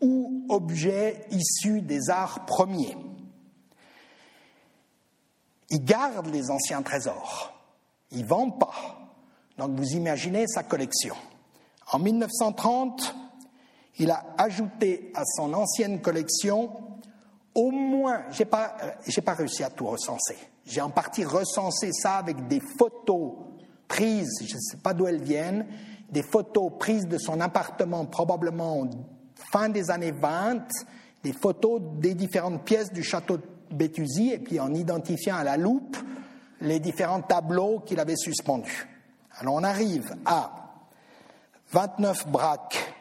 ou 0.00 0.44
objets 0.48 1.26
issus 1.30 1.80
des 1.80 2.10
arts 2.10 2.44
premiers. 2.46 2.96
Il 5.70 5.84
garde 5.84 6.26
les 6.26 6.50
anciens 6.50 6.82
trésors, 6.82 7.52
il 8.10 8.22
ne 8.22 8.26
vend 8.26 8.50
pas. 8.50 9.00
Donc 9.58 9.70
vous 9.72 9.92
imaginez 9.92 10.46
sa 10.46 10.62
collection. 10.62 11.14
En 11.92 11.98
1930, 11.98 13.14
il 13.98 14.10
a 14.10 14.24
ajouté 14.38 15.12
à 15.14 15.22
son 15.24 15.54
ancienne 15.54 16.00
collection 16.00 16.70
au 17.54 17.70
moins, 17.70 18.24
je 18.30 18.40
n'ai 18.40 18.44
pas, 18.46 18.76
pas 19.24 19.34
réussi 19.34 19.62
à 19.62 19.70
tout 19.70 19.86
recenser, 19.86 20.36
j'ai 20.66 20.80
en 20.80 20.90
partie 20.90 21.24
recensé 21.24 21.92
ça 21.92 22.16
avec 22.16 22.48
des 22.48 22.60
photos 22.78 23.34
prises, 23.86 24.38
je 24.40 24.54
ne 24.54 24.60
sais 24.60 24.76
pas 24.78 24.92
d'où 24.92 25.06
elles 25.06 25.22
viennent, 25.22 25.66
des 26.14 26.22
photos 26.22 26.70
prises 26.78 27.08
de 27.08 27.18
son 27.18 27.40
appartement 27.40 28.06
probablement 28.06 28.88
fin 29.50 29.68
des 29.68 29.90
années 29.90 30.12
20, 30.12 30.62
des 31.24 31.32
photos 31.32 31.82
des 31.98 32.14
différentes 32.14 32.64
pièces 32.64 32.92
du 32.92 33.02
château 33.02 33.38
de 33.38 33.42
Béthusy, 33.72 34.30
et 34.30 34.38
puis 34.38 34.60
en 34.60 34.72
identifiant 34.72 35.34
à 35.34 35.42
la 35.42 35.56
loupe 35.56 35.96
les 36.60 36.78
différents 36.78 37.20
tableaux 37.20 37.80
qu'il 37.80 37.98
avait 37.98 38.14
suspendus. 38.14 38.88
Alors 39.38 39.54
on 39.54 39.64
arrive 39.64 40.14
à 40.24 40.52
29 41.72 42.28
braques, 42.28 42.94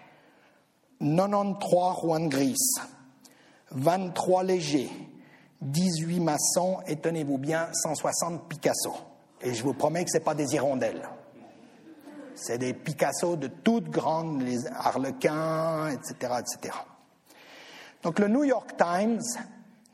93 0.99 2.01
Juan 2.01 2.29
Gris, 2.29 2.57
23 3.69 4.43
légers, 4.43 4.89
18 5.61 6.19
maçons 6.19 6.79
et 6.87 6.95
tenez-vous 6.95 7.37
bien, 7.37 7.67
160 7.71 8.49
Picasso. 8.49 8.95
Et 9.39 9.53
je 9.53 9.61
vous 9.63 9.75
promets 9.75 10.03
que 10.03 10.09
ce 10.09 10.17
n'est 10.17 10.23
pas 10.23 10.33
des 10.33 10.55
hirondelles. 10.55 11.07
C'est 12.43 12.57
des 12.57 12.73
Picasso 12.73 13.37
de 13.37 13.47
toutes 13.47 13.89
grandes, 13.89 14.41
les 14.41 14.67
Harlequins, 14.67 15.87
etc., 15.87 16.33
etc. 16.39 16.75
Donc 18.01 18.19
le 18.19 18.27
New 18.27 18.43
York 18.43 18.73
Times 18.77 19.21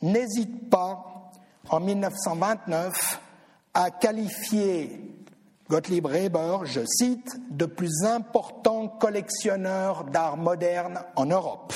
n'hésite 0.01 0.67
pas, 0.67 1.29
en 1.69 1.79
1929, 1.79 3.21
à 3.75 3.91
qualifier 3.91 4.99
Gottlieb 5.69 6.07
Reber, 6.07 6.65
je 6.65 6.81
cite, 6.87 7.39
de 7.51 7.67
plus 7.67 8.03
important 8.03 8.87
collectionneur 8.87 10.05
d'art 10.05 10.35
moderne 10.35 11.03
en 11.15 11.27
Europe. 11.27 11.71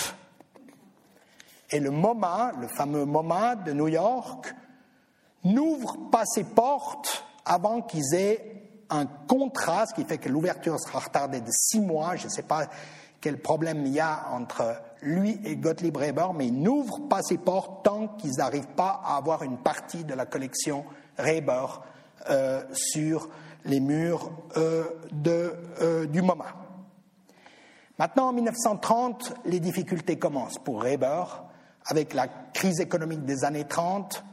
Et 1.69 1.80
le 1.80 1.91
MoMA, 1.91 2.53
le 2.59 2.67
fameux 2.67 3.05
MoMA 3.05 3.57
de 3.57 3.74
New 3.74 3.89
York, 3.89 4.55
n'ouvre 5.43 6.09
pas 6.09 6.26
ses 6.26 6.45
portes 6.45 7.26
avant 7.45 7.84
qu'ils 7.84 8.15
aient 8.15 8.62
un 8.93 9.05
contrat, 9.05 9.85
ce 9.87 9.93
qui 9.93 10.03
fait 10.03 10.17
que 10.17 10.29
l'ouverture 10.29 10.79
sera 10.79 10.99
retardée 10.99 11.41
de 11.41 11.51
six 11.51 11.79
mois. 11.79 12.15
Je 12.15 12.25
ne 12.25 12.31
sais 12.31 12.43
pas 12.43 12.67
quel 13.19 13.39
problème 13.39 13.85
il 13.85 13.93
y 13.93 13.99
a 13.99 14.27
entre 14.31 14.75
lui 15.01 15.39
et 15.45 15.55
Gottlieb 15.55 15.95
Reber, 15.95 16.27
mais 16.35 16.47
il 16.47 16.61
n'ouvre 16.61 17.07
pas 17.09 17.21
ses 17.21 17.37
portes 17.37 17.83
tant 17.83 18.09
qu'ils 18.09 18.35
n'arrivent 18.37 18.75
pas 18.75 19.01
à 19.03 19.17
avoir 19.17 19.43
une 19.43 19.57
partie 19.57 20.03
de 20.03 20.13
la 20.13 20.25
collection 20.25 20.85
Reber 21.17 21.81
euh, 22.29 22.63
sur 22.73 23.29
les 23.65 23.79
murs 23.79 24.31
euh, 24.57 24.83
euh, 25.27 26.05
du 26.05 26.21
MoMA. 26.21 26.45
Maintenant, 27.97 28.29
en 28.29 28.33
1930, 28.33 29.33
les 29.45 29.59
difficultés 29.59 30.17
commencent 30.17 30.59
pour 30.59 30.83
Reber 30.83 31.23
avec 31.85 32.13
la 32.13 32.27
crise 32.27 32.79
économique 32.79 33.25
des 33.25 33.43
années 33.43 33.65
30, 33.65 34.23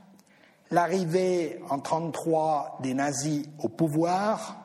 L'arrivée 0.73 1.57
en 1.69 1.79
1933 1.79 2.79
des 2.83 2.95
nazis 2.95 3.45
au 3.59 3.69
pouvoir, 3.69 4.57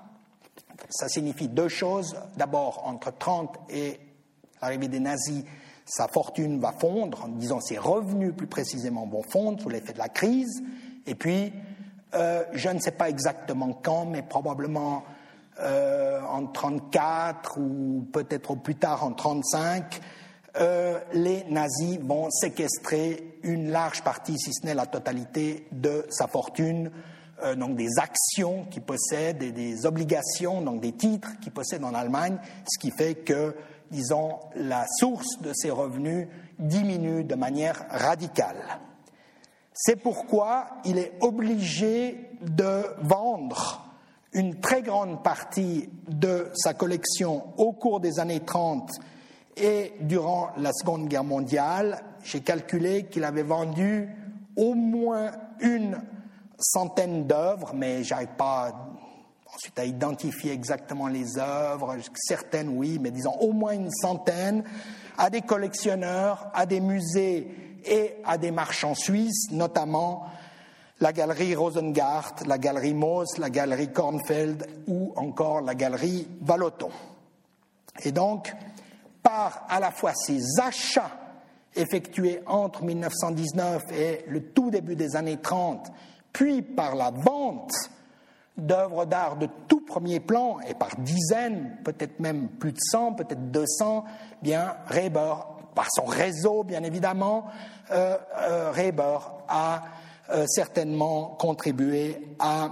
ça 0.90 1.08
signifie 1.08 1.48
deux 1.48 1.68
choses. 1.68 2.16
D'abord, 2.38 2.84
entre 2.86 3.12
30 3.12 3.58
et 3.70 4.00
l'arrivée 4.62 4.88
des 4.88 5.00
nazis, 5.00 5.44
sa 5.86 6.08
fortune 6.08 6.60
va 6.60 6.72
fondre, 6.72 7.26
en 7.26 7.28
disant 7.30 7.60
ses 7.60 7.78
revenus 7.78 8.34
plus 8.36 8.48
précisément 8.48 9.08
vont 9.08 9.24
fondre 9.24 9.62
sous 9.62 9.70
l'effet 9.70 9.94
de 9.94 9.98
la 9.98 10.10
crise. 10.10 10.62
Et 11.08 11.16
puis, 11.16 11.54
euh, 12.14 12.44
je 12.54 12.70
ne 12.70 12.80
sais 12.80 12.92
pas 12.92 13.10
exactement 13.10 13.74
quand, 13.74 14.06
mais 14.06 14.22
probablement 14.22 15.04
euh, 15.60 16.20
en 16.22 16.42
1934 16.42 17.58
ou 17.60 18.08
peut-être 18.12 18.56
plus 18.56 18.76
tard 18.76 19.04
en 19.04 19.10
1935, 19.10 20.02
euh, 20.60 21.00
les 21.14 21.44
nazis 21.46 22.00
vont 22.00 22.30
séquestrer 22.30 23.40
une 23.44 23.72
large 23.72 24.04
partie, 24.04 24.38
si 24.38 24.54
ce 24.54 24.66
n'est 24.66 24.74
la 24.74 24.86
totalité, 24.86 25.68
de 25.72 26.06
sa 26.10 26.28
fortune, 26.28 26.92
euh, 27.44 27.56
donc 27.56 27.76
des 27.76 28.00
actions 28.00 28.66
qu'il 28.66 28.82
possède 28.82 29.44
et 29.44 29.52
des 29.52 29.86
obligations, 29.86 30.62
donc 30.62 30.82
des 30.82 30.94
titres 30.94 31.40
qu'il 31.42 31.52
possède 31.52 31.84
en 31.84 31.94
Allemagne, 31.94 32.38
ce 32.68 32.80
qui 32.80 32.92
fait 32.92 33.16
que, 33.16 33.56
disons, 33.92 34.40
la 34.56 34.86
source 35.00 35.40
de 35.42 35.52
ses 35.54 35.72
revenus 35.72 36.28
diminue 36.58 37.24
de 37.24 37.36
manière 37.36 37.86
radicale. 37.90 38.80
C'est 39.74 39.98
pourquoi 39.98 40.68
il 40.86 40.98
est 40.98 41.14
obligé 41.20 42.30
de 42.42 42.86
vendre 43.02 43.86
une 44.32 44.60
très 44.60 44.82
grande 44.82 45.22
partie 45.22 45.90
de 46.08 46.50
sa 46.56 46.74
collection 46.74 47.44
au 47.58 47.74
cours 47.74 48.00
des 48.00 48.20
années 48.20 48.40
30 48.40 48.90
et 49.58 49.94
durant 50.02 50.50
la 50.58 50.72
Seconde 50.74 51.08
Guerre 51.08 51.24
mondiale, 51.24 52.04
j'ai 52.24 52.42
calculé 52.42 53.06
qu'il 53.06 53.24
avait 53.24 53.44
vendu 53.44 54.10
au 54.56 54.74
moins 54.74 55.32
une 55.60 56.02
centaine 56.60 57.26
d'œuvres, 57.26 57.74
mais 57.74 58.04
j'arrive 58.04 58.36
pas 58.38 58.90
ensuite 59.54 59.80
à 59.80 59.86
identifier 59.86 60.52
exactement 60.52 61.08
les 61.08 61.38
œuvres, 61.38 61.96
certaines 62.16 62.70
oui, 62.70 63.00
mais 63.00 63.12
disons 63.12 63.36
au 63.40 63.54
moins 63.54 63.74
une 63.74 63.92
centaine, 63.92 64.64
à 65.18 65.30
des 65.30 65.42
collectionneurs, 65.42 66.50
à 66.54 66.66
des 66.66 66.82
musées 66.82 67.80
et 67.86 68.16
à 68.26 68.38
des 68.38 68.52
marchands 68.52 68.96
suisses, 68.96 69.52
notamment 69.52 70.26
la 71.00 71.14
galerie 71.14 71.56
Rosengart, 71.56 72.36
la 72.46 72.58
galerie 72.58 72.94
Moos, 72.94 73.38
la 73.38 73.50
galerie 73.50 73.92
Kornfeld 73.92 74.68
ou 74.88 75.14
encore 75.16 75.62
la 75.62 75.76
galerie 75.76 76.28
Vallotton. 76.42 76.90
Et 78.04 78.12
donc, 78.12 78.54
par 79.26 79.66
à 79.68 79.80
la 79.80 79.90
fois 79.90 80.14
ses 80.14 80.60
achats 80.62 81.10
effectués 81.76 82.42
entre 82.46 82.84
1919 82.84 83.84
et 83.92 84.24
le 84.28 84.52
tout 84.52 84.70
début 84.70 84.96
des 84.96 85.16
années 85.16 85.42
30, 85.42 85.92
puis 86.32 86.62
par 86.62 86.96
la 86.96 87.10
vente 87.10 87.74
d'œuvres 88.56 89.06
d'art 89.06 89.36
de 89.36 89.50
tout 89.68 89.82
premier 89.82 90.20
plan, 90.20 90.60
et 90.62 90.76
par 90.76 90.96
dizaines, 91.00 91.78
peut-être 91.84 92.20
même 92.20 92.50
plus 92.50 92.72
de 92.72 92.78
100, 92.80 93.14
peut-être 93.14 93.52
200, 93.52 94.06
bien 94.44 94.76
Reber, 94.88 95.34
par 95.74 95.88
son 95.90 96.06
réseau 96.06 96.64
bien 96.64 96.84
évidemment, 96.84 97.46
euh, 97.92 98.18
euh, 98.38 98.72
Reber 98.72 99.18
a 99.50 99.84
euh, 100.30 100.46
certainement 100.48 101.36
contribué 101.40 102.36
à, 102.40 102.70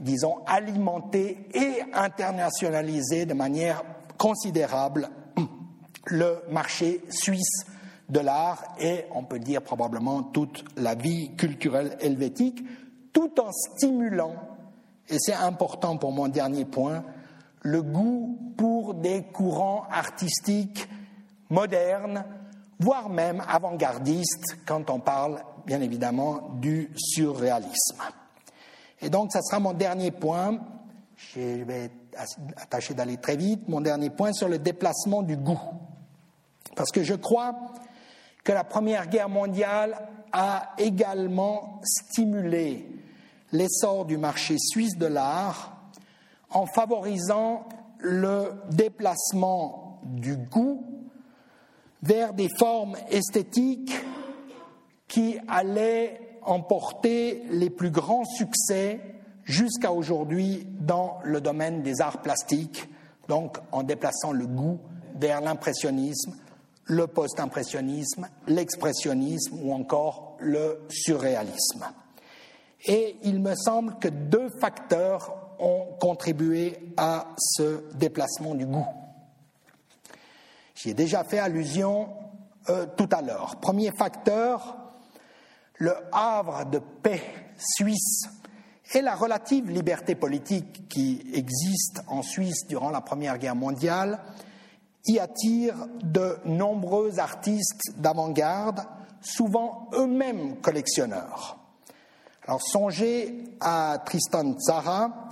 disons, 0.00 0.36
alimenter 0.46 1.48
et 1.52 1.82
internationaliser 1.92 3.26
de 3.26 3.34
manière 3.34 3.82
considérable 4.16 5.10
le 6.06 6.42
marché 6.50 7.02
suisse 7.10 7.64
de 8.08 8.20
l'art 8.20 8.62
et, 8.78 9.04
on 9.14 9.24
peut 9.24 9.38
dire 9.38 9.62
probablement, 9.62 10.22
toute 10.22 10.64
la 10.76 10.94
vie 10.94 11.34
culturelle 11.36 11.96
helvétique, 12.00 12.62
tout 13.12 13.40
en 13.40 13.50
stimulant, 13.52 14.34
et 15.08 15.16
c'est 15.18 15.34
important 15.34 15.96
pour 15.96 16.12
mon 16.12 16.28
dernier 16.28 16.64
point, 16.64 17.04
le 17.62 17.82
goût 17.82 18.38
pour 18.56 18.94
des 18.94 19.22
courants 19.24 19.86
artistiques 19.90 20.88
modernes, 21.50 22.24
voire 22.78 23.08
même 23.08 23.42
avant-gardistes, 23.48 24.58
quand 24.66 24.90
on 24.90 25.00
parle, 25.00 25.42
bien 25.66 25.80
évidemment, 25.80 26.50
du 26.60 26.90
surréalisme. 26.96 28.02
Et 29.00 29.10
donc, 29.10 29.32
ça 29.32 29.40
sera 29.42 29.60
mon 29.60 29.72
dernier 29.72 30.10
point. 30.10 30.58
Je 31.16 31.62
vais 31.64 31.90
attacher 32.56 32.94
d'aller 32.94 33.18
très 33.18 33.36
vite. 33.36 33.68
Mon 33.68 33.80
dernier 33.80 34.10
point 34.10 34.32
sur 34.32 34.48
le 34.48 34.58
déplacement 34.58 35.22
du 35.22 35.36
goût. 35.36 35.60
Parce 36.74 36.90
que 36.90 37.02
je 37.02 37.14
crois 37.14 37.54
que 38.42 38.52
la 38.52 38.64
Première 38.64 39.08
Guerre 39.08 39.28
mondiale 39.28 39.96
a 40.32 40.72
également 40.78 41.80
stimulé 41.84 42.88
l'essor 43.52 44.04
du 44.04 44.18
marché 44.18 44.56
suisse 44.58 44.98
de 44.98 45.06
l'art 45.06 45.76
en 46.50 46.66
favorisant 46.66 47.66
le 47.98 48.52
déplacement 48.70 50.00
du 50.04 50.36
goût 50.36 50.84
vers 52.02 52.34
des 52.34 52.48
formes 52.58 52.96
esthétiques 53.10 53.94
qui 55.08 55.38
allaient 55.48 56.38
emporter 56.42 57.44
les 57.50 57.70
plus 57.70 57.90
grands 57.90 58.24
succès 58.24 59.00
jusqu'à 59.44 59.92
aujourd'hui 59.92 60.66
dans 60.80 61.18
le 61.24 61.40
domaine 61.40 61.82
des 61.82 62.00
arts 62.00 62.20
plastiques, 62.20 62.88
donc 63.28 63.58
en 63.72 63.82
déplaçant 63.82 64.32
le 64.32 64.46
goût 64.46 64.78
vers 65.14 65.40
l'impressionnisme, 65.40 66.34
le 66.86 67.06
post-impressionnisme, 67.06 68.28
l'expressionnisme 68.46 69.58
ou 69.62 69.72
encore 69.72 70.36
le 70.40 70.84
surréalisme. 70.88 71.86
Et 72.86 73.16
il 73.22 73.40
me 73.40 73.54
semble 73.54 73.98
que 73.98 74.08
deux 74.08 74.48
facteurs 74.60 75.34
ont 75.58 75.96
contribué 76.00 76.92
à 76.96 77.28
ce 77.38 77.84
déplacement 77.94 78.54
du 78.54 78.66
goût. 78.66 78.86
J'y 80.74 80.90
ai 80.90 80.94
déjà 80.94 81.24
fait 81.24 81.38
allusion 81.38 82.08
euh, 82.68 82.86
tout 82.96 83.08
à 83.12 83.22
l'heure. 83.22 83.56
Premier 83.60 83.90
facteur, 83.96 84.76
le 85.76 85.94
havre 86.12 86.66
de 86.66 86.78
paix 86.78 87.22
suisse 87.56 88.28
et 88.92 89.00
la 89.00 89.14
relative 89.14 89.70
liberté 89.70 90.14
politique 90.14 90.88
qui 90.88 91.24
existe 91.32 92.02
en 92.06 92.22
Suisse 92.22 92.66
durant 92.68 92.90
la 92.90 93.00
Première 93.00 93.38
Guerre 93.38 93.56
mondiale 93.56 94.20
y 95.06 95.18
attirent 95.18 95.86
de 96.02 96.38
nombreux 96.44 97.18
artistes 97.18 97.92
d'avant-garde, 97.96 98.80
souvent 99.20 99.88
eux-mêmes 99.94 100.60
collectionneurs. 100.60 101.58
Alors 102.46 102.62
songez 102.62 103.44
à 103.60 104.02
Tristan 104.04 104.54
Tzara, 104.54 105.28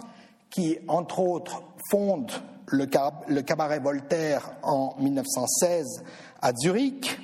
qui 0.51 0.79
entre 0.89 1.21
autres 1.21 1.63
fonde 1.91 2.33
le, 2.67 3.43
cabaret 3.43 3.81
Voltaire 3.81 4.53
en 4.63 4.95
1916 4.99 6.05
à 6.41 6.53
Zurich, 6.55 7.19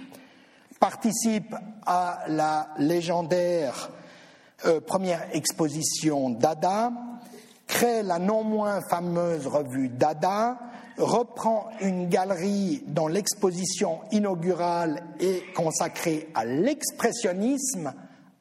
participe 0.78 1.54
à 1.86 2.24
la 2.28 2.68
légendaire 2.78 3.90
euh, 4.66 4.80
première 4.80 5.26
exposition 5.32 6.30
Dada, 6.30 6.92
crée 7.66 8.02
la 8.02 8.18
non 8.18 8.44
moins 8.44 8.80
fameuse 8.90 9.46
revue 9.46 9.88
Dada, 9.88 10.58
reprend 10.98 11.68
une 11.80 12.08
galerie 12.08 12.82
dont 12.86 13.08
l'exposition 13.08 14.00
inaugurale 14.12 15.02
est 15.20 15.52
consacrée 15.54 16.28
à 16.34 16.44
l'expressionnisme 16.44 17.92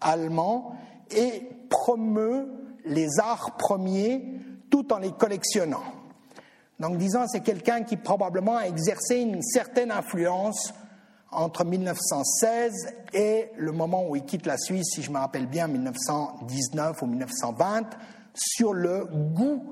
allemand 0.02 0.76
et 1.12 1.50
promeut 1.70 2.48
les 2.86 3.20
arts 3.20 3.56
premiers 3.58 4.24
tout 4.70 4.92
en 4.94 5.00
les 5.00 5.12
collectionnant. 5.12 5.84
Donc 6.80 6.98
disons, 6.98 7.26
c'est 7.28 7.42
quelqu'un 7.42 7.84
qui 7.84 7.98
probablement 7.98 8.58
a 8.58 8.68
exercé 8.68 9.18
une 9.18 9.42
certaine 9.42 9.92
influence 9.92 10.74
entre 11.32 11.66
1916 11.66 12.74
et 13.14 13.50
le 13.58 13.72
moment 13.72 14.08
où 14.08 14.16
il 14.16 14.24
quitte 14.24 14.46
la 14.46 14.58
Suisse, 14.58 14.88
si 14.94 15.02
je 15.02 15.12
me 15.12 15.18
rappelle 15.18 15.48
bien, 15.48 15.68
1919 15.68 17.02
ou 17.02 17.06
1920, 17.06 17.90
sur 18.36 18.74
le 18.74 19.06
goût, 19.06 19.64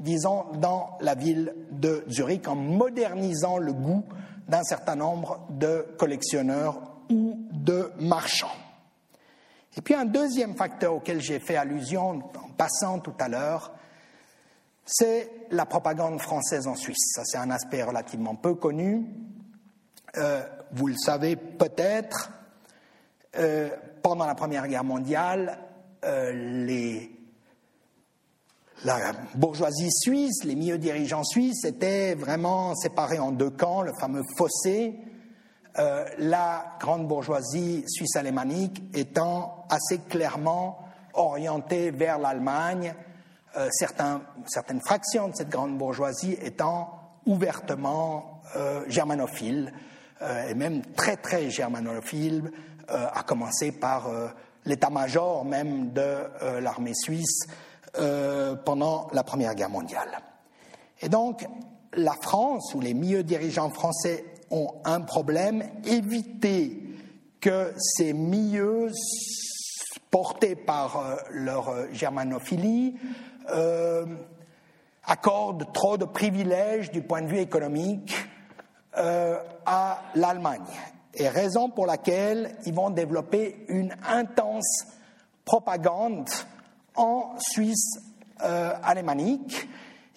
disons, 0.00 0.46
dans 0.54 0.96
la 1.00 1.14
ville 1.14 1.54
de 1.70 2.04
Zurich, 2.08 2.48
en 2.48 2.56
modernisant 2.56 3.58
le 3.58 3.72
goût 3.72 4.04
d'un 4.48 4.64
certain 4.64 4.96
nombre 4.96 5.46
de 5.50 5.86
collectionneurs 5.98 6.80
ou 7.10 7.38
de 7.52 7.92
marchands. 8.00 8.48
Et 9.76 9.80
puis 9.80 9.94
un 9.94 10.04
deuxième 10.04 10.54
facteur 10.54 10.94
auquel 10.94 11.20
j'ai 11.20 11.38
fait 11.38 11.56
allusion 11.56 12.10
en 12.10 12.50
passant 12.56 12.98
tout 12.98 13.14
à 13.20 13.28
l'heure, 13.28 13.72
c'est 14.84 15.30
la 15.50 15.66
propagande 15.66 16.20
française 16.20 16.66
en 16.66 16.74
Suisse. 16.74 17.12
Ça, 17.14 17.22
c'est 17.24 17.38
un 17.38 17.50
aspect 17.50 17.82
relativement 17.82 18.34
peu 18.34 18.54
connu. 18.54 19.06
Euh, 20.16 20.42
vous 20.72 20.88
le 20.88 20.96
savez 20.96 21.36
peut-être, 21.36 22.32
euh, 23.36 23.70
pendant 24.02 24.26
la 24.26 24.34
Première 24.34 24.66
Guerre 24.66 24.84
mondiale, 24.84 25.58
euh, 26.04 26.32
les, 26.32 27.19
la 28.84 29.12
bourgeoisie 29.34 29.90
suisse, 29.90 30.44
les 30.44 30.54
milieux 30.54 30.78
dirigeants 30.78 31.24
suisses 31.24 31.64
étaient 31.64 32.14
vraiment 32.14 32.74
séparés 32.74 33.18
en 33.18 33.32
deux 33.32 33.50
camps, 33.50 33.82
le 33.82 33.92
fameux 33.92 34.22
fossé, 34.36 34.98
euh, 35.78 36.04
la 36.18 36.76
grande 36.80 37.06
bourgeoisie 37.06 37.84
suisse 37.86 38.16
alémanique 38.16 38.82
étant 38.94 39.66
assez 39.70 39.98
clairement 39.98 40.78
orientée 41.14 41.90
vers 41.90 42.18
l'Allemagne, 42.18 42.94
certaines 43.70 44.80
fractions 44.80 45.28
de 45.28 45.34
cette 45.34 45.48
grande 45.48 45.76
bourgeoisie 45.76 46.36
étant 46.40 47.00
ouvertement 47.26 48.42
germanophiles. 48.86 49.72
Euh, 50.22 50.50
et 50.50 50.54
même 50.54 50.82
très 50.96 51.16
très 51.16 51.48
germanophile, 51.48 52.50
euh, 52.90 53.06
à 53.14 53.22
commencer 53.22 53.72
par 53.72 54.08
euh, 54.08 54.28
l'état-major 54.66 55.46
même 55.46 55.92
de 55.92 56.60
l'armée 56.60 56.92
suisse 56.94 57.46
pendant 58.64 59.08
la 59.12 59.22
Première 59.22 59.54
Guerre 59.54 59.70
mondiale. 59.70 60.20
Et 61.00 61.08
donc, 61.08 61.46
la 61.94 62.12
France 62.12 62.74
ou 62.74 62.80
les 62.80 62.94
milieux 62.94 63.24
dirigeants 63.24 63.70
français 63.70 64.24
ont 64.50 64.74
un 64.84 65.00
problème, 65.00 65.64
éviter 65.84 66.82
que 67.40 67.72
ces 67.76 68.12
milieux 68.12 68.90
portés 70.10 70.54
par 70.54 71.18
leur 71.30 71.92
germanophilie 71.92 72.96
accordent 75.04 75.72
trop 75.72 75.96
de 75.96 76.04
privilèges 76.04 76.90
du 76.90 77.02
point 77.02 77.22
de 77.22 77.26
vue 77.26 77.40
économique 77.40 78.14
euh, 78.96 79.38
à 79.66 80.02
l'Allemagne. 80.14 80.60
Et 81.14 81.28
raison 81.28 81.68
pour 81.68 81.86
laquelle 81.86 82.56
ils 82.66 82.74
vont 82.74 82.90
développer 82.90 83.64
une 83.68 83.94
intense 84.08 84.86
propagande 85.44 86.28
en 87.00 87.34
Suisse 87.38 87.98
euh, 88.42 88.74
alémanique 88.82 89.68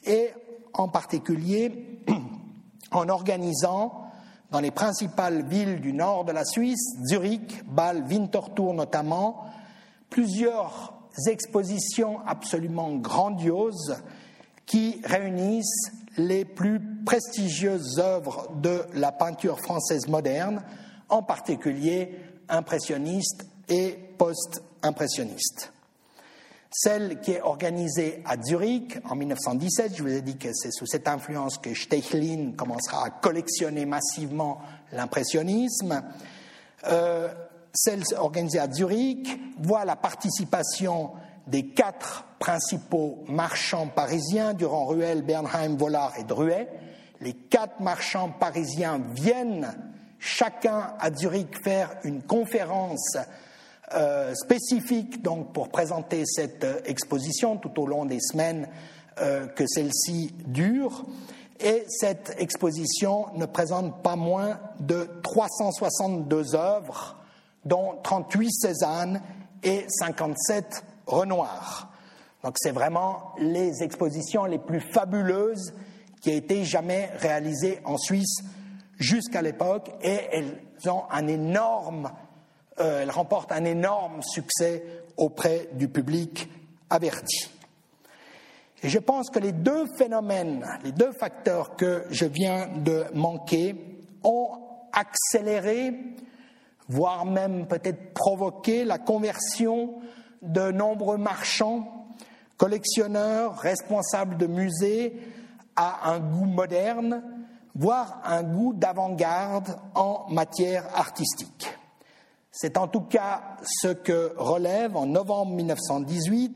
et 0.06 0.32
en 0.74 0.90
particulier 0.90 2.02
en 2.92 3.08
organisant 3.08 4.04
dans 4.52 4.60
les 4.60 4.72
principales 4.72 5.48
villes 5.48 5.80
du 5.80 5.94
nord 5.94 6.26
de 6.26 6.34
la 6.34 6.44
Suisse, 6.44 6.98
Zurich, 7.08 7.64
Bâle, 7.66 8.04
Winterthur 8.04 8.74
notamment, 8.74 9.46
plusieurs 10.10 10.94
expositions 11.28 12.20
absolument 12.28 12.94
grandioses 12.96 14.04
qui 14.66 15.00
réunissent 15.06 15.92
les 16.18 16.44
plus 16.44 16.82
prestigieuses 17.06 17.98
œuvres 18.00 18.50
de 18.62 18.82
la 18.94 19.14
peinture 19.14 19.60
française 19.60 20.08
moderne, 20.10 20.62
en 21.08 21.24
particulier 21.24 22.20
impressionniste 22.50 23.48
et 23.70 23.98
post-impressionniste. 24.18 25.72
Celle 26.76 27.20
qui 27.20 27.34
est 27.34 27.42
organisée 27.42 28.24
à 28.26 28.36
Zurich 28.42 28.98
en 29.08 29.16
1917, 29.16 29.96
je 29.96 30.02
vous 30.02 30.10
ai 30.10 30.22
dit 30.22 30.38
que 30.38 30.50
c'est 30.54 30.72
sous 30.72 30.88
cette 30.88 31.08
influence 31.08 31.60
que 31.60 31.72
Stechlin 31.76 32.54
commencera 32.58 33.06
à 33.06 33.10
collectionner 33.12 33.86
massivement 33.86 34.60
l'impressionnisme. 34.92 36.02
Euh, 36.88 37.32
celle 37.76 38.02
organisée 38.18 38.58
à 38.58 38.72
Zurich 38.72 39.40
voit 39.60 39.86
la 39.86 39.96
participation 39.96 41.12
des 41.46 41.68
quatre 41.68 42.26
principaux 42.40 43.24
marchands 43.28 43.88
parisiens, 43.88 44.56
durant 44.56 44.88
Ruel, 44.88 45.22
Bernheim, 45.22 45.76
Vollard 45.78 46.14
et 46.18 46.24
Druet. 46.24 46.70
Les 47.22 47.34
quatre 47.34 47.82
marchands 47.82 48.30
parisiens 48.30 49.00
viennent 49.12 49.76
chacun 50.18 50.96
à 51.00 51.14
Zurich 51.14 51.56
faire 51.64 51.92
une 52.04 52.24
conférence 52.24 53.16
euh, 53.96 54.34
spécifique 54.36 55.22
donc 55.22 55.54
pour 55.54 55.70
présenter 55.70 56.24
cette 56.26 56.64
euh, 56.64 56.80
exposition 56.86 57.58
tout 57.58 57.80
au 57.80 57.86
long 57.86 58.06
des 58.06 58.20
semaines 58.20 58.68
euh, 59.20 59.48
que 59.48 59.66
celle-ci 59.68 60.34
dure. 60.48 61.06
Et 61.60 61.86
cette 61.88 62.36
exposition 62.40 63.28
ne 63.36 63.46
présente 63.46 64.02
pas 64.02 64.16
moins 64.16 64.60
de 64.80 65.08
362 65.22 66.56
œuvres, 66.56 67.18
dont 67.66 68.00
38 68.04 68.52
Cézanne 68.52 69.22
et 69.64 69.86
57 69.88 70.84
Renoir. 71.06 71.92
Donc 72.44 72.56
c'est 72.58 72.72
vraiment 72.72 73.34
les 73.38 73.84
expositions 73.84 74.46
les 74.46 74.60
plus 74.60 74.82
fabuleuses 74.82 75.74
qui 76.22 76.32
aient 76.32 76.38
été 76.38 76.64
jamais 76.64 77.10
réalisées 77.18 77.80
en 77.86 77.98
Suisse 77.98 78.42
jusqu'à 78.98 79.42
l'époque 79.42 79.92
et 80.02 80.20
elles 80.32 80.58
ont 80.90 81.04
un 81.12 81.28
énorme, 81.28 82.12
euh, 82.80 83.02
elles 83.02 83.12
remportent 83.12 83.52
un 83.52 83.66
énorme 83.66 84.22
succès 84.22 84.84
auprès 85.18 85.70
du 85.74 85.88
public 85.88 86.50
averti. 86.90 87.50
Je 88.84 89.00
pense 89.00 89.30
que 89.30 89.40
les 89.40 89.54
deux 89.54 89.86
phénomènes, 89.98 90.66
les 90.84 90.92
deux 90.92 91.12
facteurs 91.14 91.76
que 91.76 92.04
je 92.10 92.26
viens 92.26 92.68
de 92.68 93.06
manquer 93.14 93.76
ont 94.24 94.50
accéléré, 94.92 95.94
voire 96.90 97.26
même 97.26 97.68
peut-être 97.68 98.14
provoqué 98.14 98.84
la 98.84 98.98
conversion 98.98 100.02
de 100.42 100.72
nombreux 100.72 101.18
marchands, 101.18 102.08
collectionneurs, 102.58 103.58
responsables 103.58 104.38
de 104.38 104.48
musées 104.48 105.18
à 105.76 106.12
un 106.12 106.20
goût 106.20 106.46
moderne, 106.46 107.24
voire 107.76 108.22
un 108.26 108.44
goût 108.44 108.74
d'avant-garde 108.74 109.78
en 109.96 110.26
matière 110.30 110.86
artistique. 110.94 111.73
C'est 112.56 112.78
en 112.78 112.88
tout 112.88 113.02
cas 113.02 113.58
ce 113.82 113.88
que 113.88 114.32
relève 114.38 114.96
en 114.96 115.08
novembre 115.08 115.54
1918 115.56 116.56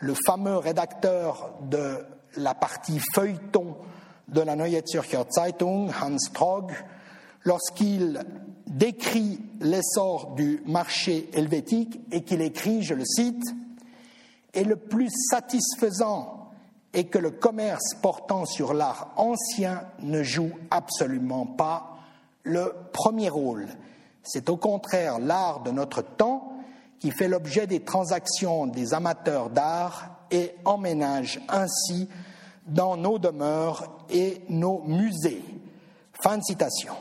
le 0.00 0.14
fameux 0.26 0.56
rédacteur 0.56 1.52
de 1.62 2.04
la 2.36 2.52
partie 2.52 2.98
feuilleton 3.14 3.76
de 4.26 4.40
la 4.40 4.56
Neue 4.56 4.82
Zürcher 4.84 5.22
Zeitung, 5.30 5.92
Hans 6.02 6.16
Trog, 6.34 6.72
lorsqu'il 7.44 8.20
décrit 8.66 9.40
l'essor 9.60 10.34
du 10.34 10.64
marché 10.66 11.30
helvétique 11.32 12.00
et 12.10 12.24
qu'il 12.24 12.42
écrit, 12.42 12.82
je 12.82 12.94
le 12.94 13.04
cite, 13.04 13.44
Et 14.52 14.64
le 14.64 14.74
plus 14.74 15.10
satisfaisant 15.30 16.50
est 16.92 17.04
que 17.04 17.18
le 17.18 17.30
commerce 17.30 17.94
portant 18.02 18.46
sur 18.46 18.74
l'art 18.74 19.12
ancien 19.16 19.84
ne 20.00 20.24
joue 20.24 20.50
absolument 20.72 21.46
pas 21.46 21.98
le 22.42 22.74
premier 22.92 23.28
rôle. 23.28 23.68
C'est 24.22 24.48
au 24.48 24.56
contraire 24.56 25.18
l'art 25.18 25.62
de 25.62 25.70
notre 25.70 26.02
temps 26.02 26.52
qui 26.98 27.10
fait 27.10 27.28
l'objet 27.28 27.66
des 27.66 27.80
transactions 27.80 28.66
des 28.66 28.92
amateurs 28.94 29.50
d'art 29.50 30.10
et 30.30 30.54
emménage 30.64 31.40
ainsi 31.48 32.08
dans 32.66 32.96
nos 32.96 33.18
demeures 33.18 34.04
et 34.10 34.42
nos 34.48 34.82
musées. 34.82 35.42
Fin 36.22 36.38
de 36.38 36.42
citation. 36.42 36.94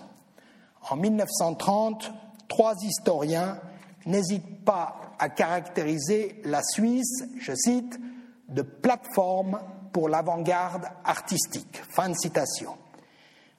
En 0.90 0.96
1930, 0.96 2.12
trois 2.48 2.76
historiens 2.82 3.60
n'hésitent 4.06 4.64
pas 4.64 4.96
à 5.20 5.30
caractériser 5.30 6.42
la 6.46 6.64
Suisse, 6.64 7.26
je 7.40 7.54
cite, 7.54 8.00
de 8.48 8.62
plateforme 8.62 9.60
pour 9.92 10.10
l'avant-garde 10.10 10.86
artistique. 11.04 11.82
Fin 11.90 12.10
de 12.10 12.16
citation. 12.16 12.78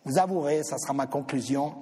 Vous 0.04 0.18
avouerez, 0.18 0.64
ça 0.64 0.78
sera 0.78 0.94
ma 0.94 1.06
conclusion, 1.06 1.74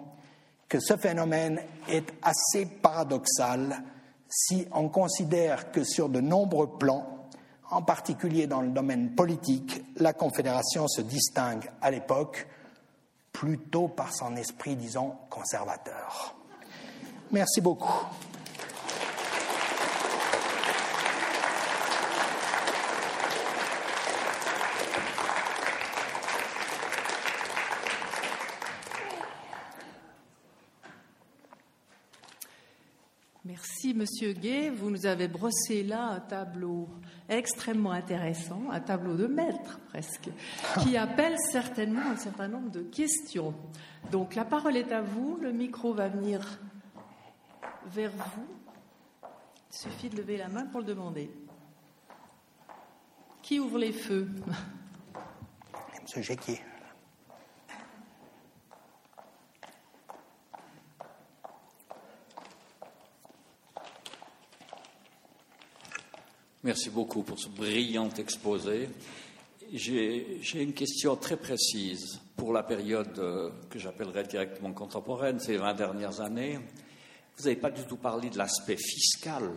que 0.69 0.81
ce 0.81 0.97
phénomène 0.97 1.61
est 1.89 2.13
assez 2.23 2.67
paradoxal 2.67 3.83
si 4.29 4.67
on 4.73 4.89
considère 4.89 5.73
que 5.73 5.85
sur 5.85 6.09
de 6.09 6.21
nombreux 6.21 6.79
plans, 6.79 7.29
en 7.71 7.83
particulier 7.83 8.47
dans 8.47 8.61
le 8.61 8.69
domaine 8.69 9.15
politique, 9.15 9.83
la 9.97 10.13
Confédération 10.13 10.87
se 10.87 11.01
distingue 11.01 11.71
à 11.81 11.91
l'époque 11.91 12.47
plutôt 13.33 13.89
par 13.89 14.15
son 14.15 14.37
esprit, 14.37 14.77
disons, 14.77 15.15
conservateur. 15.31 16.35
Merci 17.31 17.61
beaucoup. 17.61 18.07
Merci, 33.45 33.88
Monsieur 33.99 34.33
Gay. 34.33 34.71
Vous 34.71 34.91
nous 34.91 35.07
avez 35.07 35.27
brossé 35.27 35.83
là 35.83 36.05
un 36.11 36.21
tableau 36.21 36.89
extrêmement 37.29 37.91
intéressant, 37.91 38.71
un 38.71 38.79
tableau 38.79 39.17
de 39.17 39.27
maître 39.27 39.81
presque, 39.89 40.31
qui 40.81 40.97
appelle 40.97 41.35
certainement 41.51 42.13
un 42.13 42.17
certain 42.17 42.47
nombre 42.47 42.71
de 42.71 42.83
questions. 42.83 43.53
Donc 44.13 44.37
la 44.37 44.45
parole 44.45 44.77
est 44.77 44.93
à 44.93 45.01
vous, 45.01 45.37
le 45.43 45.51
micro 45.51 45.93
va 45.95 46.07
venir 46.07 46.61
vers 47.87 48.13
vous. 48.13 48.47
Il 49.73 49.77
suffit 49.77 50.09
de 50.09 50.17
lever 50.17 50.37
la 50.37 50.49
main 50.49 50.67
pour 50.67 50.79
le 50.79 50.87
demander. 50.87 51.29
Qui 53.43 53.59
ouvre 53.59 53.79
les 53.79 53.93
feux? 53.93 54.29
Monsieur 56.03 56.23
Géquier. 56.23 56.61
Merci 66.69 66.91
beaucoup 66.91 67.23
pour 67.23 67.39
ce 67.39 67.49
brillant 67.49 68.11
exposé. 68.19 68.91
J'ai 69.73 70.39
une 70.55 70.75
question 70.75 71.17
très 71.17 71.39
précise 71.39 72.21
pour 72.37 72.53
la 72.53 72.63
période 72.63 73.19
euh, 73.19 73.49
que 73.71 73.79
j'appellerais 73.79 74.25
directement 74.25 74.75
contemporaine, 74.75 75.41
ces 75.41 75.57
20 75.57 75.73
dernières 75.73 76.21
années. 76.21 76.59
Vous 77.39 77.45
n'avez 77.45 77.57
pas 77.57 77.71
du 77.71 77.85
tout 77.85 77.97
parlé 77.97 78.29
de 78.29 78.37
l'aspect 78.37 78.77
fiscal, 78.77 79.51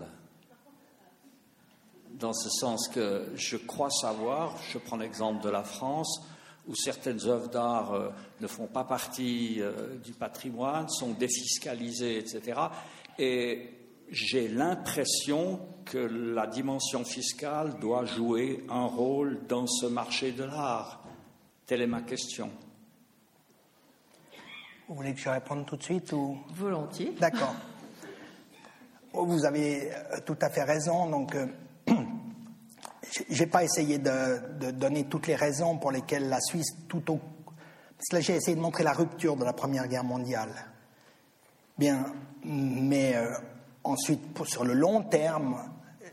dans 2.13 2.31
ce 2.31 2.49
sens 2.49 2.87
que 2.87 3.25
je 3.35 3.57
crois 3.57 3.89
savoir, 3.89 4.57
je 4.71 4.77
prends 4.77 4.95
l'exemple 4.95 5.43
de 5.43 5.49
la 5.49 5.65
France, 5.65 6.21
où 6.65 6.75
certaines 6.75 7.27
œuvres 7.27 7.49
d'art 7.49 7.91
euh, 7.91 8.09
ne 8.39 8.47
font 8.47 8.67
pas 8.67 8.85
partie 8.85 9.57
euh, 9.59 9.97
du 9.97 10.13
patrimoine, 10.13 10.87
sont 10.87 11.11
défiscalisées, 11.11 12.19
etc. 12.19 12.57
Et 13.19 13.80
j'ai 14.11 14.49
l'impression 14.49 15.61
que 15.85 15.97
la 15.97 16.45
dimension 16.47 17.03
fiscale 17.03 17.79
doit 17.79 18.05
jouer 18.05 18.63
un 18.69 18.85
rôle 18.85 19.39
dans 19.47 19.65
ce 19.65 19.85
marché 19.85 20.33
de 20.33 20.43
l'art. 20.43 21.01
Telle 21.65 21.81
est 21.81 21.87
ma 21.87 22.01
question. 22.01 22.51
Vous 24.87 24.95
voulez 24.95 25.13
que 25.13 25.19
je 25.19 25.29
réponde 25.29 25.65
tout 25.65 25.77
de 25.77 25.83
suite 25.83 26.11
ou? 26.11 26.37
Volontiers. 26.53 27.15
D'accord. 27.19 27.55
Vous 29.13 29.45
avez 29.45 29.91
euh, 29.93 30.19
tout 30.25 30.37
à 30.41 30.49
fait 30.49 30.63
raison. 30.63 31.09
Donc, 31.09 31.33
euh, 31.35 31.47
j'ai 33.29 33.47
pas 33.47 33.63
essayé 33.63 33.97
de, 33.97 34.57
de, 34.59 34.71
donner 34.71 35.05
toutes 35.05 35.27
les 35.27 35.35
raisons 35.35 35.77
pour 35.77 35.91
lesquelles 35.91 36.27
la 36.27 36.41
Suisse, 36.41 36.75
tout 36.89 37.11
au, 37.11 37.17
parce 37.17 38.09
que 38.09 38.15
là 38.15 38.21
j'ai 38.21 38.35
essayé 38.35 38.55
de 38.57 38.61
montrer 38.61 38.83
la 38.83 38.93
rupture 38.93 39.37
de 39.37 39.45
la 39.45 39.53
Première 39.53 39.87
Guerre 39.87 40.03
mondiale. 40.03 40.53
Bien, 41.77 42.05
mais 42.43 43.15
euh, 43.15 43.31
Ensuite, 43.83 44.21
sur 44.45 44.63
le 44.63 44.73
long 44.73 45.01
terme, 45.01 45.57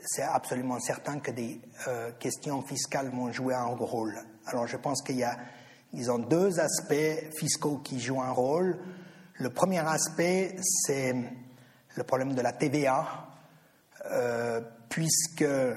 c'est 0.07 0.23
absolument 0.23 0.81
certain 0.81 1.19
que 1.19 1.31
des 1.31 1.61
euh, 1.87 2.13
questions 2.19 2.63
fiscales 2.63 3.11
vont 3.11 3.31
jouer 3.31 3.55
un 3.55 3.65
rôle. 3.65 4.19
Alors 4.47 4.67
je 4.67 4.79
pense 4.79 5.03
qu'il 5.03 5.17
y 5.17 5.25
a, 5.25 5.37
disons, 5.93 6.19
deux 6.19 6.61
aspects 6.61 7.35
fiscaux 7.37 7.79
qui 7.85 8.01
jouent 8.01 8.23
un 8.23 8.31
rôle. 8.31 8.79
Le 9.35 9.51
premier 9.51 9.87
aspect, 9.87 10.57
c'est 10.63 11.15
le 11.95 12.05
problème 12.05 12.35
de 12.35 12.41
la 12.41 12.53
TVA, 12.53 13.07
euh, 14.11 14.63
puisque 14.89 15.43
euh, 15.43 15.75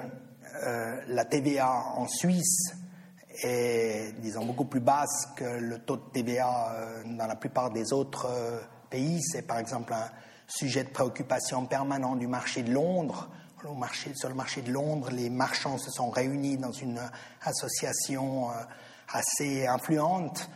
la 1.08 1.26
TVA 1.26 1.70
en 1.96 2.08
Suisse 2.08 2.74
est, 3.44 4.14
disons, 4.20 4.46
beaucoup 4.46 4.66
plus 4.66 4.80
basse 4.80 5.28
que 5.36 5.44
le 5.44 5.80
taux 5.80 5.98
de 5.98 6.10
TVA 6.14 7.04
dans 7.06 7.28
la 7.28 7.36
plupart 7.36 7.72
des 7.72 7.92
autres 7.92 8.30
pays. 8.90 9.22
C'est 9.22 9.42
par 9.42 9.58
exemple 9.58 9.94
un 9.94 10.10
sujet 10.52 10.84
de 10.84 10.90
préoccupation 10.90 11.66
permanent 11.66 12.16
du 12.16 12.28
marché 12.28 12.62
de 12.64 12.72
Londres. 12.72 13.30
sur 14.16 14.30
le 14.30 14.36
marché 14.36 14.62
de 14.62 14.72
Londres, 14.72 15.10
les 15.12 15.30
marchands 15.30 15.78
se 15.78 15.90
sont 15.92 16.10
réunis 16.10 16.58
dans 16.58 16.74
une 16.74 17.00
association 17.44 18.52
euh, 18.52 18.54
assez 19.14 19.66
influente 19.66 20.50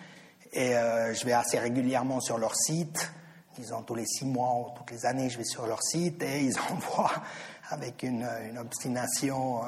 et 0.52 0.76
euh, 0.76 1.14
je 1.14 1.26
vais 1.26 1.34
assez 1.34 1.60
régulièrement 1.60 2.20
sur 2.20 2.38
leur 2.38 2.56
site. 2.56 3.12
Disons 3.58 3.84
tous 3.84 3.96
les 3.96 4.06
six 4.06 4.26
mois 4.26 4.54
ou 4.56 4.78
toutes 4.78 4.92
les 4.92 5.06
années, 5.06 5.30
je 5.30 5.38
vais 5.38 5.46
sur 5.46 5.66
leur 5.66 5.82
site 5.82 6.22
et 6.24 6.44
ils 6.44 6.60
envoient 6.72 7.24
avec 7.70 8.04
une, 8.04 8.28
obstination 8.60 9.62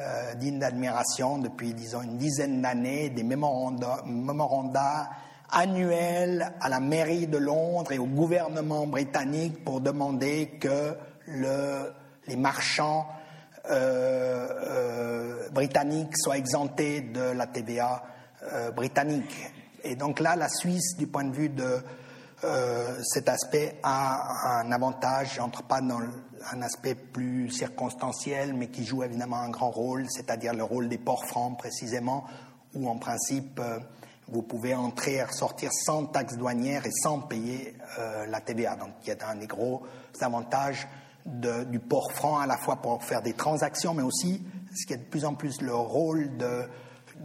euh, 0.00 0.34
digne 0.34 0.58
d'admiration 0.58 1.38
depuis, 1.38 1.74
disons, 1.74 2.02
une 2.02 2.18
dizaine 2.18 2.60
d'années 2.60 3.10
des 3.10 3.22
mémorandas 3.22 5.10
annuel 5.50 6.52
à 6.60 6.68
la 6.68 6.80
mairie 6.80 7.26
de 7.26 7.38
Londres 7.38 7.92
et 7.92 7.98
au 7.98 8.06
gouvernement 8.06 8.86
britannique 8.86 9.64
pour 9.64 9.80
demander 9.80 10.58
que 10.60 10.94
le, 11.26 11.92
les 12.26 12.36
marchands 12.36 13.06
euh, 13.70 14.48
euh, 14.50 15.48
britanniques 15.50 16.16
soient 16.16 16.38
exemptés 16.38 17.02
de 17.02 17.20
la 17.20 17.46
TVA 17.46 18.02
euh, 18.52 18.70
britannique. 18.70 19.34
Et 19.84 19.94
donc 19.94 20.20
là, 20.20 20.36
la 20.36 20.48
Suisse, 20.48 20.96
du 20.96 21.06
point 21.06 21.24
de 21.24 21.34
vue 21.34 21.48
de 21.48 21.78
cet 23.02 23.28
aspect, 23.28 23.80
a 23.82 24.60
un 24.60 24.70
avantage. 24.70 25.34
Je 25.34 25.40
n'entre 25.40 25.64
pas 25.64 25.80
dans 25.80 26.00
un 26.52 26.62
aspect 26.62 26.94
plus 26.94 27.50
circonstanciel, 27.50 28.54
mais 28.54 28.68
qui 28.68 28.84
joue 28.84 29.02
évidemment 29.02 29.38
un 29.38 29.50
grand 29.50 29.70
rôle, 29.70 30.06
c'est-à-dire 30.08 30.54
le 30.54 30.62
rôle 30.62 30.88
des 30.88 30.98
ports 30.98 31.24
francs 31.24 31.58
précisément, 31.58 32.24
où 32.74 32.88
en 32.88 32.96
principe 32.96 33.60
vous 34.30 34.42
pouvez 34.42 34.74
entrer 34.74 35.16
et 35.16 35.24
sortir 35.30 35.70
sans 35.72 36.06
taxe 36.06 36.36
douanière 36.36 36.86
et 36.86 36.90
sans 36.90 37.20
payer 37.20 37.74
euh, 37.98 38.26
la 38.26 38.40
TVA. 38.40 38.76
Donc 38.76 38.90
il 39.02 39.08
y 39.08 39.12
a 39.12 39.28
un 39.28 39.36
des 39.36 39.46
gros 39.46 39.82
avantages 40.20 40.86
du 41.24 41.78
port 41.78 42.10
franc 42.12 42.38
à 42.38 42.46
la 42.46 42.56
fois 42.56 42.76
pour 42.76 43.02
faire 43.04 43.20
des 43.22 43.34
transactions, 43.34 43.92
mais 43.92 44.02
aussi 44.02 44.42
ce 44.74 44.86
qui 44.86 44.94
est 44.94 44.98
de 44.98 45.04
plus 45.04 45.24
en 45.24 45.34
plus 45.34 45.60
le 45.60 45.74
rôle 45.74 46.30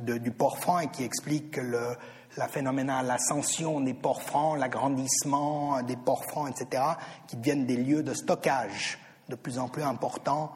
du 0.01 0.32
port 0.32 0.58
franc 0.58 0.80
et 0.80 0.88
qui 0.88 1.04
explique 1.04 1.56
le, 1.58 1.95
la 2.38 2.47
phénoménale 2.47 3.10
ascension 3.10 3.80
des 3.80 3.93
ports 3.93 4.22
francs, 4.22 4.58
l'agrandissement 4.60 5.82
des 5.84 5.95
ports 5.95 6.26
francs, 6.26 6.49
etc., 6.49 6.84
qui 7.28 7.38
deviennent 7.38 7.66
des 7.66 7.78
lieux 7.78 8.04
de 8.04 8.14
stockage 8.14 8.99
de 9.30 9.36
plus 9.36 9.60
en 9.60 9.70
plus 9.70 9.84
importants. 9.84 10.51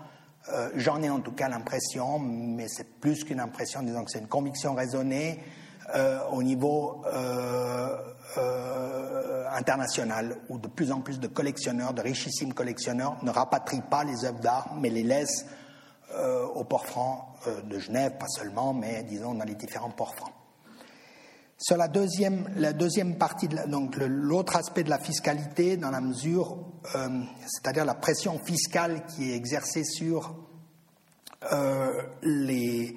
Euh, 0.54 0.70
j'en 0.76 1.02
ai 1.02 1.10
en 1.10 1.20
tout 1.20 1.34
cas 1.34 1.50
l'impression, 1.50 2.20
mais 2.20 2.68
c'est 2.68 3.00
plus 3.00 3.24
qu'une 3.24 3.40
impression, 3.40 3.82
disons 3.82 4.04
que 4.04 4.12
c'est 4.12 4.20
une 4.20 4.28
conviction 4.28 4.74
raisonnée 4.74 5.40
au 6.32 6.44
niveau 6.44 7.02
euh, 7.06 7.98
euh, 8.38 9.46
international, 9.52 10.38
où 10.50 10.58
de 10.58 10.68
plus 10.68 10.92
en 10.92 11.02
plus 11.02 11.20
de 11.20 11.28
collectionneurs, 11.28 11.94
de 11.94 12.02
richissimes 12.02 12.54
collectionneurs, 12.54 13.18
ne 13.24 13.32
rapatrient 13.32 13.88
pas 13.90 14.04
les 14.04 14.26
œuvres 14.26 14.40
d'art, 14.40 14.76
mais 14.80 14.90
les 14.90 15.04
laissent 15.04 15.46
au 16.56 16.64
port 16.64 16.86
franc 16.86 17.36
de 17.70 17.80
Genève, 17.80 18.14
pas 18.18 18.28
seulement, 18.28 18.74
mais 18.74 19.04
disons 19.04 19.34
dans 19.34 19.44
les 19.44 19.56
différents 19.56 19.92
ports 19.92 20.16
francs. 20.16 20.32
Sur 21.60 21.76
la 21.76 21.88
deuxième, 21.88 22.48
la 22.56 22.72
deuxième 22.72 23.18
partie, 23.18 23.48
donc 23.48 23.96
l'autre 23.98 24.58
aspect 24.58 24.84
de 24.84 24.92
la 24.92 25.00
fiscalité, 25.00 25.76
dans 25.76 25.90
la 25.90 26.02
mesure, 26.02 26.60
euh, 26.94 27.10
c'est-à-dire 27.48 27.84
la 27.84 27.96
pression 27.96 28.38
fiscale 28.38 29.08
qui 29.08 29.32
est 29.32 29.36
exercée 29.36 29.84
sur 29.84 30.36
euh, 31.52 31.92
les 32.22 32.96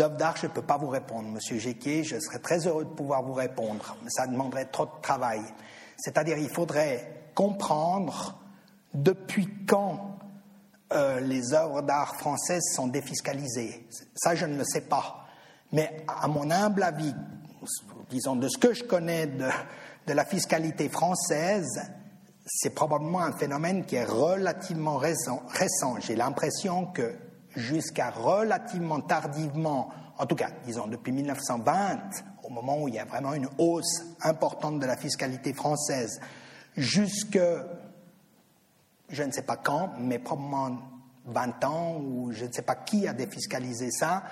œuvres 0.00 0.16
d'art, 0.16 0.36
je 0.36 0.46
ne 0.46 0.52
peux 0.52 0.62
pas 0.62 0.76
vous 0.76 0.88
répondre, 0.88 1.28
Monsieur 1.28 1.58
Géquet. 1.58 2.04
Je 2.04 2.18
serais 2.20 2.38
très 2.38 2.66
heureux 2.66 2.84
de 2.84 2.90
pouvoir 2.90 3.22
vous 3.22 3.32
répondre, 3.32 3.96
mais 4.02 4.10
ça 4.10 4.26
demanderait 4.26 4.66
trop 4.66 4.86
de 4.86 5.00
travail. 5.02 5.40
C'est-à-dire, 5.96 6.38
il 6.38 6.50
faudrait 6.50 7.30
comprendre 7.34 8.38
depuis 8.94 9.48
quand 9.66 10.18
euh, 10.92 11.20
les 11.20 11.52
œuvres 11.52 11.82
d'art 11.82 12.16
françaises 12.16 12.64
sont 12.74 12.86
défiscalisées. 12.86 13.86
Ça, 14.14 14.34
je 14.34 14.46
ne 14.46 14.56
le 14.56 14.64
sais 14.64 14.82
pas. 14.82 15.26
Mais 15.72 16.04
à 16.06 16.28
mon 16.28 16.50
humble 16.50 16.82
avis, 16.82 17.14
disons, 18.10 18.36
de 18.36 18.48
ce 18.48 18.58
que 18.58 18.72
je 18.72 18.84
connais 18.84 19.26
de, 19.26 19.48
la 20.06 20.24
fiscalité 20.24 20.88
française, 20.88 21.82
c'est 22.46 22.70
probablement 22.70 23.20
un 23.20 23.32
phénomène 23.32 23.84
qui 23.84 23.96
est 23.96 24.04
relativement 24.04 24.96
récent. 24.96 25.42
J'ai 26.00 26.16
l'impression 26.16 26.86
que 26.86 27.14
jusqu'à 27.58 28.10
relativement 28.10 29.00
tardivement, 29.00 29.90
en 30.18 30.26
tout 30.26 30.36
cas, 30.36 30.50
disons, 30.64 30.86
depuis 30.86 31.12
1920, 31.12 31.98
au 32.44 32.50
moment 32.50 32.82
où 32.82 32.88
il 32.88 32.94
y 32.94 32.98
a 32.98 33.04
vraiment 33.04 33.34
une 33.34 33.48
hausse 33.58 34.04
importante 34.22 34.80
de 34.80 34.86
la 34.86 34.96
fiscalité 34.96 35.52
française, 35.52 36.20
jusque, 36.76 37.40
je 39.08 39.22
ne 39.22 39.30
sais 39.32 39.42
pas 39.42 39.56
quand, 39.56 39.92
mais 39.98 40.18
probablement 40.18 40.78
20 41.26 41.64
ans, 41.64 42.00
ou 42.00 42.32
je 42.32 42.46
ne 42.46 42.52
sais 42.52 42.62
pas 42.62 42.74
qui 42.74 43.06
a 43.06 43.12
défiscalisé 43.12 43.90
ça, 43.90 44.24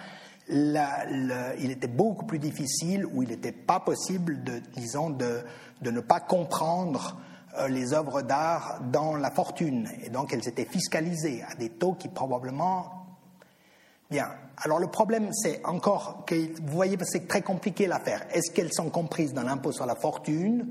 il 0.49 1.71
était 1.71 1.89
beaucoup 1.89 2.25
plus 2.25 2.39
difficile 2.39 3.05
ou 3.07 3.23
il 3.23 3.31
n'était 3.31 3.53
pas 3.53 3.81
possible, 3.81 4.41
disons, 4.77 5.11
de, 5.11 5.45
de 5.83 5.91
ne 5.91 6.01
pas 6.01 6.21
comprendre 6.21 7.19
euh, 7.59 7.69
les 7.69 7.95
œuvres 7.95 8.23
d'art 8.23 8.81
dans 8.93 9.17
la 9.17 9.31
fortune. 9.31 9.89
Et 10.03 10.11
donc 10.11 10.33
elles 10.33 10.47
étaient 10.47 10.67
fiscalisées 10.67 11.43
à 11.49 11.55
des 11.55 11.71
taux 11.71 11.95
qui 11.95 12.09
probablement... 12.09 13.06
Bien. 14.11 14.29
Alors 14.59 14.79
le 14.79 14.87
problème, 14.87 15.31
c'est 15.33 15.65
encore 15.67 16.25
que, 16.25 16.35
vous 16.35 16.73
voyez, 16.73 16.97
c'est 17.05 17.27
très 17.27 17.43
compliqué 17.43 17.87
l'affaire. 17.87 18.27
Est-ce 18.33 18.53
qu'elles 18.53 18.73
sont 18.73 18.89
comprises 18.89 19.35
dans 19.35 19.43
l'impôt 19.43 19.73
sur 19.73 19.85
la 19.85 19.97
fortune 19.97 20.67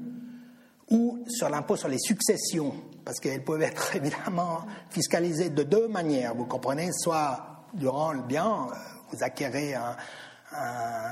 ou 0.89 1.23
sur 1.27 1.49
l'impôt 1.49 1.75
sur 1.75 1.89
les 1.89 1.99
successions? 1.99 2.73
Parce 3.03 3.19
qu'elles 3.19 3.43
peuvent 3.43 3.61
être 3.61 3.95
évidemment 3.95 4.61
fiscalisées 4.89 5.49
de 5.49 5.63
deux 5.63 5.87
manières, 5.87 6.33
vous 6.33 6.45
comprenez, 6.45 6.91
soit 6.93 7.65
durant 7.73 8.13
le 8.13 8.21
bien, 8.21 8.67
euh, 8.71 8.75
vous 9.11 9.23
acquérez 9.23 9.75
un, 9.75 9.95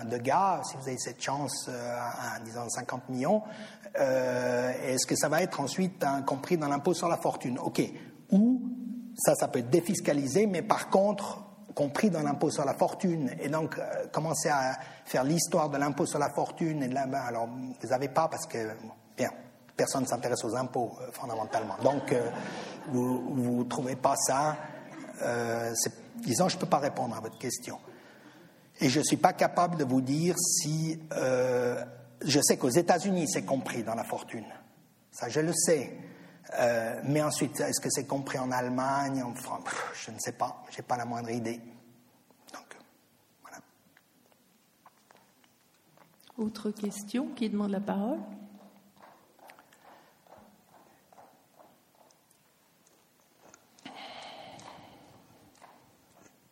de 0.05 0.17
gars, 0.17 0.61
si 0.63 0.77
vous 0.77 0.87
avez 0.87 0.97
cette 0.97 1.21
chance, 1.21 1.67
euh, 1.67 1.97
disons 2.45 2.69
50 2.69 3.09
millions, 3.09 3.41
euh, 3.99 4.71
est-ce 4.85 5.05
que 5.05 5.17
ça 5.17 5.27
va 5.27 5.41
être 5.41 5.59
ensuite 5.59 6.05
compris 6.25 6.57
dans 6.57 6.69
l'impôt 6.69 6.93
sur 6.93 7.09
la 7.09 7.17
fortune? 7.17 7.59
Ok. 7.59 7.81
Ou 8.31 8.61
ça, 9.17 9.35
ça 9.35 9.49
peut 9.49 9.59
être 9.59 9.69
défiscalisé, 9.69 10.47
mais 10.47 10.61
par 10.61 10.89
contre 10.89 11.43
compris 11.73 12.09
dans 12.09 12.21
l'impôt 12.21 12.49
sur 12.49 12.65
la 12.65 12.73
fortune. 12.73 13.31
Et 13.39 13.49
donc, 13.49 13.77
euh, 13.77 14.07
commencer 14.11 14.49
à 14.49 14.77
faire 15.05 15.23
l'histoire 15.23 15.69
de 15.69 15.77
l'impôt 15.77 16.05
sur 16.05 16.19
la 16.19 16.29
fortune, 16.29 16.83
et 16.83 16.87
de 16.87 16.93
ben, 16.93 17.13
alors 17.13 17.47
vous 17.47 17.87
n'avez 17.87 18.09
pas 18.09 18.27
parce 18.27 18.45
que, 18.45 18.57
bien, 19.17 19.31
personne 19.75 20.03
ne 20.03 20.07
s'intéresse 20.07 20.43
aux 20.43 20.55
impôts 20.55 20.97
fondamentalement. 21.11 21.75
Donc, 21.83 22.13
vous 22.87 23.63
ne 23.63 23.63
trouvez 23.63 23.95
pas 23.95 24.15
ça. 24.15 24.55
disons, 26.17 26.47
je 26.47 26.55
ne 26.55 26.61
peux 26.61 26.67
pas 26.67 26.77
répondre 26.77 27.15
à 27.17 27.19
votre 27.19 27.37
question. 27.37 27.79
Et 28.79 28.89
je 28.89 28.99
ne 28.99 29.03
suis 29.03 29.17
pas 29.17 29.33
capable 29.33 29.77
de 29.77 29.83
vous 29.83 30.01
dire 30.01 30.35
si... 30.37 30.99
Euh, 31.15 31.83
je 32.25 32.39
sais 32.41 32.57
qu'aux 32.57 32.69
États-Unis, 32.69 33.27
c'est 33.27 33.43
compris 33.43 33.83
dans 33.83 33.95
la 33.95 34.03
fortune. 34.03 34.45
Ça, 35.11 35.27
je 35.29 35.41
le 35.41 35.51
sais. 35.53 35.91
Euh, 36.59 37.01
mais 37.05 37.21
ensuite, 37.21 37.59
est-ce 37.59 37.81
que 37.81 37.89
c'est 37.89 38.05
compris 38.05 38.37
en 38.37 38.51
Allemagne, 38.51 39.23
en 39.23 39.33
France? 39.33 39.63
Je 40.05 40.11
ne 40.11 40.19
sais 40.19 40.33
pas. 40.33 40.63
Je 40.71 40.77
n'ai 40.77 40.83
pas 40.83 40.97
la 40.97 41.05
moindre 41.05 41.31
idée. 41.31 41.59
Donc, 42.53 42.77
voilà. 43.41 43.57
Autre 46.37 46.71
question 46.71 47.29
Qui 47.35 47.49
demande 47.49 47.71
la 47.71 47.79
parole? 47.79 48.19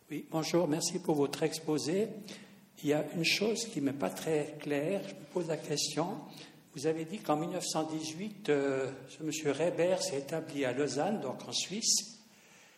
Oui, 0.09 0.25
bonjour, 0.29 0.67
merci 0.67 0.99
pour 0.99 1.15
votre 1.15 1.41
exposé. 1.43 2.09
Il 2.83 2.89
y 2.89 2.93
a 2.93 3.05
une 3.15 3.23
chose 3.23 3.65
qui 3.67 3.79
ne 3.79 3.85
m'est 3.85 3.97
pas 3.97 4.09
très 4.09 4.57
claire, 4.59 5.01
je 5.07 5.13
me 5.13 5.23
pose 5.31 5.47
la 5.47 5.55
question. 5.55 6.17
Vous 6.73 6.87
avez 6.87 7.05
dit 7.05 7.19
qu'en 7.19 7.35
1918, 7.35 8.49
euh, 8.49 8.89
ce 9.09 9.23
monsieur 9.23 9.51
Reber 9.51 10.01
s'est 10.01 10.19
établi 10.19 10.63
à 10.65 10.71
Lausanne, 10.71 11.19
donc 11.19 11.47
en 11.47 11.51
Suisse, 11.51 12.19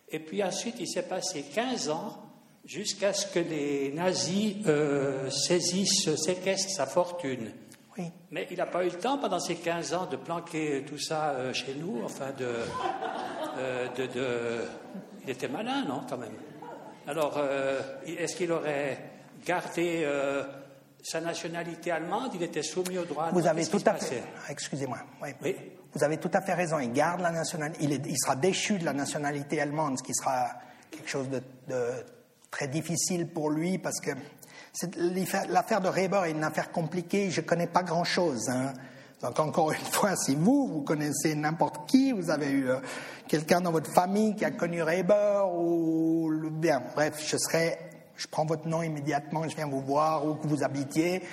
et 0.10 0.20
puis 0.20 0.44
ensuite 0.44 0.76
il 0.80 0.88
s'est 0.88 1.08
passé 1.08 1.46
15 1.54 1.90
ans 1.90 2.18
jusqu'à 2.66 3.14
ce 3.14 3.28
que 3.28 3.40
les 3.40 3.92
nazis 3.92 4.56
euh, 4.68 5.30
saisissent, 5.30 6.16
séquestrent 6.16 6.72
sa 6.72 6.86
fortune. 6.86 7.52
Oui. 7.98 8.06
Mais 8.32 8.48
il 8.50 8.58
n'a 8.58 8.66
pas 8.66 8.84
eu 8.84 8.90
le 8.90 8.98
temps 8.98 9.20
pendant 9.20 9.40
ces 9.40 9.56
15 9.56 9.94
ans 9.94 10.06
de 10.08 10.16
planquer 10.16 10.84
tout 10.88 10.98
ça 10.98 11.32
euh, 11.32 11.54
chez 11.54 11.76
nous, 11.76 12.02
enfin 12.04 12.32
de, 12.38 12.50
de, 13.98 14.08
de... 14.08 14.62
Il 15.24 15.30
était 15.30 15.48
malin, 15.48 15.86
non, 15.86 16.02
quand 16.10 16.18
même 16.18 16.34
alors, 17.06 17.34
euh, 17.38 17.82
est-ce 18.06 18.38
qu'il 18.38 18.52
aurait 18.54 18.98
gardé 19.46 20.04
euh, 20.06 20.44
sa 21.04 21.20
nationalité 21.20 21.92
allemande 21.92 22.32
Il 22.34 22.44
était 22.44 22.64
soumis 22.64 22.98
au 22.98 23.06
droit. 23.06 23.30
Vous 23.32 23.46
avez 23.46 23.66
tout 23.68 23.82
à 23.86 23.96
fait. 23.96 24.24
Excusez-moi. 24.50 25.00
Oui. 25.22 25.56
Vous 25.94 26.04
avez 26.04 26.18
tout 26.18 26.32
à 26.34 26.42
fait 26.42 26.54
raison. 26.54 26.80
Il 26.80 26.94
garde 26.94 27.22
la 27.22 27.32
nationalité. 27.32 27.84
Il, 27.84 28.18
sera 28.18 28.36
déchu 28.36 28.80
de 28.80 28.86
la 28.86 28.94
nationalité 28.94 29.62
allemande, 29.62 30.00
ce 30.00 30.04
qui 30.04 30.14
sera 30.14 30.48
quelque 30.90 31.10
chose 31.10 31.28
de, 31.30 31.42
très 32.50 32.68
difficile 32.68 33.28
pour 33.28 33.50
lui 33.50 33.78
parce 33.78 34.00
que 34.00 34.12
l'affaire 35.50 35.82
de 35.82 35.90
Reber 35.90 36.26
est 36.26 36.32
une 36.32 36.44
affaire 36.44 36.72
compliquée. 36.72 37.30
Je 37.30 37.42
ne 37.42 37.46
connais 37.46 37.68
pas 37.68 37.84
grand-chose. 37.84 38.50
Hein. 38.50 38.74
Donc 39.22 39.40
encore 39.40 39.72
une 39.72 39.86
fois, 39.92 40.16
si 40.16 40.36
vous, 40.36 40.68
vous 40.68 40.82
connaissez 40.82 41.36
n'importe 41.36 41.90
qui, 41.90 42.12
vous 42.12 42.30
avez 42.30 42.50
eu 42.50 42.70
euh, 42.70 42.80
quelqu'un 43.28 43.62
dans 43.62 43.72
votre 43.72 43.92
famille 43.92 44.36
qui 44.36 44.46
a 44.46 44.52
connu 44.52 44.82
Reber 44.82 45.44
ou 45.54 46.32
bien, 46.52 46.82
bref, 46.96 47.24
je 47.26 47.38
serai, 47.38 47.78
je 48.16 48.28
prends 48.28 48.46
votre 48.46 48.68
nom 48.68 48.82
immédiatement, 48.82 49.48
je 49.48 49.56
viens 49.56 49.68
vous 49.68 49.82
voir 49.82 50.26
où 50.26 50.36
que 50.36 50.48
vous 50.48 50.64
habitiez. 50.64 51.24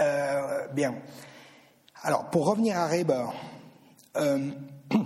Euh, 0.00 0.66
bien. 0.68 0.94
Alors 2.02 2.30
pour 2.30 2.46
revenir 2.46 2.76
à 2.76 2.88
Reber, 2.88 3.26
euh, 4.16 4.50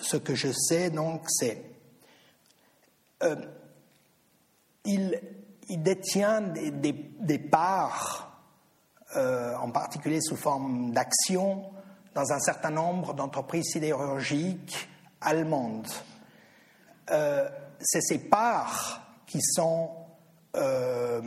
ce 0.00 0.16
que 0.16 0.34
je 0.34 0.52
sais 0.52 0.90
donc, 0.90 1.22
c'est 1.28 1.62
il, 4.84 5.20
il, 5.68 5.82
détient 5.82 6.42
des, 6.42 6.92
des, 6.92 7.38
parts 7.38 8.24
euh, 9.16 9.54
en 9.56 9.70
particulier 9.70 10.20
sous 10.20 10.36
forme 10.36 10.90
d'action, 10.92 11.64
dans 12.14 12.32
un 12.32 12.38
certain 12.38 12.70
nombre 12.70 13.14
d'entreprises 13.14 13.72
sidérurgiques 13.72 14.88
allemandes. 15.20 15.88
Euh, 17.10 17.48
c'est 17.80 18.00
ces 18.00 18.18
parts 18.18 19.00
qui 19.26 19.40
sont 19.40 19.90
euh, 20.56 21.20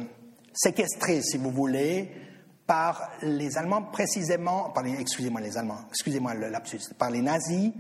séquestrées, 0.54 1.22
si 1.22 1.38
vous 1.38 1.52
voulez, 1.52 2.12
par 2.66 3.10
les 3.22 3.58
Allemands 3.58 3.84
précisément, 3.84 4.70
par 4.72 4.86
excusez-moi 4.86 5.42
les 5.42 5.58
Allemands, 5.58 5.86
excusez-moi 5.90 6.34
le 6.34 6.52
par 6.98 7.12
les 7.12 7.22
nazis, 7.22 7.72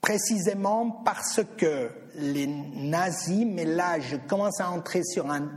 précisément 0.00 0.90
parce 1.04 1.40
que 1.56 1.90
les 2.16 2.46
nazis, 2.46 3.46
mais 3.46 3.64
là 3.64 3.98
je 4.00 4.16
commence 4.16 4.60
à 4.60 4.70
entrer 4.70 5.02
sur 5.02 5.30
un 5.30 5.48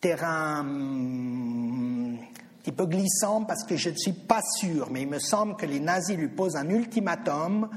terrain 0.00 0.64
un 0.64 2.16
petit 2.62 2.72
peu 2.72 2.86
glissant 2.86 3.44
parce 3.44 3.64
que 3.64 3.76
je 3.76 3.90
ne 3.90 3.96
suis 3.96 4.12
pas 4.12 4.42
sûr, 4.58 4.88
mais 4.90 5.02
il 5.02 5.08
me 5.08 5.18
semble 5.18 5.56
que 5.56 5.66
les 5.66 5.80
nazis 5.80 6.16
lui 6.16 6.28
posent 6.28 6.56
un 6.56 6.68
ultimatum 6.68 7.68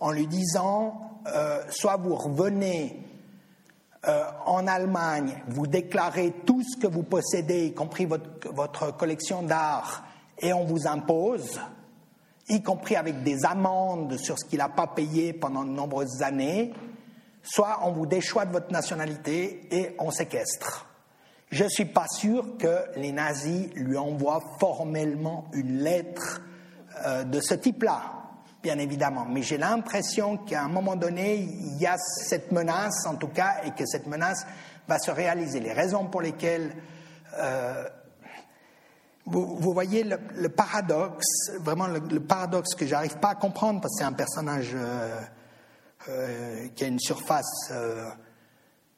en 0.00 0.10
lui 0.10 0.26
disant 0.26 1.20
euh, 1.26 1.60
soit 1.70 1.96
vous 1.96 2.14
revenez 2.14 3.05
euh, 4.08 4.24
en 4.44 4.66
Allemagne, 4.68 5.42
vous 5.48 5.66
déclarez 5.66 6.32
tout 6.46 6.62
ce 6.62 6.76
que 6.76 6.86
vous 6.86 7.02
possédez, 7.02 7.66
y 7.66 7.74
compris 7.74 8.06
votre, 8.06 8.96
collection 8.96 9.42
d'art, 9.42 10.04
et 10.38 10.52
on 10.52 10.64
vous 10.64 10.86
impose, 10.86 11.60
y 12.48 12.62
compris 12.62 12.94
avec 12.94 13.24
des 13.24 13.44
amendes 13.44 14.16
sur 14.16 14.38
ce 14.38 14.44
qu'il 14.44 14.58
n'a 14.58 14.68
pas 14.68 14.86
payé 14.86 15.32
pendant 15.32 15.64
de 15.64 15.70
nombreuses 15.70 16.22
années, 16.22 16.72
soit 17.42 17.80
on 17.82 17.90
vous 17.90 18.06
déchoit 18.06 18.44
de 18.44 18.52
votre 18.52 18.70
nationalité 18.70 19.66
et 19.72 19.96
on 19.98 20.12
séquestre. 20.12 20.86
Je 21.50 21.64
ne 21.64 21.68
suis 21.68 21.86
pas 21.86 22.06
sûr 22.08 22.56
que 22.58 22.84
les 22.96 23.12
nazis 23.12 23.68
lui 23.74 23.96
envoient 23.96 24.42
formellement 24.60 25.46
une 25.52 25.78
lettre 25.78 26.42
euh, 27.06 27.24
de 27.24 27.40
ce 27.40 27.54
type-là, 27.54 28.25
bien 28.66 28.78
évidemment. 28.80 29.26
Mais 29.30 29.42
j'ai 29.42 29.58
l'impression 29.58 30.38
qu'à 30.38 30.64
un 30.64 30.68
moment 30.68 30.96
donné, 30.96 31.36
il 31.36 31.76
y 31.78 31.86
a 31.86 31.96
cette 31.98 32.50
menace, 32.50 33.06
en 33.06 33.14
tout 33.14 33.28
cas, 33.28 33.58
et 33.64 33.70
que 33.70 33.86
cette 33.86 34.08
menace 34.08 34.44
va 34.88 34.98
se 34.98 35.12
réaliser. 35.12 35.60
Les 35.60 35.72
raisons 35.72 36.06
pour 36.06 36.20
lesquelles 36.20 36.74
euh, 37.34 37.84
vous, 39.24 39.72
voyez 39.72 40.02
le, 40.02 40.48
paradoxe, 40.48 41.52
vraiment 41.60 41.86
le, 41.86 42.18
paradoxe 42.18 42.74
que 42.74 42.88
j'arrive 42.88 43.18
pas 43.18 43.30
à 43.30 43.34
comprendre 43.36 43.80
parce 43.80 43.94
que 43.94 43.98
c'est 44.00 44.04
un 44.04 44.12
personnage 44.12 44.72
euh, 44.74 45.20
euh, 46.08 46.66
qui 46.74 46.82
a 46.82 46.88
une 46.88 46.98
surface 46.98 47.72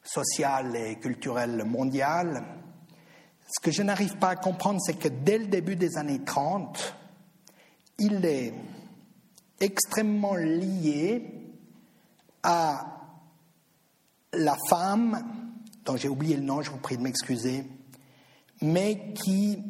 sociale 0.03 0.77
et 0.77 0.97
culturelle 0.99 1.63
mondiale. 1.67 2.43
Ce 3.51 3.61
que 3.61 3.71
je 3.71 3.83
n'arrive 3.83 4.17
pas 4.17 4.31
à 4.31 4.37
comprendre, 4.37 4.81
c'est 4.81 4.99
que 4.99 5.09
dès 5.09 5.37
le 5.37 5.49
début 5.49 5.77
des 5.77 5.99
années 5.99 6.25
30, 6.25 6.95
il 7.99 8.25
est 8.25 8.55
extrêmement 9.61 10.35
lié 10.35 11.25
à 12.43 12.99
la 14.33 14.57
femme, 14.69 15.53
dont 15.85 15.97
j'ai 15.97 16.09
oublié 16.09 16.37
le 16.37 16.43
nom, 16.43 16.63
je 16.63 16.71
vous 16.71 16.79
prie 16.79 16.97
de 16.97 17.03
m'excuser, 17.03 17.65
mais 18.61 19.13
qui 19.15 19.63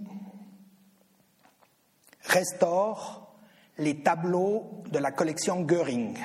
restaure 2.22 3.34
les 3.78 4.02
tableaux 4.02 4.82
de 4.90 4.98
la 4.98 5.12
collection 5.12 5.62
Göring. 5.62 6.18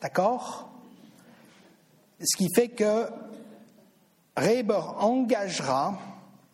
D'accord? 0.00 0.70
Ce 2.20 2.36
qui 2.36 2.46
fait 2.54 2.68
que 2.68 3.08
Reber 4.36 4.80
engagera 4.98 5.98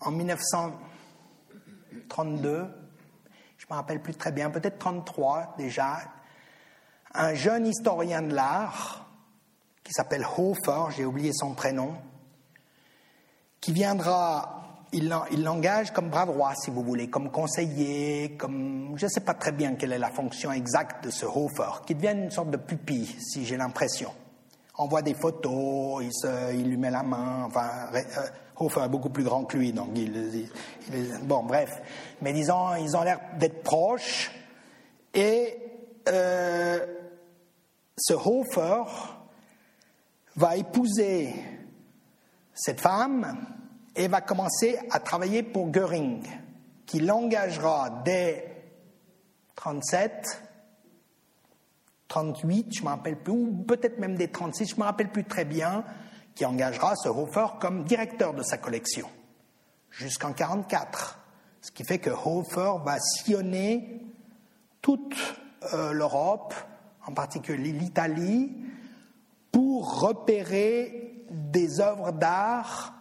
en 0.00 0.10
1932, 0.10 2.81
je 3.72 3.74
ne 3.74 3.80
me 3.80 3.84
rappelle 3.84 4.02
plus 4.02 4.14
très 4.14 4.32
bien, 4.32 4.50
peut-être 4.50 4.78
33 4.78 5.54
déjà, 5.56 6.00
un 7.14 7.32
jeune 7.32 7.66
historien 7.66 8.20
de 8.20 8.34
l'art 8.34 9.06
qui 9.82 9.94
s'appelle 9.94 10.26
Hofer, 10.36 10.94
j'ai 10.94 11.06
oublié 11.06 11.30
son 11.32 11.54
prénom, 11.54 11.94
qui 13.62 13.72
viendra 13.72 14.58
il 14.92 15.08
l'engage 15.08 15.90
comme 15.90 16.10
bras 16.10 16.26
droit, 16.26 16.52
si 16.54 16.70
vous 16.70 16.82
voulez, 16.82 17.08
comme 17.08 17.30
conseiller, 17.30 18.36
comme 18.36 18.92
je 18.96 19.06
ne 19.06 19.10
sais 19.10 19.20
pas 19.20 19.32
très 19.32 19.52
bien 19.52 19.74
quelle 19.76 19.92
est 19.92 19.98
la 19.98 20.10
fonction 20.10 20.52
exacte 20.52 21.06
de 21.06 21.10
ce 21.10 21.24
Hofer, 21.24 21.80
qui 21.86 21.94
devient 21.94 22.12
une 22.12 22.30
sorte 22.30 22.50
de 22.50 22.58
pupille, 22.58 23.16
si 23.20 23.46
j'ai 23.46 23.56
l'impression. 23.56 24.12
On 24.76 24.86
voit 24.86 25.00
des 25.00 25.14
photos, 25.14 26.04
il, 26.04 26.10
il 26.56 26.68
lui 26.68 26.76
met 26.76 26.90
la 26.90 27.02
main, 27.02 27.44
enfin, 27.46 27.70
euh, 27.94 28.00
Hofer 28.56 28.82
est 28.84 28.88
beaucoup 28.88 29.08
plus 29.08 29.24
grand 29.24 29.44
que 29.44 29.56
lui, 29.56 29.72
donc 29.72 29.88
il, 29.96 30.50
bon, 31.22 31.42
bref. 31.44 31.70
Mais 32.22 32.32
disons, 32.32 32.74
ils 32.76 32.96
ont 32.96 33.02
l'air 33.02 33.20
d'être 33.38 33.62
proches, 33.62 34.30
et 35.12 35.56
euh, 36.08 36.86
ce 37.98 38.14
Hofer 38.14 38.84
va 40.36 40.56
épouser 40.56 41.34
cette 42.54 42.80
femme, 42.80 43.36
et 43.94 44.08
va 44.08 44.20
commencer 44.20 44.78
à 44.90 45.00
travailler 45.00 45.42
pour 45.42 45.70
Göring, 45.70 46.22
qui 46.86 47.00
l'engagera 47.00 48.02
dès 48.04 48.48
37, 49.56 50.42
38, 52.08 52.68
je 52.72 52.80
ne 52.80 52.84
me 52.84 52.90
rappelle 52.90 53.18
plus, 53.18 53.32
ou 53.32 53.64
peut-être 53.66 53.98
même 53.98 54.16
dès 54.16 54.28
36, 54.28 54.70
je 54.70 54.74
ne 54.74 54.80
me 54.80 54.84
rappelle 54.84 55.10
plus 55.10 55.24
très 55.24 55.44
bien, 55.44 55.84
qui 56.34 56.46
engagera 56.46 56.94
ce 56.96 57.08
Hofer 57.08 57.46
comme 57.60 57.84
directeur 57.84 58.32
de 58.32 58.42
sa 58.42 58.56
collection 58.56 59.08
jusqu'en 59.90 60.32
44. 60.32 61.21
Ce 61.62 61.70
qui 61.70 61.84
fait 61.84 61.98
que 61.98 62.10
Hofer 62.10 62.72
va 62.84 62.98
sillonner 62.98 64.04
toute 64.82 65.14
euh, 65.72 65.92
l'Europe, 65.92 66.54
en 67.06 67.12
particulier 67.12 67.70
l'Italie, 67.70 68.52
pour 69.52 70.00
repérer 70.00 71.24
des 71.30 71.80
œuvres 71.80 72.10
d'art 72.10 72.94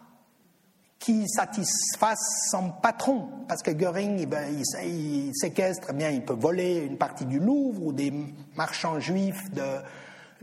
qui 1.00 1.28
satisfasse 1.28 2.50
son 2.52 2.70
patron. 2.70 3.30
Parce 3.48 3.64
que 3.64 3.72
Göring, 3.72 4.20
eh 4.20 4.26
ben, 4.28 4.46
il, 4.84 5.32
séquestre, 5.34 5.88
eh 6.00 6.14
il 6.14 6.24
peut 6.24 6.36
voler 6.36 6.86
une 6.86 7.00
partie 7.00 7.26
du 7.26 7.40
Louvre 7.40 7.88
ou 7.88 7.94
des 7.94 8.14
marchands 8.56 9.00
juifs 9.00 9.50
de, 9.52 9.82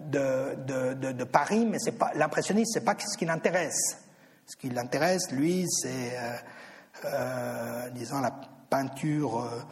de, 0.00 0.94
de, 1.12 1.24
Paris, 1.24 1.64
mais 1.64 1.78
l'impressionniste, 2.16 2.72
c'est 2.74 2.84
pas 2.84 2.96
ce 2.98 3.16
qui 3.16 3.26
l'intéresse. 3.26 3.98
Ce 4.46 4.56
qui 4.56 4.70
l'intéresse, 4.70 5.30
lui, 5.30 5.66
c'est, 5.68 6.18
euh, 6.18 6.36
disons, 7.94 8.20
la 8.20 8.32
peinture. 8.70 9.40
Euh, 9.40 9.62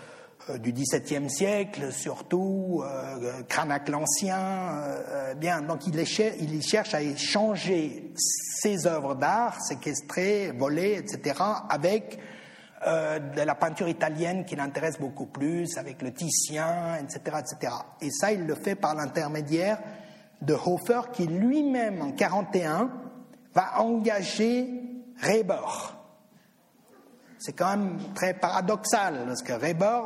euh, 0.49 0.59
du 0.59 0.73
XVIIe 0.73 1.29
siècle, 1.29 1.93
surtout, 1.93 2.83
euh, 2.85 3.43
Cranach 3.49 3.89
l'Ancien. 3.89 4.39
Euh, 4.39 5.35
bien, 5.35 5.61
donc 5.63 5.87
il, 5.89 5.99
il 5.99 6.63
cherche 6.63 6.95
à 6.95 7.03
échanger 7.03 8.13
ses 8.15 8.87
œuvres 8.87 9.17
d'art, 9.17 9.61
séquestrées, 9.61 10.53
volées, 10.53 10.99
etc., 10.99 11.41
avec 11.69 12.19
de 12.87 13.41
la 13.41 13.55
peinture 13.57 13.89
italienne 13.89 14.45
qui 14.45 14.55
l'intéresse 14.55 15.01
beaucoup 15.01 15.27
plus, 15.27 15.77
avec 15.77 16.03
le 16.03 16.13
Titien, 16.13 16.97
etc., 17.03 17.39
etc. 17.41 17.75
Et 18.01 18.11
ça, 18.11 18.31
il 18.31 18.47
le 18.47 18.55
fait 18.55 18.77
par 18.77 18.95
l'intermédiaire 18.95 19.79
de 20.43 20.55
Hofer, 20.55 21.11
qui 21.13 21.27
lui-même, 21.27 22.01
en 22.03 22.13
41, 22.13 22.91
va 23.55 23.81
engager 23.81 24.69
Reber. 25.21 25.97
C'est 27.47 27.53
quand 27.53 27.77
même 27.77 27.97
très 28.13 28.35
paradoxal, 28.35 29.23
parce 29.25 29.41
que 29.41 29.53
Reber, 29.53 30.01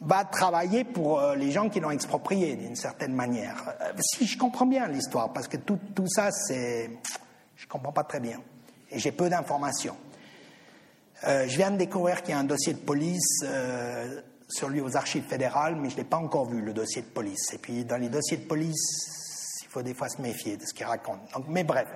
va 0.00 0.24
travailler 0.24 0.82
pour 0.82 1.20
euh, 1.20 1.36
les 1.36 1.52
gens 1.52 1.68
qui 1.68 1.78
l'ont 1.78 1.92
exproprié 1.92 2.56
d'une 2.56 2.74
certaine 2.74 3.14
manière. 3.14 3.72
Euh, 3.80 3.92
si 4.00 4.26
je 4.26 4.36
comprends 4.36 4.66
bien 4.66 4.88
l'histoire, 4.88 5.32
parce 5.32 5.46
que 5.46 5.58
tout, 5.58 5.78
tout 5.94 6.08
ça, 6.08 6.32
c'est. 6.32 6.90
Je 7.54 7.66
ne 7.66 7.68
comprends 7.68 7.92
pas 7.92 8.02
très 8.02 8.18
bien. 8.18 8.40
Et 8.90 8.98
j'ai 8.98 9.12
peu 9.12 9.28
d'informations. 9.28 9.94
Euh, 11.22 11.46
je 11.46 11.56
viens 11.56 11.70
de 11.70 11.76
découvrir 11.76 12.22
qu'il 12.22 12.30
y 12.30 12.36
a 12.36 12.40
un 12.40 12.44
dossier 12.44 12.74
de 12.74 12.80
police 12.80 13.44
sur 14.48 14.70
lui 14.70 14.80
aux 14.80 14.96
archives 14.96 15.28
fédérales, 15.28 15.76
mais 15.76 15.88
je 15.88 15.94
ne 15.94 15.98
l'ai 15.98 16.08
pas 16.08 16.16
encore 16.16 16.46
vu, 16.46 16.62
le 16.62 16.72
dossier 16.72 17.02
de 17.02 17.06
police. 17.06 17.54
Et 17.54 17.58
puis, 17.58 17.84
dans 17.84 17.96
les 17.96 18.08
dossiers 18.08 18.38
de 18.38 18.48
police, 18.48 19.62
il 19.62 19.68
faut 19.68 19.82
des 19.82 19.94
fois 19.94 20.08
se 20.08 20.20
méfier 20.20 20.56
de 20.56 20.66
ce 20.66 20.74
qu'ils 20.74 20.84
racontent. 20.84 21.22
Donc, 21.32 21.44
mais 21.46 21.62
bref. 21.62 21.86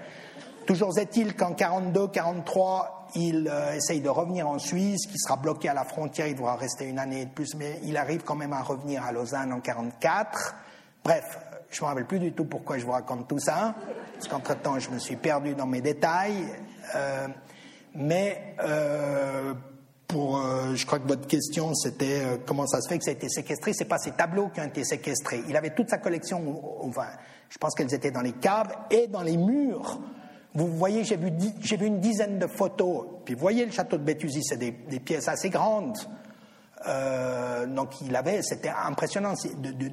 Toujours 0.66 0.98
est-il 0.98 1.36
qu'en 1.36 1.52
42, 1.52 2.08
43, 2.08 3.06
il 3.14 3.48
euh, 3.48 3.74
essaye 3.74 4.00
de 4.00 4.08
revenir 4.08 4.48
en 4.48 4.58
Suisse, 4.58 5.06
qui 5.06 5.16
sera 5.16 5.36
bloqué 5.36 5.68
à 5.68 5.74
la 5.74 5.84
frontière, 5.84 6.26
il 6.26 6.34
devra 6.34 6.56
rester 6.56 6.86
une 6.86 6.98
année 6.98 7.26
de 7.26 7.30
plus, 7.30 7.54
mais 7.54 7.78
il 7.84 7.96
arrive 7.96 8.24
quand 8.24 8.34
même 8.34 8.52
à 8.52 8.62
revenir 8.62 9.04
à 9.04 9.12
Lausanne 9.12 9.52
en 9.52 9.60
44. 9.60 10.56
Bref, 11.04 11.38
je 11.70 11.80
me 11.82 11.86
rappelle 11.86 12.06
plus 12.06 12.18
du 12.18 12.32
tout 12.32 12.46
pourquoi 12.46 12.78
je 12.78 12.84
vous 12.84 12.90
raconte 12.90 13.28
tout 13.28 13.38
ça, 13.38 13.76
parce 14.14 14.26
qu'entre-temps, 14.26 14.80
je 14.80 14.90
me 14.90 14.98
suis 14.98 15.14
perdu 15.14 15.54
dans 15.54 15.66
mes 15.66 15.80
détails. 15.80 16.48
Euh, 16.96 17.28
mais 17.94 18.56
euh, 18.64 19.54
pour, 20.08 20.42
je 20.74 20.84
crois 20.84 20.98
que 20.98 21.06
votre 21.06 21.28
question, 21.28 21.74
c'était 21.74 22.40
comment 22.44 22.66
ça 22.66 22.80
se 22.80 22.88
fait 22.88 22.98
que 22.98 23.04
ça 23.04 23.10
a 23.10 23.14
été 23.14 23.28
séquestré. 23.28 23.72
C'est 23.72 23.84
pas 23.86 23.98
ces 23.98 24.12
tableaux 24.12 24.48
qui 24.48 24.60
ont 24.60 24.64
été 24.64 24.84
séquestrés. 24.84 25.42
Il 25.48 25.56
avait 25.56 25.74
toute 25.74 25.90
sa 25.90 25.98
collection, 25.98 26.62
enfin, 26.82 27.06
je 27.48 27.58
pense 27.58 27.74
qu'elles 27.74 27.94
étaient 27.94 28.10
dans 28.10 28.20
les 28.20 28.32
caves 28.32 28.74
et 28.90 29.06
dans 29.06 29.22
les 29.22 29.36
murs 29.36 30.00
vous 30.56 30.68
voyez, 30.68 31.04
j'ai 31.04 31.16
vu, 31.16 31.30
vu, 31.30 31.86
une 31.86 32.00
dizaine 32.00 32.38
de 32.38 32.46
photos. 32.46 33.04
Puis 33.26 33.34
vous 33.34 33.40
voyez, 33.40 33.66
le 33.66 33.72
château 33.72 33.98
de 33.98 34.02
Béthusy, 34.02 34.42
c'est 34.42 34.56
des, 34.56 34.72
pièces 35.00 35.28
assez 35.28 35.50
grandes. 35.50 35.98
Euh, 36.88 37.66
donc 37.66 38.00
il 38.00 38.16
avait, 38.16 38.40
c'était 38.40 38.70
impressionnant, 38.70 39.34
du, 39.58 39.90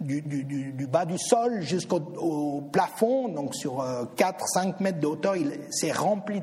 du, 0.00 0.86
bas 0.86 1.04
du 1.04 1.18
sol 1.18 1.60
jusqu'au 1.62 2.68
plafond, 2.72 3.28
donc 3.28 3.52
sur 3.56 3.84
4-5 3.84 4.68
euh, 4.68 4.72
mètres 4.78 5.00
de 5.00 5.06
hauteur, 5.08 5.34
c'est 5.70 5.90
rempli 5.90 6.40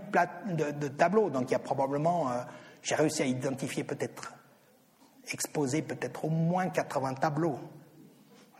de, 0.48 0.72
de, 0.72 0.88
tableaux. 0.90 1.30
Donc 1.30 1.50
il 1.50 1.54
y 1.54 1.56
a 1.56 1.60
probablement, 1.60 2.30
euh, 2.30 2.42
j'ai 2.82 2.96
réussi 2.96 3.22
à 3.22 3.26
identifier 3.26 3.86
peut-être, 3.86 4.34
exposer 5.32 5.82
peut-être 5.84 6.26
au 6.26 6.30
moins 6.30 6.68
80 6.68 7.14
tableaux, 7.14 7.60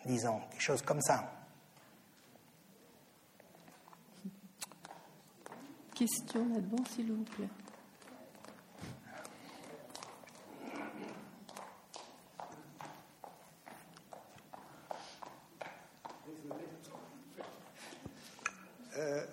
disons, 0.06 0.40
quelque 0.52 0.64
chose 0.64 0.82
comme 0.82 1.02
ça. 1.02 1.26
Question 5.96 6.46
là-devant, 6.50 6.84
s'il 6.94 7.10
vous 7.10 7.24
plaît. 7.24 7.48
Euh, 18.98 19.26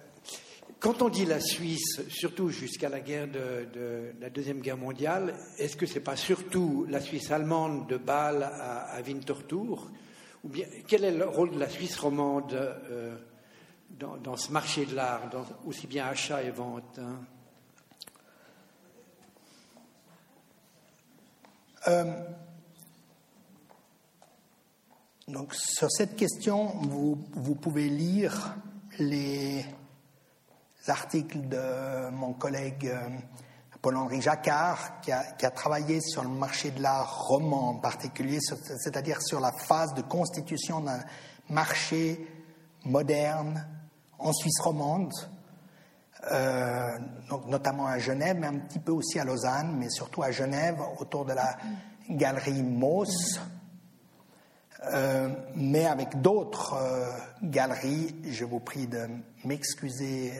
quand 0.78 1.02
on 1.02 1.08
dit 1.08 1.24
la 1.24 1.40
Suisse, 1.40 2.00
surtout 2.08 2.50
jusqu'à 2.50 2.88
la 2.88 3.00
guerre 3.00 3.26
de, 3.26 4.12
la 4.20 4.30
Deuxième 4.30 4.60
Guerre 4.60 4.76
mondiale, 4.76 5.34
est-ce 5.58 5.76
que 5.76 5.86
ce 5.86 5.94
n'est 5.94 6.00
pas 6.00 6.14
surtout 6.14 6.86
la 6.88 7.00
Suisse 7.00 7.32
allemande 7.32 7.88
de 7.88 7.96
Bâle 7.96 8.44
à, 8.44 9.00
Winterthur? 9.04 9.90
Ou 10.44 10.48
bien 10.48 10.66
quel 10.86 11.02
est 11.02 11.10
le 11.10 11.26
rôle 11.26 11.50
de 11.50 11.58
la 11.58 11.68
Suisse 11.68 11.98
romande 11.98 12.52
euh, 12.52 13.16
dans, 13.98 14.36
ce 14.36 14.50
marché 14.50 14.86
de 14.86 14.94
l'art, 14.94 15.22
aussi 15.66 15.86
bien 15.86 16.06
achat 16.06 16.42
et 16.42 16.50
vente 16.50 16.98
hein. 16.98 17.20
euh, 21.88 22.24
donc 25.28 25.54
sur 25.54 25.90
cette 25.90 26.16
question, 26.16 26.66
vous, 26.82 27.54
pouvez 27.54 27.88
lire 27.88 28.56
les 28.98 29.64
articles 30.88 31.48
de 31.48 32.10
mon 32.10 32.32
collègue 32.32 32.88
euh, 32.88 33.08
Paul-Henri 33.80 34.20
Jacquard, 34.20 35.00
qui 35.00 35.12
a, 35.12 35.22
qui 35.32 35.46
a, 35.46 35.50
travaillé 35.50 36.00
sur 36.00 36.22
le 36.22 36.28
marché 36.28 36.70
de 36.72 36.82
l'art 36.82 37.26
roman 37.28 37.70
en 37.70 37.74
particulier, 37.76 38.40
c'est-à-dire 38.40 39.22
sur 39.22 39.40
la 39.40 39.52
phase 39.52 39.94
de 39.94 40.02
constitution 40.02 40.80
d'un 40.80 41.00
marché 41.48 42.26
moderne 42.84 43.66
en 44.22 44.32
Suisse 44.32 44.60
romande, 44.60 45.12
euh, 46.30 46.98
notamment 47.48 47.86
à 47.86 47.98
Genève, 47.98 48.36
mais 48.38 48.46
un 48.46 48.58
petit 48.58 48.78
peu 48.78 48.92
aussi 48.92 49.18
à 49.18 49.24
Lausanne, 49.24 49.76
mais 49.78 49.90
surtout 49.90 50.22
à 50.22 50.30
Genève, 50.30 50.78
autour 51.00 51.24
de 51.24 51.32
la 51.32 51.56
galerie 52.08 52.62
Mauss, 52.62 53.40
euh, 54.92 55.28
mais 55.56 55.86
avec 55.86 56.20
d'autres 56.20 56.74
euh, 56.74 57.10
galeries. 57.42 58.14
Je 58.24 58.44
vous 58.44 58.60
prie 58.60 58.86
de 58.86 59.08
m'excuser, 59.44 60.32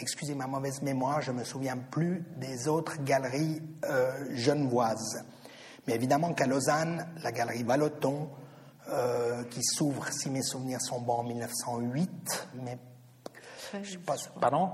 excusez 0.00 0.34
ma 0.34 0.48
mauvaise 0.48 0.82
mémoire, 0.82 1.22
je 1.22 1.30
ne 1.30 1.38
me 1.38 1.44
souviens 1.44 1.76
plus 1.76 2.24
des 2.36 2.66
autres 2.66 3.00
galeries 3.04 3.62
genevoises. 4.32 5.24
Mais 5.86 5.94
évidemment 5.94 6.34
qu'à 6.34 6.46
Lausanne, 6.46 7.06
la 7.22 7.30
galerie 7.30 7.62
Valoton, 7.62 8.28
qui 9.50 9.62
s'ouvre, 9.62 10.08
si 10.12 10.30
mes 10.30 10.42
souvenirs 10.42 10.80
sont 10.80 11.00
bons, 11.00 11.18
en 11.18 11.24
1908, 11.24 12.48
mais 12.62 12.78
je 13.82 13.90
sais 13.92 13.98
pas, 13.98 14.16
pardon 14.40 14.70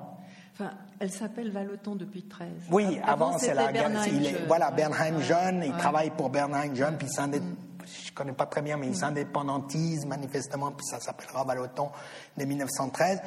Enfin, 0.52 0.70
elle 1.00 1.10
s'appelle 1.10 1.50
Valoton 1.50 1.96
depuis 1.96 2.22
13. 2.22 2.48
Oui, 2.70 3.00
avant, 3.04 3.38
c'est 3.38 3.54
la 3.54 3.72
galerie. 3.72 4.36
Voilà, 4.46 4.70
Bernheim 4.70 5.20
Jeune, 5.20 5.64
il 5.66 5.72
travaille 5.72 6.10
pour 6.10 6.30
Bernheim 6.30 6.74
Jeune, 6.76 6.96
puis 6.96 7.08
il 7.08 7.42
je 7.86 8.10
ne 8.10 8.14
connais 8.14 8.32
pas 8.32 8.46
très 8.46 8.62
bien, 8.62 8.76
mais 8.76 8.86
il 8.86 8.96
s'indépendantise 8.96 10.06
manifestement, 10.06 10.72
puis 10.72 10.86
ça 10.86 11.00
s'appellera 11.00 11.44
Valoton 11.44 11.90
dès 12.36 12.46
1913. 12.46 13.20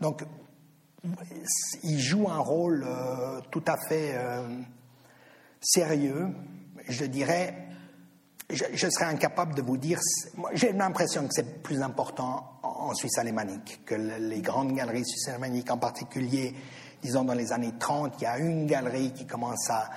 Donc, 0.00 0.24
il 1.82 1.98
joue 1.98 2.28
un 2.28 2.38
rôle 2.38 2.84
euh, 2.86 3.40
tout 3.50 3.64
à 3.66 3.76
fait 3.88 4.12
euh, 4.14 4.46
sérieux. 5.60 6.28
Je 6.88 7.04
dirais, 7.06 7.54
je, 8.50 8.88
serais 8.88 9.06
incapable 9.06 9.54
de 9.54 9.62
vous 9.62 9.76
dire. 9.76 9.98
J'ai 10.52 10.72
l'impression 10.72 11.22
que 11.26 11.32
c'est 11.32 11.62
plus 11.62 11.82
important 11.82 12.53
en, 12.88 12.94
Suisse 12.94 13.18
alémanique, 13.18 13.84
que 13.84 13.94
les 13.94 14.40
grandes 14.40 14.72
galeries 14.72 15.04
suisses 15.04 15.28
alémaniques 15.28 15.70
en 15.70 15.78
particulier, 15.78 16.54
disons 17.02 17.24
dans 17.24 17.34
les 17.34 17.52
années 17.52 17.74
30, 17.78 18.14
il 18.18 18.24
y 18.24 18.26
a 18.26 18.38
une 18.38 18.66
galerie 18.66 19.12
qui 19.12 19.26
commence 19.26 19.68
à, 19.70 19.90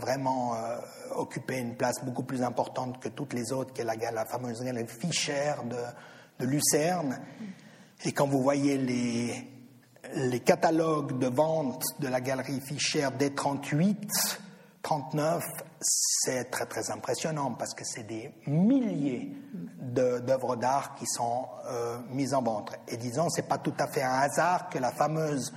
vraiment 0.00 0.54
euh, 0.54 0.78
occuper 1.16 1.58
une 1.58 1.76
place 1.76 2.02
beaucoup 2.02 2.22
plus 2.22 2.42
importante 2.42 3.00
que 3.00 3.10
toutes 3.10 3.34
les 3.34 3.52
autres, 3.52 3.74
qui 3.74 3.82
est 3.82 3.84
la, 3.84 3.96
la 4.12 4.24
fameuse 4.24 4.62
galerie 4.62 4.86
Fischer 4.86 5.52
de, 5.64 6.46
Lucerne. 6.46 7.20
Et 8.04 8.12
quand 8.12 8.26
vous 8.26 8.42
voyez 8.42 8.76
les, 8.76 9.50
les 10.14 10.40
catalogues 10.40 11.18
de 11.18 11.28
vente 11.28 11.84
de 12.00 12.08
la 12.08 12.20
galerie 12.20 12.60
Fischer 12.66 13.08
dès 13.18 13.30
38, 13.30 14.40
39, 14.84 15.42
c'est 15.80 16.50
très 16.50 16.66
très 16.66 16.90
impressionnant 16.90 17.54
parce 17.54 17.72
que 17.72 17.84
c'est 17.84 18.02
des 18.02 18.30
milliers 18.46 19.32
d'œuvres 19.80 20.56
d'art 20.56 20.94
qui 20.94 21.06
sont 21.06 21.46
euh, 21.66 21.98
mises 22.10 22.34
en 22.34 22.42
vente. 22.42 22.72
Et 22.88 22.98
disons, 22.98 23.30
c'est 23.30 23.48
pas 23.48 23.56
tout 23.56 23.72
à 23.78 23.86
fait 23.86 24.02
un 24.02 24.12
hasard 24.12 24.68
que 24.68 24.78
la 24.78 24.92
fameuse 24.92 25.54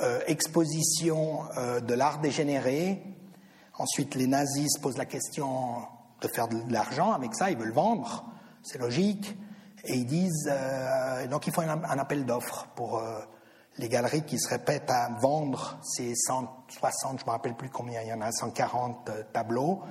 euh, 0.00 0.20
exposition 0.26 1.44
euh, 1.56 1.80
de 1.80 1.94
l'art 1.94 2.20
dégénéré, 2.20 3.02
ensuite 3.78 4.14
les 4.14 4.26
nazis 4.26 4.68
se 4.76 4.80
posent 4.80 4.98
la 4.98 5.06
question 5.06 5.78
de 6.20 6.28
faire 6.28 6.46
de 6.46 6.58
l'argent 6.70 7.12
avec 7.12 7.34
ça, 7.34 7.50
ils 7.50 7.56
veulent 7.56 7.72
vendre, 7.72 8.22
c'est 8.62 8.78
logique, 8.78 9.34
et 9.84 9.94
ils 9.94 10.06
disent, 10.06 10.52
donc 11.28 11.48
il 11.48 11.52
faut 11.52 11.62
un, 11.62 11.68
un 11.68 11.98
appel 11.98 12.24
d'offres 12.24 12.68
pour 12.76 13.02
les 13.78 13.88
galeries 13.88 14.22
qui 14.22 14.38
se 14.38 14.48
répètent 14.48 14.90
à 14.90 15.08
vendre 15.20 15.78
ces 15.82 16.14
160, 16.14 17.18
je 17.18 17.24
ne 17.24 17.26
me 17.26 17.30
rappelle 17.30 17.54
plus 17.54 17.70
combien 17.70 18.02
il 18.02 18.08
y 18.08 18.12
en 18.12 18.20
a, 18.20 18.30
140 18.30 19.08
euh, 19.08 19.22
tableaux. 19.32 19.82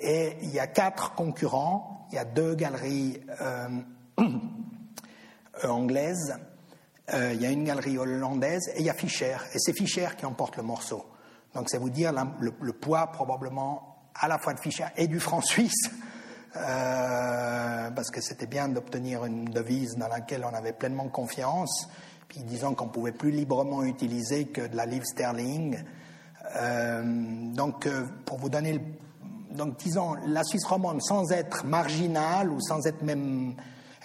Et 0.00 0.36
il 0.42 0.50
y 0.50 0.58
a 0.58 0.66
quatre 0.66 1.14
concurrents. 1.14 2.06
Il 2.10 2.16
y 2.16 2.18
a 2.18 2.24
deux 2.24 2.54
galeries 2.54 3.20
euh, 3.40 4.28
anglaises, 5.64 6.36
euh, 7.14 7.32
il 7.32 7.40
y 7.40 7.46
a 7.46 7.50
une 7.50 7.64
galerie 7.64 7.96
hollandaise 7.96 8.70
et 8.74 8.80
il 8.80 8.84
y 8.84 8.90
a 8.90 8.94
Fischer. 8.94 9.36
Et 9.54 9.58
c'est 9.58 9.72
Fischer 9.72 10.08
qui 10.18 10.26
emporte 10.26 10.56
le 10.56 10.62
morceau. 10.62 11.06
Donc 11.54 11.70
c'est 11.70 11.78
vous 11.78 11.90
dire 11.90 12.12
le, 12.12 12.72
poids 12.72 13.06
probablement 13.12 14.10
à 14.14 14.28
la 14.28 14.38
fois 14.38 14.52
de 14.52 14.60
Fischer 14.60 14.86
et 14.96 15.06
du 15.06 15.20
franc 15.20 15.40
suisse. 15.40 15.90
parce 16.54 18.10
que 18.10 18.20
c'était 18.20 18.46
bien 18.46 18.68
d'obtenir 18.68 19.24
une 19.24 19.46
devise 19.46 19.96
dans 19.96 20.08
laquelle 20.08 20.44
on 20.44 20.54
avait 20.54 20.72
pleinement 20.72 21.08
confiance 21.08 21.88
puis 22.32 22.44
disons 22.44 22.74
qu'on 22.74 22.88
pouvait 22.88 23.12
plus 23.12 23.30
librement 23.30 23.84
utiliser 23.84 24.46
que 24.46 24.66
de 24.66 24.74
la 24.74 24.86
livre 24.86 25.04
sterling. 25.04 25.76
Euh, 26.56 27.02
donc, 27.52 27.86
euh, 27.86 28.06
pour 28.24 28.38
vous 28.38 28.48
donner, 28.48 28.80
donc 29.50 29.76
disons, 29.78 30.14
la 30.26 30.42
Suisse 30.42 30.64
romande, 30.64 31.02
sans 31.02 31.30
être 31.30 31.66
marginale 31.66 32.50
ou 32.50 32.58
sans 32.58 32.86
être 32.86 33.02
même 33.02 33.54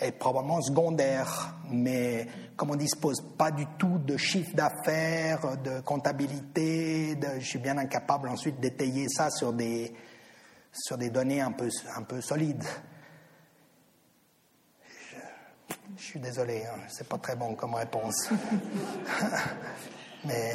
est 0.01 0.11
probablement 0.11 0.61
secondaire, 0.61 1.55
mais 1.71 2.27
comme 2.57 2.71
on 2.71 2.75
dispose 2.75 3.23
pas 3.37 3.49
du 3.49 3.65
tout 3.79 3.97
de 3.97 4.17
chiffre 4.17 4.53
d'affaires, 4.53 5.57
de 5.63 5.79
comptabilité, 5.79 7.17
je 7.39 7.45
suis 7.45 7.59
bien 7.59 7.77
incapable 7.77 8.27
ensuite 8.27 8.59
d'étayer 8.59 9.07
ça 9.07 9.31
sur 9.31 9.53
des, 9.53 9.93
sur 10.73 10.97
des 10.97 11.09
données 11.09 11.39
un 11.39 11.53
peu, 11.53 11.69
un 11.95 12.03
peu 12.03 12.19
solides. 12.19 12.65
Je 15.97 16.03
suis 16.03 16.19
désolé, 16.19 16.63
hein, 16.63 16.79
c'est 16.89 17.09
pas 17.09 17.17
très 17.17 17.35
bon 17.35 17.55
comme 17.55 17.73
réponse. 17.73 18.29
Mais. 20.25 20.53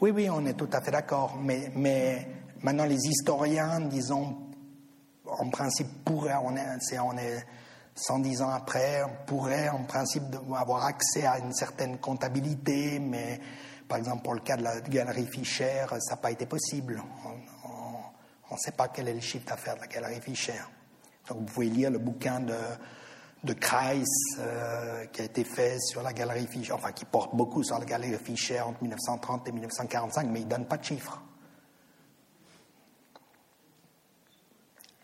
Oui, 0.00 0.12
oui, 0.12 0.30
on 0.30 0.46
est 0.46 0.54
tout 0.54 0.68
à 0.72 0.80
fait 0.80 0.92
d'accord. 0.92 1.36
Mais, 1.36 2.28
maintenant, 2.62 2.84
les 2.84 2.94
historiens, 2.94 3.80
disons, 3.80 4.36
en 5.26 5.50
principe, 5.50 6.04
pourraient, 6.04 6.36
on 6.42 6.56
est, 6.56 6.98
on 7.00 7.18
est 7.18 7.44
110 7.96 8.42
ans 8.42 8.50
après, 8.50 9.02
on 9.02 9.24
pourrait 9.26 9.68
en 9.68 9.82
principe 9.82 10.22
avoir 10.56 10.84
accès 10.84 11.26
à 11.26 11.38
une 11.38 11.52
certaine 11.52 11.98
comptabilité, 11.98 13.00
mais 13.00 13.40
par 13.88 13.98
exemple, 13.98 14.22
pour 14.22 14.34
le 14.34 14.40
cas 14.40 14.56
de 14.56 14.62
la 14.62 14.80
galerie 14.80 15.26
Fischer, 15.26 15.86
ça 15.98 16.14
n'a 16.14 16.16
pas 16.16 16.30
été 16.30 16.46
possible. 16.46 17.02
On 18.50 18.54
ne 18.54 18.58
sait 18.58 18.72
pas 18.72 18.88
quel 18.88 19.08
est 19.08 19.14
le 19.14 19.20
chiffre 19.20 19.46
d'affaires 19.46 19.76
de 19.76 19.80
la 19.80 19.86
galerie 19.86 20.20
Fischer. 20.20 20.60
Donc 21.28 21.38
vous 21.38 21.44
pouvez 21.44 21.66
lire 21.66 21.90
le 21.90 21.98
bouquin 21.98 22.40
de, 22.40 23.52
Kreis 23.54 24.04
euh, 24.38 25.06
qui 25.06 25.22
a 25.22 25.24
été 25.24 25.44
fait 25.44 25.78
sur 25.78 26.02
la 26.02 26.12
galerie 26.12 26.46
Fischer, 26.46 26.72
enfin 26.72 26.92
qui 26.92 27.04
porte 27.04 27.34
beaucoup 27.34 27.62
sur 27.62 27.78
la 27.78 27.84
galerie 27.84 28.16
Fischer 28.18 28.60
entre 28.60 28.82
1930 28.82 29.48
et 29.48 29.52
1945, 29.52 30.26
mais 30.26 30.40
il 30.40 30.44
ne 30.46 30.50
donne 30.50 30.66
pas 30.66 30.76
de 30.76 30.84
chiffres. 30.84 31.22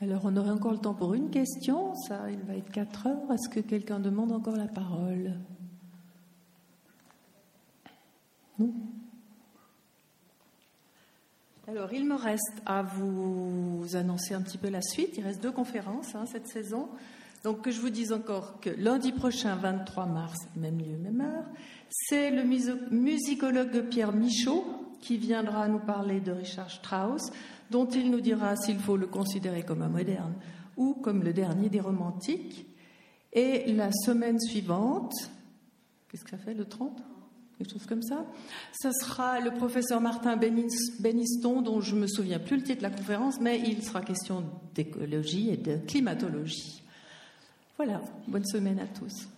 Alors, 0.03 0.23
on 0.25 0.37
aurait 0.37 0.51
encore 0.51 0.73
le 0.73 0.79
temps 0.79 0.93
pour 0.93 1.15
une 1.15 1.31
question. 1.31 1.95
Ça, 1.95 2.31
il 2.31 2.43
va 2.43 2.55
être 2.55 2.71
4 2.71 3.07
heures. 3.07 3.33
Est-ce 3.33 3.49
que 3.49 3.61
quelqu'un 3.61 3.99
demande 3.99 4.31
encore 4.31 4.57
la 4.57 4.67
parole? 4.67 5.33
Non? 8.59 8.75
Alors, 11.69 11.93
il 11.93 12.05
me 12.05 12.15
reste 12.15 12.63
à 12.65 12.83
vous 12.83 13.85
annoncer 13.95 14.35
un 14.35 14.41
petit 14.41 14.57
peu 14.57 14.69
la 14.69 14.83
suite. 14.83 15.19
Il 15.19 15.25
reste 15.25 15.43
deux 15.43 15.51
conférences 15.51 16.15
hein, 16.15 16.25
cette 16.25 16.47
saison. 16.47 16.89
Donc, 17.43 17.63
que 17.63 17.73
je 17.73 17.81
vous 17.81 17.91
dise 17.91 18.13
encore 18.13 18.61
que 18.61 18.71
lundi 18.71 19.11
prochain, 19.11 19.57
23 19.57 20.07
mars, 20.07 20.37
même 20.55 20.79
lieu, 20.79 20.97
même 20.97 21.21
heure, 21.21 21.45
c'est 21.91 22.31
le 22.31 22.45
musicologue 22.45 23.89
Pierre 23.89 24.13
Michaud 24.13 24.65
qui 25.01 25.17
viendra 25.17 25.67
nous 25.67 25.81
parler 25.81 26.21
de 26.21 26.31
Richard 26.31 26.71
Strauss, 26.71 27.33
dont 27.71 27.87
il 27.87 28.13
nous 28.13 28.21
dira 28.21 28.55
s'il 28.57 28.79
faut 28.79 28.97
le 28.97 29.09
considérer 29.09 29.65
comme 29.65 29.83
un 29.83 29.89
moderne 29.89 30.35
ou 30.77 30.95
comme 30.95 31.25
le 31.25 31.33
dernier 31.33 31.69
des 31.69 31.81
romantiques. 31.81 32.67
Et 33.33 33.73
la 33.73 33.91
semaine 33.91 34.39
suivante, 34.39 35.13
qu'est-ce 36.09 36.23
que 36.23 36.31
ça 36.31 36.39
fait, 36.39 36.55
le 36.55 36.65
30 36.65 37.03
quelque 37.57 37.73
chose 37.73 37.87
comme 37.87 38.03
ça. 38.03 38.27
Ce 38.81 38.91
sera 38.93 39.41
le 39.41 39.51
professeur 39.53 40.01
Martin 40.01 40.37
Beniston, 40.37 41.63
dont 41.63 41.81
je 41.81 41.95
ne 41.95 42.01
me 42.03 42.07
souviens 42.07 42.39
plus 42.39 42.57
le 42.57 42.63
titre 42.63 42.79
de 42.79 42.83
la 42.83 42.91
conférence, 42.91 43.41
mais 43.41 43.61
il 43.61 43.83
sera 43.83 44.03
question 44.03 44.45
d'écologie 44.75 45.51
et 45.51 45.57
de 45.57 45.79
climatologie. 45.87 46.83
Voilà, 47.77 48.01
bonne 48.27 48.47
semaine 48.47 48.79
à 48.79 48.87
tous. 48.87 49.29